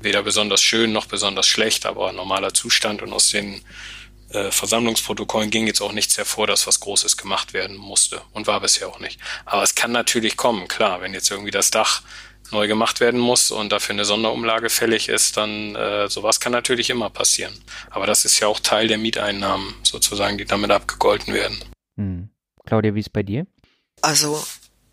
[0.00, 3.62] weder besonders schön noch besonders schlecht, aber normaler Zustand und aus den
[4.30, 8.60] äh, Versammlungsprotokollen ging jetzt auch nichts hervor, dass was Großes gemacht werden musste und war
[8.60, 9.20] bisher auch nicht.
[9.44, 12.02] Aber es kann natürlich kommen, klar, wenn jetzt irgendwie das Dach
[12.52, 16.90] neu gemacht werden muss und dafür eine Sonderumlage fällig ist, dann äh, sowas kann natürlich
[16.90, 17.58] immer passieren.
[17.90, 21.58] Aber das ist ja auch Teil der Mieteinnahmen sozusagen, die damit abgegolten werden.
[21.96, 22.28] Hm.
[22.66, 23.46] Claudia, wie ist es bei dir?
[24.02, 24.44] Also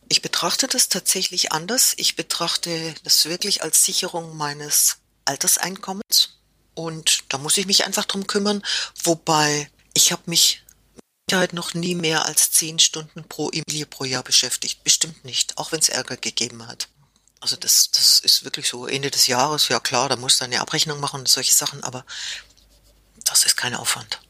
[0.10, 1.94] ich betrachte das tatsächlich anders.
[1.98, 6.40] Ich betrachte das wirklich als Sicherung meines Alterseinkommens.
[6.76, 8.64] Und da muss ich mich einfach drum kümmern.
[9.04, 10.64] Wobei ich habe mich
[11.32, 14.84] halt noch nie mehr als zehn Stunden pro Immobilie pro Jahr beschäftigt.
[14.84, 16.90] Bestimmt nicht, auch wenn es Ärger gegeben hat.
[17.44, 20.62] Also das, das ist wirklich so Ende des Jahres, ja klar, da musst du eine
[20.62, 22.06] Abrechnung machen und solche Sachen, aber
[23.26, 24.22] das ist kein Aufwand.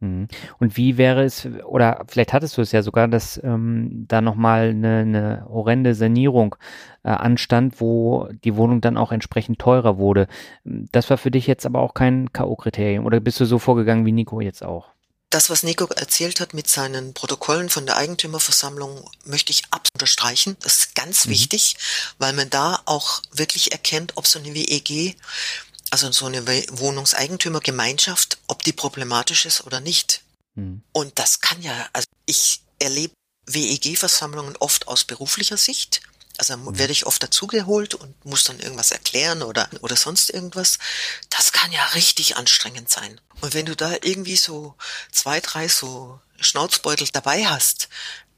[0.00, 0.28] Mhm.
[0.58, 4.68] Und wie wäre es, oder vielleicht hattest du es ja sogar, dass ähm, da nochmal
[4.68, 6.56] eine, eine horrende Sanierung
[7.02, 10.28] äh, anstand, wo die Wohnung dann auch entsprechend teurer wurde.
[10.64, 14.12] Das war für dich jetzt aber auch kein K.O.-Kriterium oder bist du so vorgegangen wie
[14.12, 14.92] Nico jetzt auch?
[15.30, 20.56] Das, was Nico erzählt hat mit seinen Protokollen von der Eigentümerversammlung, möchte ich absolut unterstreichen.
[20.60, 21.30] Das ist ganz mhm.
[21.30, 21.76] wichtig,
[22.18, 25.16] weil man da auch wirklich erkennt, ob so eine WEG
[25.90, 30.22] also so eine Wohnungseigentümergemeinschaft, ob die problematisch ist oder nicht.
[30.54, 30.82] Mhm.
[30.92, 33.14] Und das kann ja, also ich erlebe
[33.46, 36.02] WEG-Versammlungen oft aus beruflicher Sicht.
[36.38, 36.78] Also mhm.
[36.78, 40.78] werde ich oft dazugeholt und muss dann irgendwas erklären oder, oder sonst irgendwas.
[41.30, 43.20] Das kann ja richtig anstrengend sein.
[43.40, 44.74] Und wenn du da irgendwie so
[45.12, 47.88] zwei, drei so Schnauzbeutel dabei hast,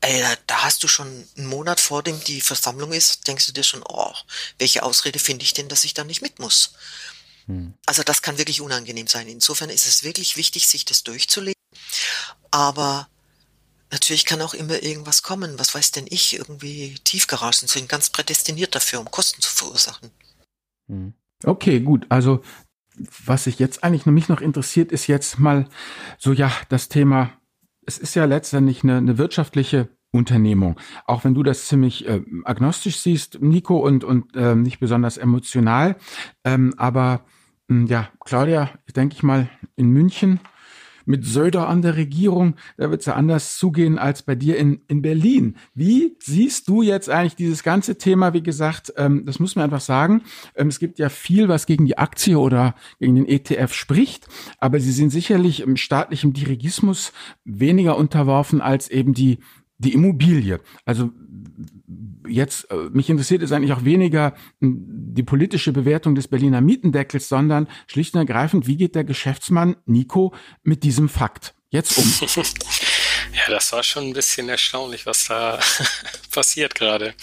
[0.00, 3.64] ey, da hast du schon einen Monat vor dem die Versammlung ist, denkst du dir
[3.64, 4.14] schon, oh,
[4.58, 6.72] welche Ausrede finde ich denn, dass ich da nicht mit muss?
[7.46, 7.74] Hm.
[7.84, 9.28] Also das kann wirklich unangenehm sein.
[9.28, 11.60] Insofern ist es wirklich wichtig, sich das durchzulegen.
[12.50, 13.09] Aber
[13.90, 15.58] natürlich kann auch immer irgendwas kommen.
[15.58, 16.38] Was weiß denn ich?
[16.38, 20.10] Irgendwie Tiefgaragen sind ganz prädestiniert dafür, um Kosten zu verursachen.
[20.88, 21.14] Hm.
[21.44, 22.06] Okay, gut.
[22.08, 22.42] Also
[23.24, 25.68] was sich jetzt eigentlich mich noch interessiert, ist jetzt mal
[26.18, 27.32] so ja das Thema.
[27.86, 30.78] Es ist ja letztendlich eine, eine wirtschaftliche Unternehmung.
[31.06, 35.96] Auch wenn du das ziemlich äh, agnostisch siehst, Nico, und, und äh, nicht besonders emotional.
[36.44, 37.24] Ähm, aber
[37.68, 40.40] hm, ja, Claudia, denke ich mal, in München
[41.10, 44.80] mit Söder an der Regierung, da wird es ja anders zugehen als bei dir in,
[44.88, 45.56] in Berlin.
[45.74, 48.32] Wie siehst du jetzt eigentlich dieses ganze Thema?
[48.32, 50.22] Wie gesagt, ähm, das muss man einfach sagen.
[50.54, 54.80] Ähm, es gibt ja viel, was gegen die Aktie oder gegen den ETF spricht, aber
[54.80, 57.12] sie sind sicherlich im staatlichen Dirigismus
[57.44, 59.38] weniger unterworfen als eben die
[59.80, 60.60] die Immobilie.
[60.84, 61.10] Also
[62.30, 67.28] jetzt, äh, mich interessiert es eigentlich auch weniger hm, die politische Bewertung des Berliner Mietendeckels,
[67.28, 72.12] sondern schlicht und ergreifend, wie geht der Geschäftsmann Nico mit diesem Fakt jetzt um?
[73.32, 75.60] Ja, das war schon ein bisschen erstaunlich, was da
[76.32, 77.14] passiert gerade.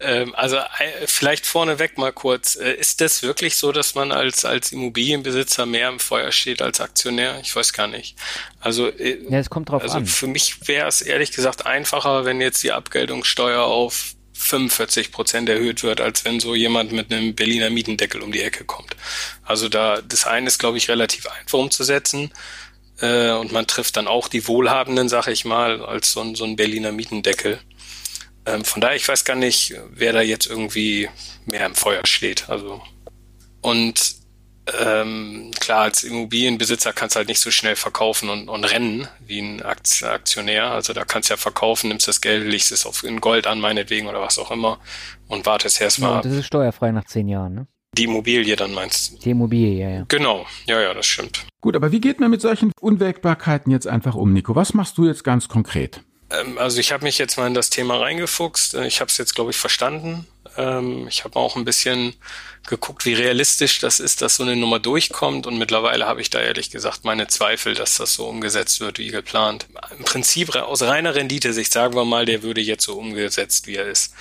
[0.00, 0.58] Ähm, also
[1.06, 2.56] vielleicht vorneweg mal kurz.
[2.56, 6.80] Äh, ist das wirklich so, dass man als, als Immobilienbesitzer mehr im Feuer steht als
[6.80, 7.38] Aktionär?
[7.42, 8.16] Ich weiß gar nicht.
[8.60, 10.06] Also, äh, ja, es kommt drauf also an.
[10.06, 15.82] für mich wäre es ehrlich gesagt einfacher, wenn jetzt die Abgeltungssteuer auf 45 Prozent erhöht
[15.82, 18.94] wird, als wenn so jemand mit einem Berliner Mietendeckel um die Ecke kommt.
[19.44, 22.30] Also da, das eine ist, glaube ich, relativ einfach umzusetzen.
[23.00, 26.44] Äh, und man trifft dann auch die Wohlhabenden, sag ich mal, als so ein, so
[26.44, 27.58] ein Berliner Mietendeckel.
[28.48, 31.08] Ähm, von daher, ich weiß gar nicht, wer da jetzt irgendwie
[31.46, 32.48] mehr im Feuer steht.
[32.48, 32.80] Also
[33.60, 34.16] und
[34.80, 39.40] ähm, klar, als Immobilienbesitzer kannst du halt nicht so schnell verkaufen und, und rennen wie
[39.40, 40.70] ein Aktionär.
[40.70, 43.60] Also da kannst du ja verkaufen, nimmst das Geld, legst es auf in Gold an,
[43.60, 44.78] meinetwegen oder was auch immer
[45.26, 46.16] und wartest erstmal.
[46.16, 47.66] Ja, das ist steuerfrei nach zehn Jahren, ne?
[47.96, 49.18] Die Immobilie dann meinst du?
[49.18, 50.04] Die Immobilie, ja, ja.
[50.08, 51.46] Genau, ja, ja, das stimmt.
[51.60, 54.54] Gut, aber wie geht man mit solchen Unwägbarkeiten jetzt einfach um, Nico?
[54.54, 56.02] Was machst du jetzt ganz konkret?
[56.30, 58.74] Ähm, also ich habe mich jetzt mal in das Thema reingefuchst.
[58.74, 60.26] Äh, ich habe es jetzt, glaube ich, verstanden.
[60.56, 62.14] Ähm, ich habe auch ein bisschen
[62.66, 65.46] geguckt, wie realistisch das ist, dass so eine Nummer durchkommt.
[65.46, 69.08] Und mittlerweile habe ich da ehrlich gesagt meine Zweifel, dass das so umgesetzt wird, wie
[69.08, 69.66] geplant.
[69.96, 73.86] Im Prinzip aus reiner Rendite-Sicht sagen wir mal, der würde jetzt so umgesetzt, wie er
[73.86, 74.14] ist.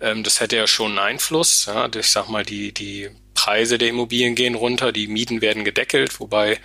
[0.00, 1.68] Ähm, das hätte ja schon einen Einfluss.
[1.94, 6.58] Ich sag mal, die, die Preise der Immobilien gehen runter, die Mieten werden gedeckelt, wobei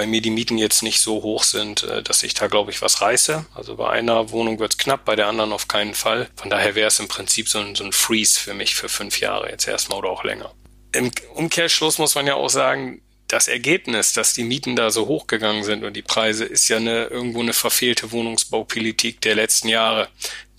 [0.00, 2.80] bei mir die Mieten jetzt nicht so hoch sind, äh, dass ich da, glaube ich,
[2.80, 3.44] was reiße.
[3.54, 6.30] Also bei einer Wohnung wird es knapp, bei der anderen auf keinen Fall.
[6.36, 9.20] Von daher wäre es im Prinzip so ein, so ein Freeze für mich für fünf
[9.20, 10.54] Jahre jetzt erstmal oder auch länger.
[10.92, 15.64] Im Umkehrschluss muss man ja auch sagen, das Ergebnis, dass die Mieten da so hochgegangen
[15.64, 20.08] sind und die Preise, ist ja eine, irgendwo eine verfehlte Wohnungsbaupolitik der letzten Jahre,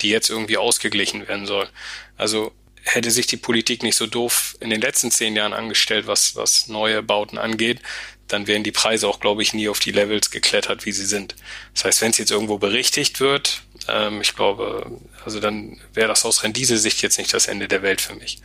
[0.02, 1.68] die jetzt irgendwie ausgeglichen werden soll.
[2.16, 2.52] Also
[2.84, 6.68] hätte sich die Politik nicht so doof in den letzten zehn Jahren angestellt, was, was
[6.68, 7.80] neue Bauten angeht,
[8.32, 11.34] dann wären die Preise auch, glaube ich, nie auf die Levels geklettert, wie sie sind.
[11.74, 14.90] Das heißt, wenn es jetzt irgendwo berichtigt wird, ähm, ich glaube,
[15.24, 18.40] also dann wäre das aus Renditesicht jetzt nicht das Ende der Welt für mich.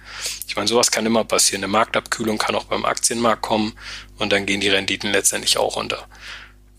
[0.47, 1.63] Ich meine, sowas kann immer passieren.
[1.63, 3.77] Eine Marktabkühlung kann auch beim Aktienmarkt kommen
[4.17, 6.07] und dann gehen die Renditen letztendlich auch runter.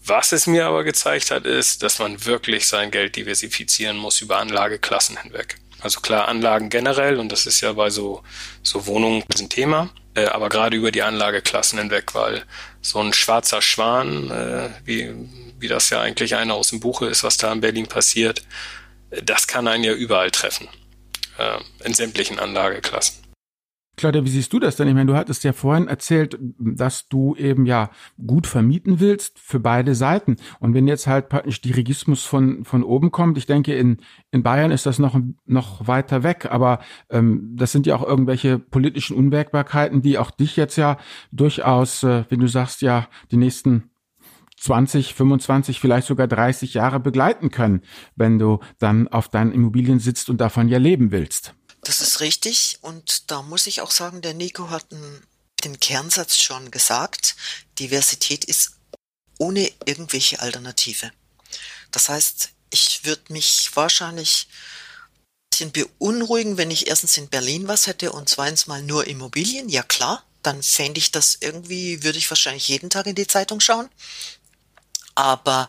[0.04, 4.38] Was es mir aber gezeigt hat, ist, dass man wirklich sein Geld diversifizieren muss über
[4.38, 5.56] Anlageklassen hinweg.
[5.81, 8.22] Also klar, Anlagen generell, und das ist ja bei so,
[8.62, 12.45] so Wohnungen ein Thema, äh, aber gerade über die Anlageklassen hinweg, weil
[12.81, 15.14] so ein schwarzer Schwan, äh, wie,
[15.59, 18.43] wie das ja eigentlich einer aus dem Buche ist, was da in Berlin passiert,
[19.11, 20.68] äh, das kann einen ja überall treffen,
[21.39, 23.28] äh, in sämtlichen Anlageklassen.
[23.99, 24.86] Claudia, wie siehst du das denn?
[24.86, 27.90] Ich meine, du hattest ja vorhin erzählt, dass du eben ja
[28.24, 30.36] gut vermieten willst für beide Seiten.
[30.61, 33.99] Und wenn jetzt halt praktisch Dirigismus von, von oben kommt, ich denke, in,
[34.30, 36.78] in Bayern ist das noch, noch weiter weg, aber
[37.11, 40.96] ähm, das sind ja auch irgendwelche politischen Unwägbarkeiten, die auch dich jetzt ja
[41.32, 43.90] durchaus, äh, wenn du sagst, ja, die nächsten
[44.59, 47.82] 20, 25, vielleicht sogar 30 Jahre begleiten können,
[48.14, 51.55] wenn du dann auf deinen Immobilien sitzt und davon ja leben willst.
[51.89, 56.70] Das ist richtig und da muss ich auch sagen, der Nico hat den Kernsatz schon
[56.70, 57.34] gesagt,
[57.78, 58.72] Diversität ist
[59.39, 61.11] ohne irgendwelche Alternative.
[61.91, 67.86] Das heißt, ich würde mich wahrscheinlich ein bisschen beunruhigen, wenn ich erstens in Berlin was
[67.86, 69.70] hätte und zweitens mal nur Immobilien.
[69.70, 73.61] Ja klar, dann fände ich das irgendwie, würde ich wahrscheinlich jeden Tag in die Zeitung
[73.61, 73.89] schauen.
[75.18, 75.68] Aber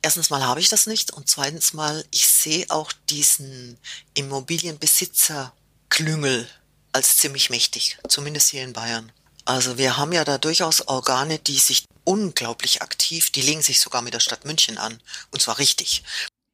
[0.00, 3.76] erstens mal habe ich das nicht und zweitens mal, ich sehe auch diesen
[4.14, 6.48] Immobilienbesitzer-Klüngel
[6.92, 9.12] als ziemlich mächtig, zumindest hier in Bayern.
[9.44, 14.00] Also wir haben ja da durchaus Organe, die sich unglaublich aktiv, die legen sich sogar
[14.00, 14.98] mit der Stadt München an.
[15.30, 16.02] Und zwar richtig.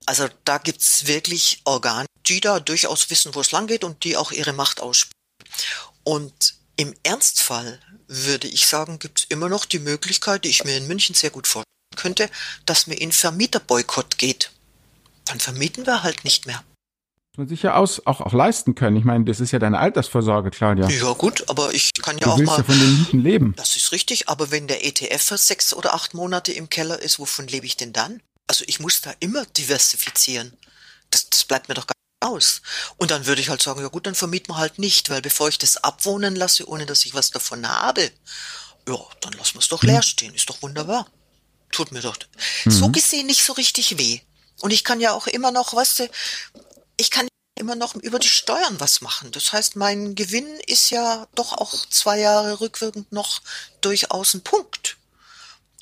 [0.06, 4.16] Also da gibt's wirklich Organe, die da durchaus wissen, wo es lang geht und die
[4.16, 5.14] auch ihre Macht ausspielen.
[6.02, 7.78] Und im Ernstfall
[8.08, 11.46] würde ich sagen, gibt's immer noch die Möglichkeit, die ich mir in München sehr gut
[11.46, 12.28] vorstelle könnte,
[12.66, 14.50] dass mir in Vermieterboykott geht.
[15.24, 16.62] Dann vermieten wir halt nicht mehr.
[17.34, 18.94] Muss man sich ja aus, auch, auch leisten können.
[18.96, 20.86] Ich meine, das ist ja deine Altersvorsorge, Claudia.
[20.90, 22.58] Ja gut, aber ich kann ja du auch willst mal...
[22.58, 23.54] ja von den Mieten leben.
[23.56, 27.18] Das ist richtig, aber wenn der ETF für sechs oder acht Monate im Keller ist,
[27.18, 28.20] wovon lebe ich denn dann?
[28.48, 30.52] Also ich muss da immer diversifizieren.
[31.10, 32.60] Das, das bleibt mir doch gar nicht aus.
[32.98, 35.48] Und dann würde ich halt sagen, ja gut, dann vermieten wir halt nicht, weil bevor
[35.48, 38.10] ich das abwohnen lasse, ohne dass ich was davon habe,
[38.86, 40.02] ja, dann lassen wir es doch leer hm.
[40.02, 40.34] stehen.
[40.34, 41.06] Ist doch wunderbar
[41.72, 42.16] tut mir doch
[42.64, 42.70] mhm.
[42.70, 44.20] so gesehen nicht so richtig weh.
[44.60, 46.10] Und ich kann ja auch immer noch, weißt du,
[46.96, 49.32] ich kann immer noch über die Steuern was machen.
[49.32, 53.42] Das heißt, mein Gewinn ist ja doch auch zwei Jahre rückwirkend noch
[53.80, 54.96] durchaus ein Punkt.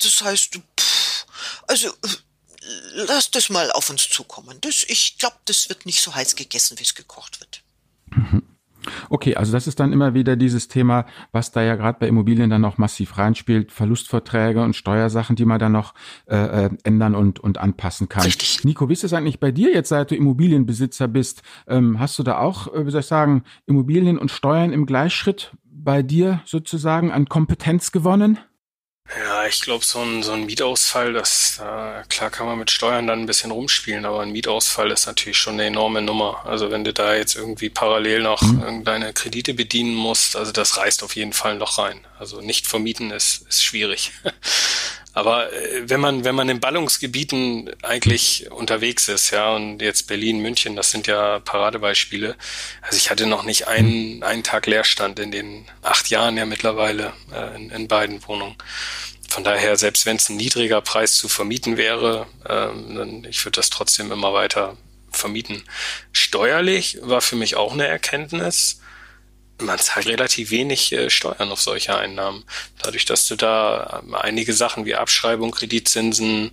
[0.01, 1.25] Das heißt, pff,
[1.67, 1.93] also
[2.93, 4.59] lass das mal auf uns zukommen.
[4.61, 7.61] Das, ich glaube, das wird nicht so heiß gegessen, wie es gekocht wird.
[8.07, 8.50] Mhm.
[9.09, 12.49] Okay, also das ist dann immer wieder dieses Thema, was da ja gerade bei Immobilien
[12.49, 15.93] dann noch massiv reinspielt, Verlustverträge und Steuersachen, die man dann noch
[16.27, 18.23] äh, äh, ändern und, und anpassen kann.
[18.23, 18.63] Richtig.
[18.63, 21.41] Nico, wie ist es eigentlich bei dir jetzt, seit du Immobilienbesitzer bist?
[21.67, 25.53] Ähm, hast du da auch, äh, wie soll ich sagen, Immobilien und Steuern im Gleichschritt
[25.63, 28.39] bei dir sozusagen an Kompetenz gewonnen?
[29.17, 33.07] Ja, ich glaube, so ein, so ein Mietausfall, das, äh, klar kann man mit Steuern
[33.07, 36.45] dann ein bisschen rumspielen, aber ein Mietausfall ist natürlich schon eine enorme Nummer.
[36.45, 38.61] Also wenn du da jetzt irgendwie parallel noch mhm.
[38.61, 42.07] irgendeine Kredite bedienen musst, also das reißt auf jeden Fall ein Loch rein.
[42.19, 44.13] Also nicht vermieten ist, ist schwierig.
[45.13, 50.41] Aber äh, wenn man, wenn man in Ballungsgebieten eigentlich unterwegs ist, ja, und jetzt Berlin,
[50.41, 52.35] München, das sind ja Paradebeispiele.
[52.81, 57.13] Also ich hatte noch nicht einen, einen Tag Leerstand in den acht Jahren ja mittlerweile
[57.33, 58.55] äh, in, in beiden Wohnungen.
[59.27, 63.55] Von daher, selbst wenn es ein niedriger Preis zu vermieten wäre, ähm, dann ich würde
[63.55, 64.75] das trotzdem immer weiter
[65.09, 65.63] vermieten.
[66.11, 68.80] Steuerlich war für mich auch eine Erkenntnis
[69.61, 72.43] man zahlt relativ wenig äh, Steuern auf solche Einnahmen.
[72.81, 76.51] Dadurch, dass du da äh, einige Sachen wie Abschreibung, Kreditzinsen,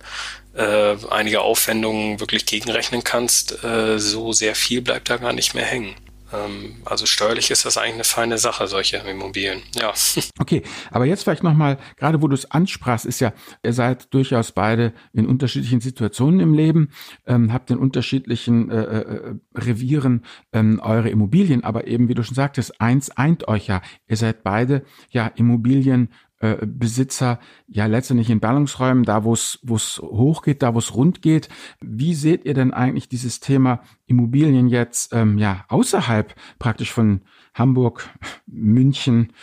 [0.55, 5.65] äh, einige Aufwendungen wirklich gegenrechnen kannst, äh, so sehr viel bleibt da gar nicht mehr
[5.65, 5.95] hängen.
[6.33, 9.61] Ähm, also steuerlich ist das eigentlich eine feine Sache, solche Immobilien.
[9.75, 9.93] Ja.
[10.41, 14.53] Okay, aber jetzt vielleicht nochmal, gerade wo du es ansprachst, ist ja, ihr seid durchaus
[14.53, 16.91] beide in unterschiedlichen Situationen im Leben,
[17.27, 22.23] ähm, habt in unterschiedlichen äh, äh, äh, Revieren ähm, eure Immobilien, aber eben, wie du
[22.23, 23.81] schon sagtest, eins eint euch ja.
[24.07, 26.09] Ihr seid beide ja Immobilien
[26.39, 30.95] äh, Besitzer ja letztendlich in Ballungsräumen, da wo es wo es hochgeht, da wo es
[30.95, 31.49] rund geht.
[31.81, 37.21] Wie seht ihr denn eigentlich dieses Thema Immobilien jetzt ähm, ja außerhalb praktisch von
[37.53, 38.09] Hamburg,
[38.47, 39.33] München,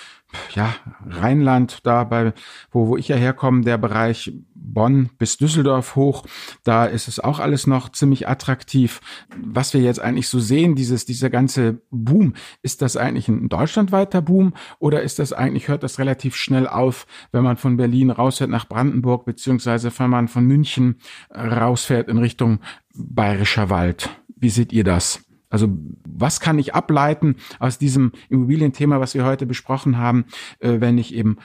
[0.54, 0.74] ja,
[1.06, 2.32] Rheinland, da bei,
[2.70, 6.24] wo, wo ich ja herkomme, der Bereich Bonn bis Düsseldorf hoch,
[6.64, 9.00] da ist es auch alles noch ziemlich attraktiv.
[9.40, 14.22] Was wir jetzt eigentlich so sehen, dieses, dieser ganze Boom, ist das eigentlich ein deutschlandweiter
[14.22, 18.50] Boom oder ist das eigentlich, hört das relativ schnell auf, wenn man von Berlin rausfährt
[18.50, 20.96] nach Brandenburg, beziehungsweise wenn man von München
[21.30, 22.60] rausfährt in Richtung
[22.94, 24.10] Bayerischer Wald?
[24.36, 25.25] Wie seht ihr das?
[25.56, 30.26] Also was kann ich ableiten aus diesem Immobilienthema, was wir heute besprochen haben,
[30.58, 31.38] äh, wenn ich eben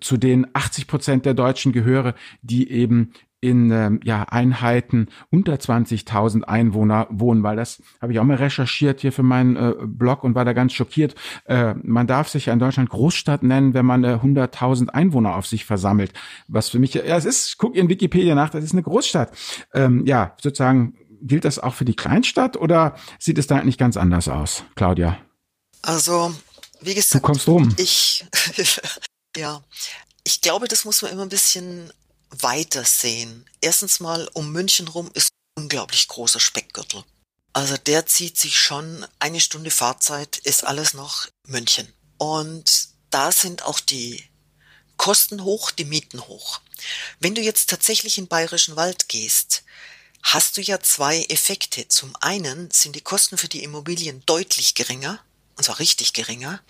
[0.00, 3.12] zu den 80 Prozent der Deutschen gehöre, die eben
[3.42, 9.00] in ähm, ja, Einheiten unter 20.000 Einwohner wohnen, weil das habe ich auch mal recherchiert
[9.00, 11.14] hier für meinen äh, Blog und war da ganz schockiert.
[11.44, 15.46] Äh, man darf sich ja in Deutschland Großstadt nennen, wenn man äh, 100.000 Einwohner auf
[15.46, 16.14] sich versammelt.
[16.48, 19.30] Was für mich, ja, es ist, guck in Wikipedia nach, das ist eine Großstadt.
[19.74, 23.96] Ähm, ja, sozusagen, gilt das auch für die Kleinstadt oder sieht es da eigentlich ganz
[23.96, 25.18] anders aus, Claudia?
[25.82, 26.34] Also,
[26.80, 27.74] wie gesagt, du kommst rum.
[27.78, 28.24] Ich,
[29.36, 29.62] ja,
[30.24, 31.92] ich glaube, das muss man immer ein bisschen
[32.30, 33.44] weiter sehen.
[33.60, 37.04] Erstens mal, um München rum ist ein unglaublich großer Speckgürtel.
[37.52, 41.92] Also der zieht sich schon eine Stunde Fahrzeit, ist alles noch München.
[42.18, 44.22] Und da sind auch die
[44.96, 46.60] Kosten hoch, die Mieten hoch.
[47.20, 49.64] Wenn du jetzt tatsächlich in Bayerischen Wald gehst,
[50.22, 51.88] hast du ja zwei Effekte.
[51.88, 55.20] Zum einen sind die Kosten für die Immobilien deutlich geringer,
[55.56, 56.60] und zwar richtig geringer.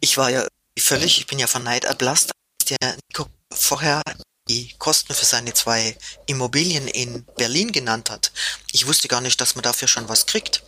[0.00, 0.46] Ich war ja
[0.78, 2.32] völlig, ich bin ja von Neid erblasst,
[2.68, 4.02] der Nico vorher
[4.48, 8.32] die Kosten für seine zwei Immobilien in Berlin genannt hat.
[8.72, 10.62] Ich wusste gar nicht, dass man dafür schon was kriegt.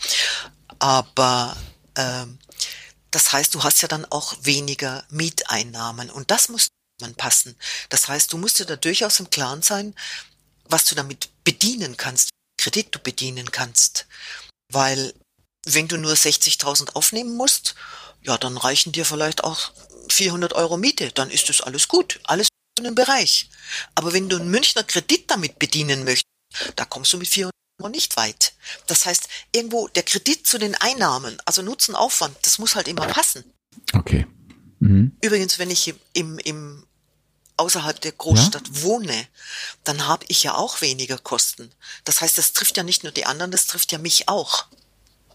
[0.79, 1.57] Aber
[1.97, 2.39] ähm,
[3.11, 6.69] das heißt, du hast ja dann auch weniger Mieteinnahmen und das muss
[7.01, 7.57] man passen.
[7.89, 9.95] Das heißt, du musst dir da durchaus im Klaren sein,
[10.69, 14.07] was du damit bedienen kannst, Kredit du bedienen kannst.
[14.73, 15.15] Weil
[15.67, 17.75] wenn du nur 60.000 aufnehmen musst,
[18.23, 19.73] ja, dann reichen dir vielleicht auch
[20.11, 23.49] 400 Euro Miete, dann ist das alles gut, alles in dem Bereich.
[23.95, 26.25] Aber wenn du einen Münchner Kredit damit bedienen möchtest,
[26.77, 28.55] da kommst du mit 400 Euro nicht weit.
[28.87, 33.07] Das heißt, irgendwo der Kredit zu den Einnahmen, also Nutzen, Aufwand, das muss halt immer
[33.07, 33.45] passen.
[33.93, 34.27] Okay.
[34.81, 35.17] Mhm.
[35.21, 36.87] Übrigens, wenn ich im, im
[37.57, 38.83] außerhalb der Großstadt ja?
[38.83, 39.27] wohne,
[39.85, 41.71] dann habe ich ja auch weniger Kosten.
[42.05, 44.67] Das heißt, das trifft ja nicht nur die anderen, das trifft ja mich auch.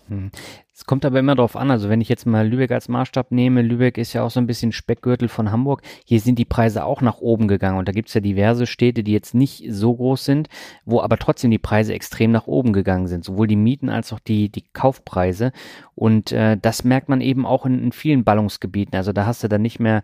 [0.10, 0.32] Hm.
[0.74, 3.62] Es kommt aber immer darauf an, also wenn ich jetzt mal Lübeck als Maßstab nehme,
[3.62, 7.02] Lübeck ist ja auch so ein bisschen Speckgürtel von Hamburg, hier sind die Preise auch
[7.02, 10.24] nach oben gegangen und da gibt es ja diverse Städte, die jetzt nicht so groß
[10.24, 10.48] sind,
[10.86, 14.20] wo aber trotzdem die Preise extrem nach oben gegangen sind, sowohl die Mieten als auch
[14.20, 15.52] die, die Kaufpreise.
[15.96, 19.50] Und äh, das merkt man eben auch in, in, vielen Ballungsgebieten, also da hast du
[19.50, 20.02] dann nicht mehr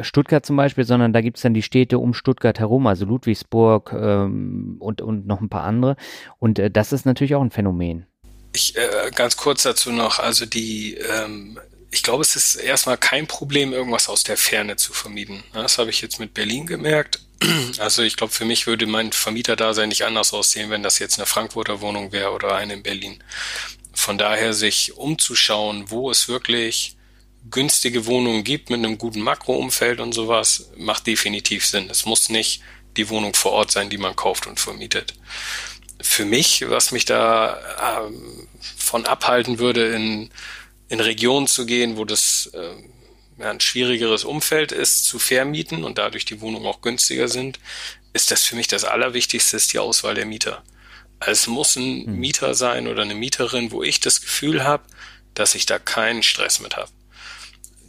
[0.00, 3.92] Stuttgart zum Beispiel, sondern da gibt es dann die Städte um Stuttgart herum, also Ludwigsburg
[3.92, 5.96] ähm, und, und noch ein paar andere.
[6.38, 8.06] Und äh, das ist natürlich auch ein Phänomen.
[8.52, 11.58] Ich äh, ganz kurz dazu noch, also die, ähm,
[11.90, 15.42] ich glaube, es ist erstmal kein Problem, irgendwas aus der Ferne zu vermieten.
[15.52, 17.20] Das habe ich jetzt mit Berlin gemerkt.
[17.78, 21.26] Also ich glaube, für mich würde mein Vermieterdasein nicht anders aussehen, wenn das jetzt eine
[21.26, 23.22] Frankfurter Wohnung wäre oder eine in Berlin.
[23.92, 26.96] Von daher sich umzuschauen, wo es wirklich
[27.50, 31.90] günstige Wohnungen gibt mit einem guten Makroumfeld und sowas, macht definitiv Sinn.
[31.90, 32.62] Es muss nicht
[32.96, 35.14] die Wohnung vor Ort sein, die man kauft und vermietet
[36.02, 40.30] für mich, was mich da ähm, von abhalten würde, in,
[40.88, 42.92] in Regionen zu gehen, wo das ähm,
[43.38, 47.58] ja, ein schwierigeres Umfeld ist, zu vermieten und dadurch die Wohnungen auch günstiger sind,
[48.12, 50.62] ist das für mich das Allerwichtigste, ist die Auswahl der Mieter.
[51.18, 52.16] Also es muss ein hm.
[52.16, 54.84] Mieter sein oder eine Mieterin, wo ich das Gefühl habe,
[55.34, 56.90] dass ich da keinen Stress mit habe.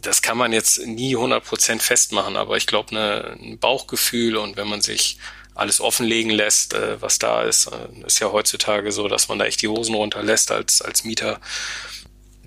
[0.00, 4.68] Das kann man jetzt nie 100% festmachen, aber ich glaube, ne, ein Bauchgefühl und wenn
[4.68, 5.18] man sich
[5.54, 7.66] alles offenlegen lässt, äh, was da ist.
[7.66, 11.40] Äh, ist ja heutzutage so, dass man da echt die Hosen runterlässt als, als Mieter.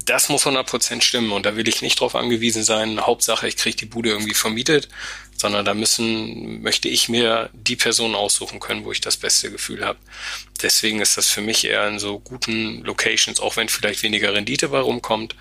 [0.06, 3.76] Das muss 100% stimmen und da will ich nicht drauf angewiesen sein, Hauptsache ich kriege
[3.76, 4.88] die Bude irgendwie vermietet,
[5.36, 9.86] sondern da müssen, möchte ich mir die Person aussuchen können, wo ich das beste Gefühl
[9.86, 10.00] habe.
[10.62, 14.70] Deswegen ist das für mich eher in so guten Locations, auch wenn vielleicht weniger Rendite
[14.70, 15.36] bei rumkommt,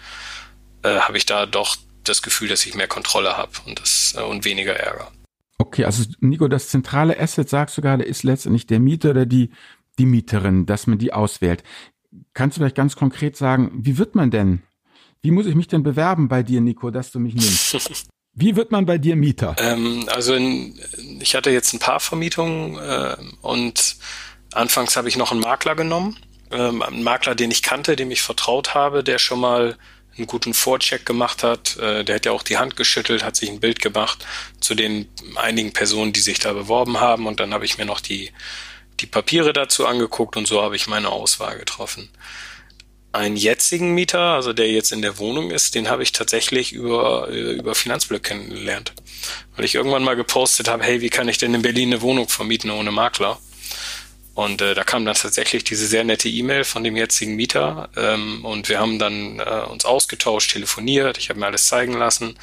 [0.83, 4.21] äh, habe ich da doch das Gefühl, dass ich mehr Kontrolle habe und, das, äh,
[4.21, 5.11] und weniger Ärger.
[5.59, 9.51] Okay, also Nico, das zentrale Asset, sagst du gerade, ist letztendlich der Mieter oder die,
[9.99, 11.63] die Mieterin, dass man die auswählt.
[12.35, 14.63] Kannst du vielleicht ganz konkret sagen, wie wird man denn,
[15.23, 18.07] wie muss ich mich denn bewerben bei dir, Nico, dass du mich nimmst?
[18.39, 19.57] Wie wird man bei dir Mieter?
[19.59, 20.79] Ähm, also in,
[21.21, 23.97] ich hatte jetzt ein paar Vermietungen äh, und
[24.53, 26.19] anfangs habe ich noch einen Makler genommen,
[26.51, 29.79] ähm, einen Makler, den ich kannte, dem ich vertraut habe, der schon mal
[30.17, 31.77] einen guten Vorcheck gemacht hat.
[31.77, 34.25] Äh, der hat ja auch die Hand geschüttelt, hat sich ein Bild gemacht
[34.61, 37.27] zu den einigen Personen, die sich da beworben haben.
[37.27, 38.33] Und dann habe ich mir noch die,
[39.01, 42.09] die Papiere dazu angeguckt und so habe ich meine Auswahl getroffen.
[43.13, 47.29] Einen jetzigen Mieter, also der jetzt in der Wohnung ist, den habe ich tatsächlich über,
[47.31, 48.93] äh, über Finanzblick kennengelernt.
[49.55, 52.29] Weil ich irgendwann mal gepostet habe, hey, wie kann ich denn in Berlin eine Wohnung
[52.29, 53.39] vermieten ohne Makler?
[54.37, 58.45] Und äh, da kam dann tatsächlich diese sehr nette E-Mail von dem jetzigen Mieter ähm,
[58.45, 62.39] und wir haben dann äh, uns ausgetauscht, telefoniert, ich habe mir alles zeigen lassen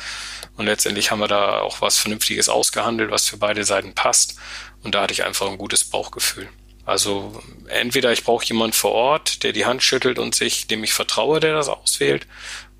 [0.57, 4.37] und letztendlich haben wir da auch was Vernünftiges ausgehandelt, was für beide Seiten passt
[4.81, 6.49] und da hatte ich einfach ein gutes Bauchgefühl.
[6.83, 10.93] Also entweder ich brauche jemanden vor Ort, der die Hand schüttelt und sich, dem ich
[10.93, 12.25] vertraue, der das auswählt,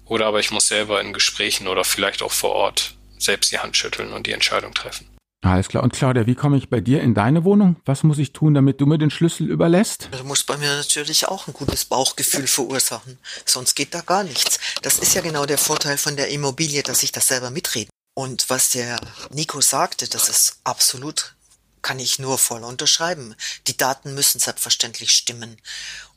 [0.05, 3.77] oder aber ich muss selber in Gesprächen oder vielleicht auch vor Ort selbst die Hand
[3.77, 5.12] schütteln und die Entscheidung treffen.
[5.43, 5.83] Alles klar.
[5.83, 7.75] Und Claudia, wie komme ich bei dir in deine Wohnung?
[7.83, 10.07] Was muss ich tun, damit du mir den Schlüssel überlässt?
[10.11, 13.17] Du musst bei mir natürlich auch ein gutes Bauchgefühl verursachen.
[13.45, 14.57] Sonst geht da gar nichts.
[14.83, 17.89] Das ist ja genau der Vorteil von der Immobilie, dass ich das selber mitrede.
[18.13, 21.35] Und was der Nico sagte, das ist absolut,
[21.81, 23.35] kann ich nur voll unterschreiben.
[23.67, 25.57] Die Daten müssen selbstverständlich stimmen.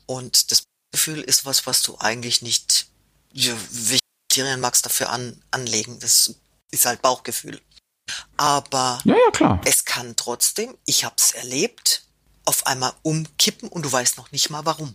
[0.07, 0.63] Und das
[0.93, 2.87] Gefühl ist was, was du eigentlich nicht,
[3.33, 3.99] welche
[4.29, 5.99] Kriterien magst dafür an, anlegen.
[5.99, 6.33] Das
[6.71, 7.61] ist halt Bauchgefühl.
[8.37, 9.61] Aber ja, ja, klar.
[9.65, 12.03] es kann trotzdem, ich habe es erlebt,
[12.45, 14.95] auf einmal umkippen und du weißt noch nicht mal warum.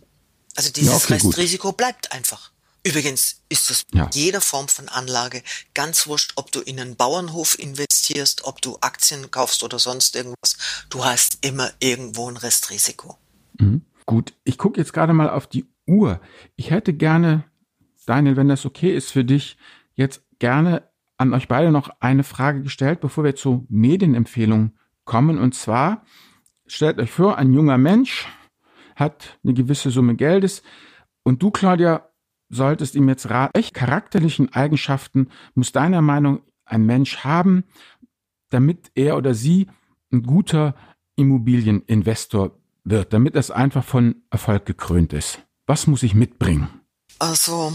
[0.56, 1.76] Also dieses ja, okay, Restrisiko gut.
[1.78, 2.52] bleibt einfach.
[2.84, 4.10] Übrigens ist es ja.
[4.12, 5.42] jeder Form von Anlage
[5.72, 10.56] ganz wurscht, ob du in einen Bauernhof investierst, ob du Aktien kaufst oder sonst irgendwas.
[10.90, 13.18] Du hast immer irgendwo ein Restrisiko.
[13.58, 13.82] Mhm.
[14.06, 16.20] Gut, ich gucke jetzt gerade mal auf die Uhr.
[16.56, 17.44] Ich hätte gerne,
[18.04, 19.56] Daniel, wenn das okay ist für dich,
[19.94, 20.82] jetzt gerne
[21.22, 25.38] an euch beide noch eine Frage gestellt, bevor wir zu Medienempfehlungen kommen.
[25.38, 26.04] Und zwar,
[26.66, 28.26] stellt euch vor, ein junger Mensch
[28.96, 30.62] hat eine gewisse Summe Geldes
[31.22, 32.08] und du, Claudia,
[32.50, 37.64] solltest ihm jetzt raten, welche charakterlichen Eigenschaften muss deiner Meinung ein Mensch haben,
[38.50, 39.68] damit er oder sie
[40.12, 40.74] ein guter
[41.16, 45.38] Immobilieninvestor wird, damit es einfach von Erfolg gekrönt ist?
[45.66, 46.68] Was muss ich mitbringen?
[47.18, 47.72] Also,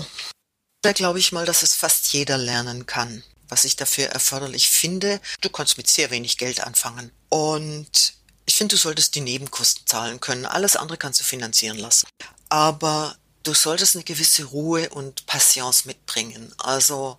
[0.82, 5.22] da glaube ich mal, dass es fast jeder lernen kann was ich dafür erforderlich finde.
[5.42, 7.12] Du kannst mit sehr wenig Geld anfangen.
[7.30, 8.14] Und
[8.46, 10.46] ich finde, du solltest die Nebenkosten zahlen können.
[10.46, 12.08] Alles andere kannst du finanzieren lassen.
[12.50, 16.54] Aber du solltest eine gewisse Ruhe und Patience mitbringen.
[16.58, 17.18] Also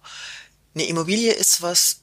[0.75, 2.01] eine Immobilie ist was,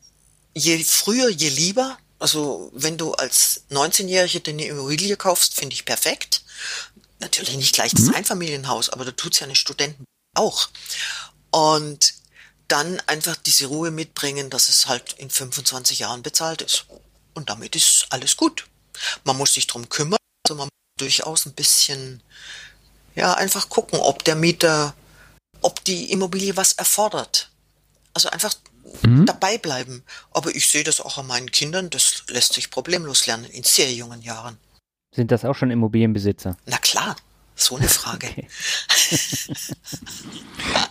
[0.54, 1.98] je früher, je lieber.
[2.20, 6.44] Also wenn du als 19-Jährige eine Immobilie kaufst, finde ich perfekt.
[7.20, 8.16] Natürlich nicht gleich das mhm.
[8.16, 10.70] Einfamilienhaus, aber da tut's ja eine Studenten auch.
[11.52, 12.14] Und
[12.68, 16.86] dann einfach diese Ruhe mitbringen, dass es halt in 25 Jahren bezahlt ist.
[17.34, 18.68] Und damit ist alles gut.
[19.24, 22.24] Man muss sich drum kümmern, also man muss durchaus ein bisschen,
[23.16, 24.96] ja, einfach gucken, ob der Mieter,
[25.62, 27.50] ob die Immobilie was erfordert.
[28.14, 28.56] Also einfach
[29.04, 29.26] mhm.
[29.26, 30.04] dabei bleiben.
[30.32, 33.92] Aber ich sehe das auch an meinen Kindern, das lässt sich problemlos lernen in sehr
[33.92, 34.58] jungen Jahren.
[35.14, 36.58] Sind das auch schon Immobilienbesitzer?
[36.66, 37.16] Na klar.
[37.56, 38.28] So eine Frage.
[38.28, 38.48] Okay.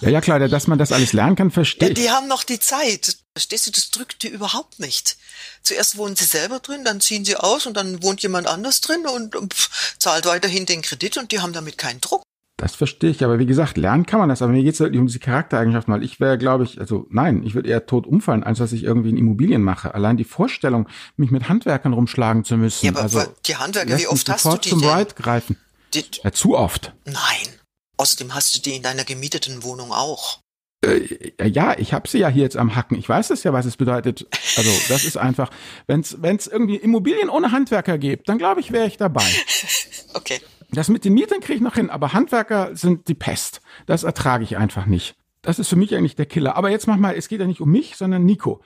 [0.00, 2.58] ja, ja, klar, dass man das alles lernen kann, verstehe ja, Die haben noch die
[2.58, 3.18] Zeit.
[3.34, 5.16] Verstehst du, das drückt die überhaupt nicht.
[5.62, 9.06] Zuerst wohnen sie selber drin, dann ziehen sie aus und dann wohnt jemand anders drin
[9.06, 12.22] und, und pff, zahlt weiterhin den Kredit und die haben damit keinen Druck.
[12.56, 14.94] Das verstehe ich, aber wie gesagt, lernen kann man das, aber mir geht es halt
[14.94, 18.44] um diese Charaktereigenschaften, weil ich wäre, glaube ich, also nein, ich würde eher tot umfallen,
[18.44, 19.92] als dass ich irgendwie in Immobilien mache.
[19.92, 22.86] Allein die Vorstellung, mich mit Handwerkern rumschlagen zu müssen.
[22.86, 24.88] Ja, aber also, die Handwerker, wie oft hast du die zum denn?
[24.88, 25.56] Ride greifen.
[25.94, 26.92] Die, ja, zu oft.
[27.04, 27.60] Nein.
[27.96, 30.40] Außerdem hast du die in deiner gemieteten Wohnung auch.
[30.84, 32.98] Äh, ja, ich habe sie ja hier jetzt am Hacken.
[32.98, 34.26] Ich weiß es ja, was es bedeutet.
[34.56, 35.50] Also das ist einfach,
[35.86, 39.24] wenn es irgendwie Immobilien ohne Handwerker gibt, dann glaube ich, wäre ich dabei.
[40.14, 40.40] okay.
[40.70, 43.60] Das mit den Mietern kriege ich noch hin, aber Handwerker sind die Pest.
[43.86, 45.14] Das ertrage ich einfach nicht.
[45.42, 46.56] Das ist für mich eigentlich der Killer.
[46.56, 48.62] Aber jetzt mach mal, es geht ja nicht um mich, sondern Nico.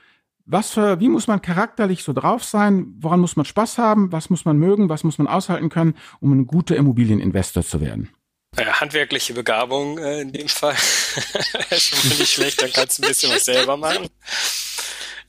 [0.51, 2.94] Was für, wie muss man charakterlich so drauf sein?
[3.01, 4.12] Woran muss man Spaß haben?
[4.12, 4.88] Was muss man mögen?
[4.88, 8.09] Was muss man aushalten können, um ein guter Immobilieninvestor zu werden?
[8.57, 10.74] Naja, handwerkliche Begabung äh, in dem Fall
[11.70, 14.09] schon mal nicht schlecht, dann kannst du ein bisschen was selber machen.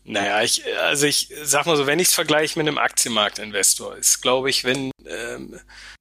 [0.05, 4.21] Naja, ich, also ich sag mal so, wenn ich es vergleiche mit einem Aktienmarktinvestor, ist,
[4.21, 5.59] glaube ich, wenn, ähm,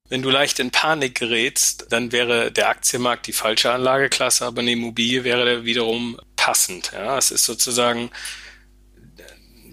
[0.09, 4.73] wenn du leicht in Panik gerätst, dann wäre der Aktienmarkt die falsche Anlageklasse, aber eine
[4.73, 6.93] Immobilie wäre wiederum passend.
[6.95, 8.11] Ja, es ist sozusagen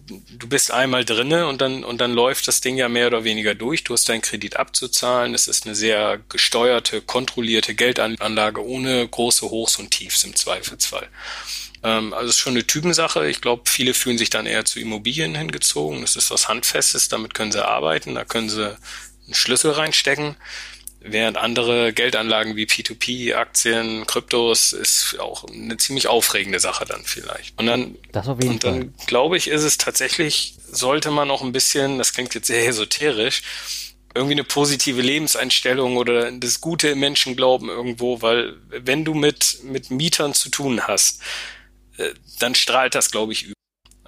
[0.08, 3.56] du bist einmal drinne und dann, und dann läuft das Ding ja mehr oder weniger
[3.56, 3.84] durch.
[3.84, 5.34] Du hast deinen Kredit abzuzahlen.
[5.34, 11.08] Es ist eine sehr gesteuerte, kontrollierte Geldanlage ohne große Hochs und Tiefs im Zweifelsfall.
[11.84, 13.28] Ähm, also es ist schon eine Typensache.
[13.30, 16.02] Ich glaube, viele fühlen sich dann eher zu Immobilien hingezogen.
[16.02, 17.10] Das ist was Handfestes.
[17.10, 18.16] Damit können sie arbeiten.
[18.16, 18.78] Da können sie
[19.26, 20.36] einen Schlüssel reinstecken.
[21.08, 27.58] Während andere Geldanlagen wie P2P, Aktien, Kryptos ist auch eine ziemlich aufregende Sache dann vielleicht.
[27.60, 27.96] Und dann,
[28.50, 32.48] und dann glaube ich, ist es tatsächlich, sollte man auch ein bisschen, das klingt jetzt
[32.48, 33.44] sehr esoterisch,
[34.16, 39.60] irgendwie eine positive Lebenseinstellung oder das Gute im Menschen glauben irgendwo, weil wenn du mit,
[39.64, 41.22] mit Mietern zu tun hast,
[41.98, 43.56] äh, dann strahlt das, glaube ich, über.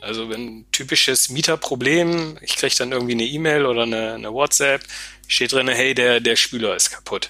[0.01, 4.83] Also wenn typisches Mieterproblem, ich kriege dann irgendwie eine E-Mail oder eine, eine WhatsApp,
[5.27, 7.29] steht drin, hey, der, der Spüler ist kaputt.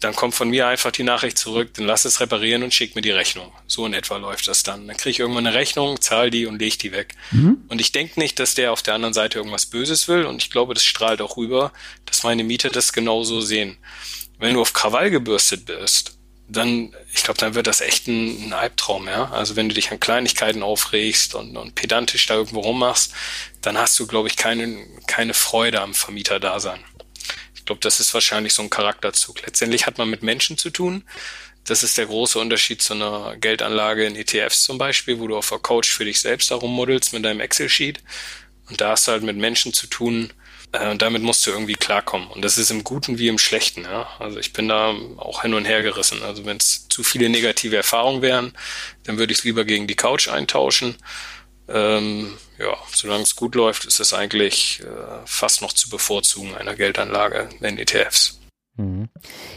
[0.00, 3.02] Dann kommt von mir einfach die Nachricht zurück, dann lass es reparieren und schick mir
[3.02, 3.52] die Rechnung.
[3.68, 4.88] So in etwa läuft das dann.
[4.88, 7.14] Dann kriege ich irgendwann eine Rechnung, zahl die und leg die weg.
[7.30, 7.64] Mhm.
[7.68, 10.50] Und ich denke nicht, dass der auf der anderen Seite irgendwas Böses will und ich
[10.50, 11.72] glaube, das strahlt auch rüber,
[12.04, 13.78] dass meine Mieter das genauso sehen.
[14.38, 16.18] Wenn du auf Krawall gebürstet bist,
[16.56, 19.30] dann, ich glaube, dann wird das echt ein, ein, Albtraum, ja.
[19.30, 23.14] Also wenn du dich an Kleinigkeiten aufregst und, und pedantisch da irgendwo rummachst,
[23.60, 26.80] dann hast du, glaube ich, keine, keine Freude am Vermieterdasein.
[27.54, 29.42] Ich glaube, das ist wahrscheinlich so ein Charakterzug.
[29.46, 31.04] Letztendlich hat man mit Menschen zu tun.
[31.64, 35.48] Das ist der große Unterschied zu einer Geldanlage in ETFs zum Beispiel, wo du auf
[35.48, 38.02] der Couch für dich selbst darum muddelst mit deinem Excel-Sheet.
[38.68, 40.32] Und da hast du halt mit Menschen zu tun,
[40.72, 42.28] äh, und damit musst du irgendwie klarkommen.
[42.28, 43.84] Und das ist im Guten wie im Schlechten.
[43.84, 44.08] Ja?
[44.18, 46.22] Also ich bin da auch hin und her gerissen.
[46.22, 48.52] Also wenn es zu viele negative Erfahrungen wären,
[49.04, 50.96] dann würde ich es lieber gegen die Couch eintauschen.
[51.68, 56.74] Ähm, ja, solange es gut läuft, ist es eigentlich äh, fast noch zu bevorzugen einer
[56.74, 58.41] Geldanlage in ETFs.
[58.76, 59.10] Mhm.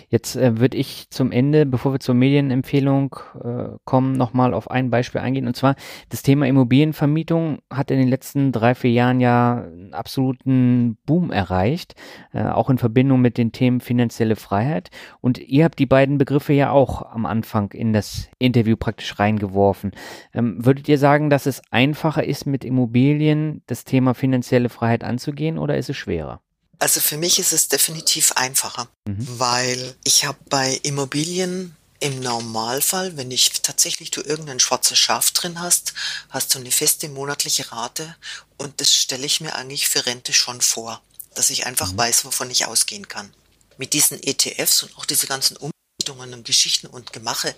[0.09, 4.89] Jetzt äh, würde ich zum Ende, bevor wir zur Medienempfehlung äh, kommen, nochmal auf ein
[4.89, 5.47] Beispiel eingehen.
[5.47, 5.75] Und zwar
[6.09, 11.95] das Thema Immobilienvermietung hat in den letzten drei, vier Jahren ja einen absoluten Boom erreicht,
[12.33, 14.89] äh, auch in Verbindung mit den Themen finanzielle Freiheit.
[15.21, 19.91] Und ihr habt die beiden Begriffe ja auch am Anfang in das Interview praktisch reingeworfen.
[20.33, 25.57] Ähm, würdet ihr sagen, dass es einfacher ist, mit Immobilien das Thema finanzielle Freiheit anzugehen
[25.57, 26.41] oder ist es schwerer?
[26.79, 29.39] Also für mich ist es definitiv einfacher, mhm.
[29.39, 35.59] weil ich habe bei Immobilien im Normalfall, wenn ich tatsächlich du irgendein schwarzes Schaf drin
[35.59, 35.93] hast,
[36.29, 38.15] hast du eine feste monatliche Rate
[38.57, 41.01] und das stelle ich mir eigentlich für Rente schon vor,
[41.33, 41.97] dass ich einfach mhm.
[41.97, 43.33] weiß, wovon ich ausgehen kann.
[43.77, 47.55] Mit diesen ETFs und auch diese ganzen Umrichtungen und Geschichten und Gemache,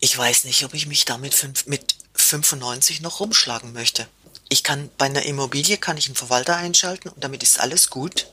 [0.00, 4.08] ich weiß nicht, ob ich mich damit fünf, mit 95 noch rumschlagen möchte.
[4.50, 8.26] Ich kann bei einer Immobilie kann ich einen Verwalter einschalten und damit ist alles gut.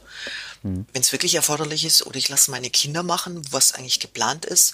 [0.63, 0.85] Mhm.
[0.91, 4.73] Wenn es wirklich erforderlich ist, oder ich lasse meine Kinder machen, was eigentlich geplant ist.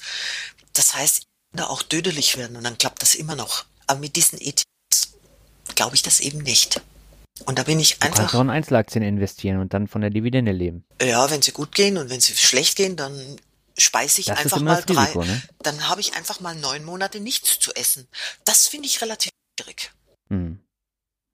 [0.74, 3.66] Das heißt, da auch dödelig werden und dann klappt das immer noch.
[3.88, 4.64] Aber mit diesen ETFs
[5.76, 6.82] glaube ich das eben nicht.
[7.46, 8.10] Und da bin ich einfach.
[8.10, 10.86] Du kannst auch in Einzelaktien investieren und dann von der Dividende leben.
[11.02, 13.38] Ja, wenn sie gut gehen und wenn sie schlecht gehen, dann
[13.78, 15.02] speise ich das einfach mal drei.
[15.02, 15.42] Risiko, ne?
[15.60, 18.08] Dann habe ich einfach mal neun Monate nichts zu essen.
[18.46, 19.92] Das finde ich relativ schwierig.
[20.30, 20.60] Hm.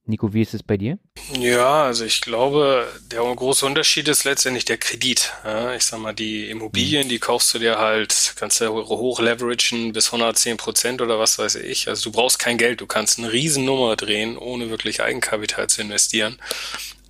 [0.10, 0.98] Nico, wie ist es bei dir?
[1.40, 5.32] Ja, also ich glaube, der große Unterschied ist letztendlich der Kredit.
[5.78, 10.08] Ich sag mal, die Immobilien, die kaufst du dir halt, kannst du hoch leveragen bis
[10.08, 11.88] 110 Prozent oder was weiß ich.
[11.88, 16.40] Also du brauchst kein Geld, du kannst eine Riesennummer drehen, ohne wirklich Eigenkapital zu investieren.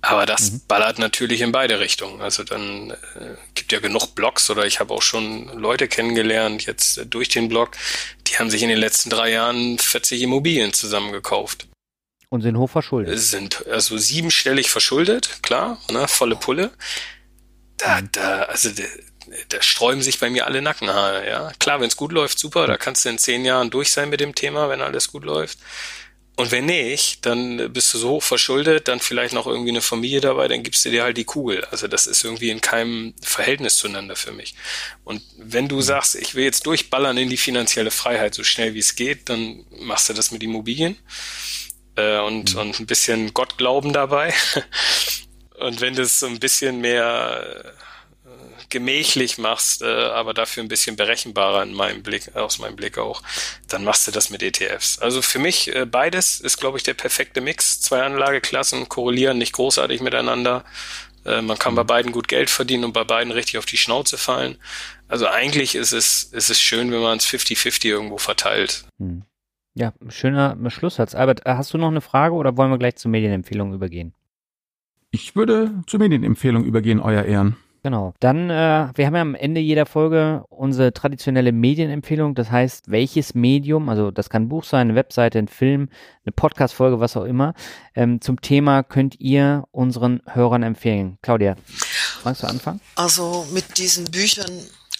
[0.02, 0.60] Aber das mhm.
[0.68, 2.20] ballert natürlich in beide Richtungen.
[2.20, 6.98] Also dann äh, gibt ja genug Blogs oder ich habe auch schon Leute kennengelernt, jetzt
[6.98, 7.72] äh, durch den Blog,
[8.26, 11.69] die haben sich in den letzten drei Jahren 40 Immobilien zusammengekauft.
[12.30, 13.18] Und sind hoch verschuldet.
[13.18, 16.70] Sind also siebenstellig verschuldet, klar, ne, volle Pulle.
[17.76, 18.84] Da, da, also da,
[19.48, 21.52] da sträuben sich bei mir alle Nackenhaare, ja.
[21.58, 24.20] Klar, wenn es gut läuft, super, da kannst du in zehn Jahren durch sein mit
[24.20, 25.58] dem Thema, wenn alles gut läuft.
[26.36, 30.20] Und wenn nicht, dann bist du so hoch verschuldet, dann vielleicht noch irgendwie eine Familie
[30.20, 31.64] dabei, dann gibst du dir halt die Kugel.
[31.66, 34.54] Also das ist irgendwie in keinem Verhältnis zueinander für mich.
[35.02, 38.78] Und wenn du sagst, ich will jetzt durchballern in die finanzielle Freiheit so schnell wie
[38.78, 40.96] es geht, dann machst du das mit Immobilien
[42.00, 42.60] äh, und, mhm.
[42.60, 44.32] und ein bisschen Gottglauben dabei.
[45.58, 47.70] und wenn du es so ein bisschen mehr äh,
[48.70, 53.22] gemächlich machst, äh, aber dafür ein bisschen berechenbarer in meinem Blick, aus meinem Blick auch,
[53.68, 54.98] dann machst du das mit ETFs.
[54.98, 57.80] Also für mich äh, beides ist, glaube ich, der perfekte Mix.
[57.80, 60.64] Zwei Anlageklassen korrelieren nicht großartig miteinander.
[61.24, 61.88] Äh, man kann bei mhm.
[61.88, 64.56] beiden gut Geld verdienen und bei beiden richtig auf die Schnauze fallen.
[65.08, 68.84] Also eigentlich ist es, ist es schön, wenn man es 50-50 irgendwo verteilt.
[68.98, 69.24] Mhm.
[69.74, 71.14] Ja, schöner Schlusssatz.
[71.14, 74.14] Albert, äh, hast du noch eine Frage oder wollen wir gleich zur Medienempfehlung übergehen?
[75.12, 77.56] Ich würde zur Medienempfehlung übergehen, euer Ehren.
[77.82, 78.12] Genau.
[78.20, 82.34] Dann, äh, wir haben ja am Ende jeder Folge unsere traditionelle Medienempfehlung.
[82.34, 85.88] Das heißt, welches Medium, also das kann ein Buch sein, eine Webseite, ein Film,
[86.24, 87.54] eine Podcast-Folge, was auch immer,
[87.94, 91.16] ähm, zum Thema könnt ihr unseren Hörern empfehlen.
[91.22, 91.56] Claudia,
[92.22, 92.80] magst du anfangen?
[92.96, 94.50] Also mit diesen Büchern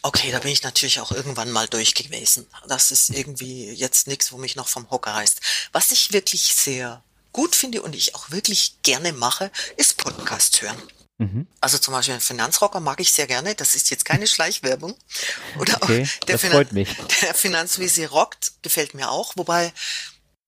[0.02, 2.46] Okay, da bin ich natürlich auch irgendwann mal durch gewesen.
[2.68, 5.40] Das ist irgendwie jetzt nichts, wo mich noch vom Hocker reißt.
[5.72, 7.02] Was ich wirklich sehr
[7.32, 10.82] gut finde und ich auch wirklich gerne mache, ist Podcast hören.
[11.18, 11.46] Mhm.
[11.60, 13.54] Also zum Beispiel einen Finanzrocker mag ich sehr gerne.
[13.54, 14.96] Das ist jetzt keine Schleichwerbung.
[15.58, 19.34] Oder okay, auch der, Finan der Finanzvisier rockt gefällt mir auch.
[19.36, 19.70] Wobei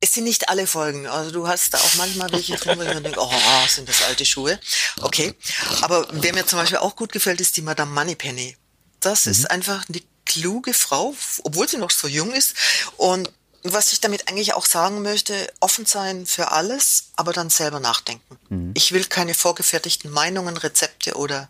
[0.01, 1.07] es sind nicht alle Folgen.
[1.07, 3.31] Also du hast da auch manchmal welche drin, wo ich denke, oh,
[3.69, 4.59] sind das alte Schuhe.
[5.03, 5.35] Okay.
[5.83, 8.57] Aber wer mir zum Beispiel auch gut gefällt, ist die Madame Moneypenny.
[9.03, 9.33] Das mhm.
[9.33, 11.15] ist einfach eine kluge Frau,
[11.45, 12.55] obwohl sie noch so jung ist.
[12.97, 13.31] Und
[13.65, 18.39] was ich damit eigentlich auch sagen möchte, offen sein für alles, aber dann selber nachdenken.
[18.49, 18.73] Mhm.
[18.75, 21.49] Ich will keine vorgefertigten Meinungen, Rezepte oder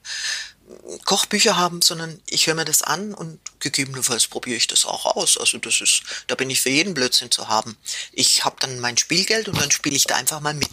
[1.05, 5.37] Kochbücher haben, sondern ich höre mir das an und gegebenenfalls probiere ich das auch aus.
[5.39, 7.77] Also das ist, da bin ich für jeden Blödsinn zu haben.
[8.12, 10.70] Ich habe dann mein Spielgeld und dann spiele ich da einfach mal mit.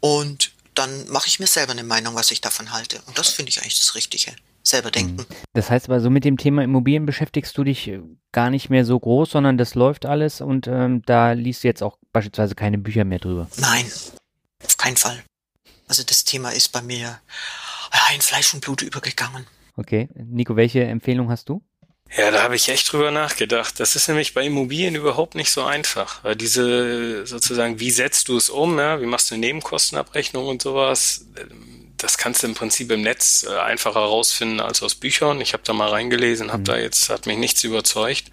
[0.00, 3.02] Und dann mache ich mir selber eine Meinung, was ich davon halte.
[3.06, 4.34] Und das finde ich eigentlich das Richtige
[4.68, 5.24] selber denken.
[5.54, 8.00] Das heißt aber, so mit dem Thema Immobilien beschäftigst du dich äh,
[8.32, 11.82] gar nicht mehr so groß, sondern das läuft alles und ähm, da liest du jetzt
[11.82, 13.48] auch beispielsweise keine Bücher mehr drüber.
[13.56, 13.90] Nein,
[14.64, 15.22] auf keinen Fall.
[15.88, 17.20] Also das Thema ist bei mir
[18.14, 19.46] in Fleisch und Blut übergegangen.
[19.76, 20.08] Okay.
[20.14, 21.62] Nico, welche Empfehlung hast du?
[22.16, 23.78] Ja, da habe ich echt drüber nachgedacht.
[23.80, 26.24] Das ist nämlich bei Immobilien überhaupt nicht so einfach.
[26.24, 29.00] Weil diese sozusagen, wie setzt du es um, ja?
[29.00, 31.26] wie machst du eine Nebenkostenabrechnung und sowas,
[31.98, 35.40] das kannst du im Prinzip im Netz äh, einfacher rausfinden als aus Büchern.
[35.40, 36.64] Ich habe da mal reingelesen, habe mhm.
[36.64, 38.30] da jetzt, hat mich nichts überzeugt.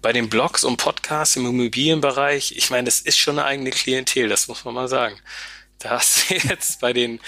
[0.00, 4.28] Bei den Blogs und Podcasts im Immobilienbereich, ich meine, das ist schon eine eigene Klientel,
[4.28, 5.18] das muss man mal sagen.
[5.78, 7.20] Da hast du jetzt bei den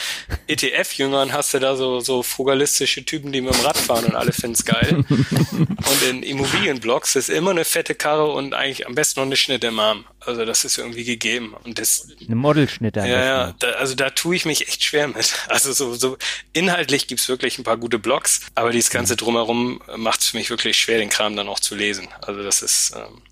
[0.47, 4.33] ETF-Jüngern hast du da so, so frugalistische Typen, die mit dem Rad fahren und alle
[4.33, 5.05] finden's geil.
[5.11, 9.69] und in Immobilienblocks ist immer eine fette Karre und eigentlich am besten noch eine Schnitte
[9.69, 10.05] im Arm.
[10.21, 11.55] Also das ist irgendwie gegeben.
[11.65, 13.01] Und das, eine Modelschnitte.
[13.01, 15.35] Ja, ja da, also da tue ich mich echt schwer mit.
[15.49, 16.19] Also so, so
[16.53, 19.19] inhaltlich gibt's wirklich ein paar gute Blogs, aber dieses ganze mhm.
[19.19, 22.09] drumherum macht's für mich wirklich schwer, den Kram dann auch zu lesen.
[22.21, 23.23] Also das ist ähm,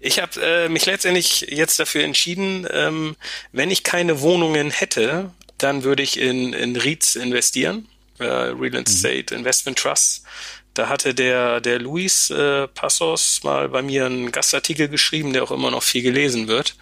[0.00, 3.16] ich habe äh, mich letztendlich jetzt dafür entschieden, ähm,
[3.52, 7.88] wenn ich keine Wohnungen hätte, dann würde ich in, in REITs investieren,
[8.18, 8.76] äh, Real mhm.
[8.76, 9.40] Estate mhm.
[9.40, 10.24] Investment Trust.
[10.74, 15.50] Da hatte der, der Luis äh, Passos mal bei mir einen Gastartikel geschrieben, der auch
[15.50, 16.76] immer noch viel gelesen wird.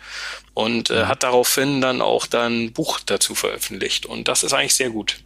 [0.53, 1.09] Und äh, mhm.
[1.09, 4.05] hat daraufhin dann auch dann ein Buch dazu veröffentlicht.
[4.05, 5.19] Und das ist eigentlich sehr gut.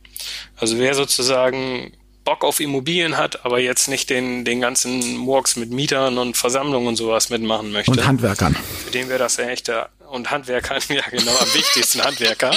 [0.56, 1.92] Also wer sozusagen
[2.24, 6.88] Bock auf Immobilien hat, aber jetzt nicht den, den ganzen Murks mit Mietern und Versammlungen
[6.88, 7.90] und sowas mitmachen möchte.
[7.90, 8.56] Und Handwerkern.
[8.84, 12.54] Für den wäre das ja echt der, und Handwerkern, ja genau, am wichtigsten Handwerker.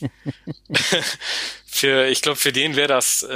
[1.66, 3.28] für, ich glaube, für den wäre das, äh,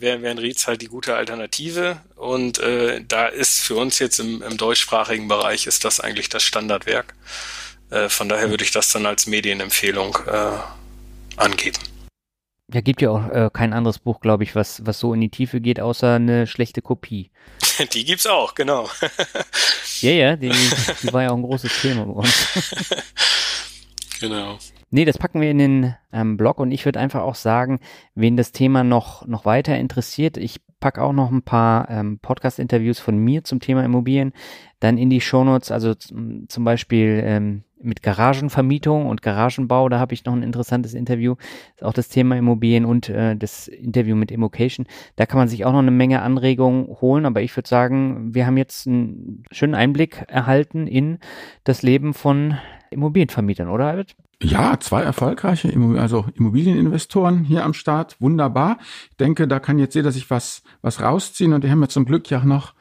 [0.00, 2.00] wäre wär ein Rietz halt die gute Alternative.
[2.16, 6.42] Und äh, da ist für uns jetzt im, im deutschsprachigen Bereich ist das eigentlich das
[6.42, 7.14] Standardwerk.
[7.90, 10.58] Äh, von daher würde ich das dann als Medienempfehlung äh,
[11.36, 11.78] angeben.
[12.72, 15.28] Ja, gibt ja auch äh, kein anderes Buch, glaube ich, was, was so in die
[15.28, 17.30] Tiefe geht, außer eine schlechte Kopie.
[17.92, 18.88] Die gibt's auch, genau.
[20.00, 22.94] ja, ja, die, die war ja auch ein großes Thema bei uns.
[24.20, 24.58] genau.
[24.90, 27.80] Nee, das packen wir in den ähm, Blog und ich würde einfach auch sagen,
[28.14, 32.98] wen das Thema noch, noch weiter interessiert, ich packe auch noch ein paar ähm, Podcast-Interviews
[32.98, 34.32] von mir zum Thema Immobilien
[34.80, 40.24] dann in die Shownotes, also zum Beispiel ähm, mit Garagenvermietung und Garagenbau, da habe ich
[40.24, 41.36] noch ein interessantes Interview,
[41.76, 44.86] ist auch das Thema Immobilien und äh, das Interview mit Immocation.
[45.16, 48.46] Da kann man sich auch noch eine Menge Anregungen holen, aber ich würde sagen, wir
[48.46, 51.18] haben jetzt einen schönen Einblick erhalten in
[51.64, 52.56] das Leben von
[52.90, 54.16] Immobilienvermietern, oder Albert?
[54.42, 58.20] Ja, zwei erfolgreiche also Immobilieninvestoren hier am Start.
[58.20, 58.78] Wunderbar.
[59.10, 62.04] Ich denke, da kann jetzt jeder sich was, was rausziehen und die haben wir zum
[62.04, 62.74] Glück ja noch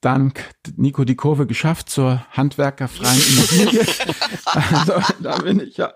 [0.00, 3.86] dank Nico die Kurve geschafft zur handwerkerfreien Immobilie.
[4.44, 5.92] also da bin ich ja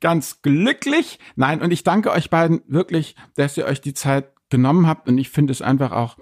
[0.00, 1.18] ganz glücklich.
[1.36, 5.18] Nein, und ich danke euch beiden wirklich, dass ihr euch die Zeit genommen habt und
[5.18, 6.16] ich finde es einfach auch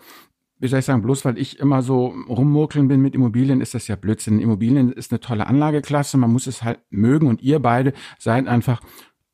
[0.62, 3.88] wie soll ich sagen, bloß weil ich immer so rummurkeln bin mit Immobilien, ist das
[3.88, 4.38] ja Blödsinn.
[4.38, 8.80] Immobilien ist eine tolle Anlageklasse, man muss es halt mögen und ihr beide seid einfach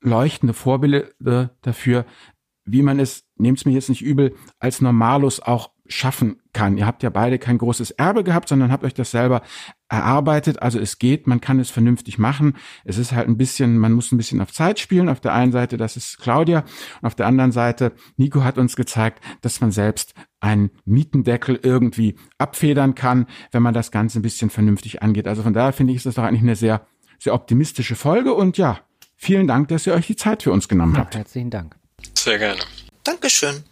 [0.01, 2.07] leuchtende Vorbilder dafür,
[2.65, 6.77] wie man es, nehmt es mir jetzt nicht übel, als Normalus auch schaffen kann.
[6.77, 9.43] Ihr habt ja beide kein großes Erbe gehabt, sondern habt euch das selber
[9.89, 10.61] erarbeitet.
[10.61, 12.57] Also es geht, man kann es vernünftig machen.
[12.85, 15.09] Es ist halt ein bisschen, man muss ein bisschen auf Zeit spielen.
[15.09, 16.65] Auf der einen Seite, das ist Claudia.
[17.01, 22.17] Und auf der anderen Seite, Nico hat uns gezeigt, dass man selbst einen Mietendeckel irgendwie
[22.37, 25.27] abfedern kann, wenn man das Ganze ein bisschen vernünftig angeht.
[25.27, 26.87] Also von daher finde ich, ist das doch eigentlich eine sehr,
[27.19, 28.35] sehr optimistische Folge.
[28.35, 28.81] Und ja,
[29.17, 31.17] vielen Dank, dass ihr euch die Zeit für uns genommen habt.
[31.17, 31.77] Herzlichen Dank.
[32.15, 32.61] Sehr gerne.
[33.05, 33.65] Dankeschön.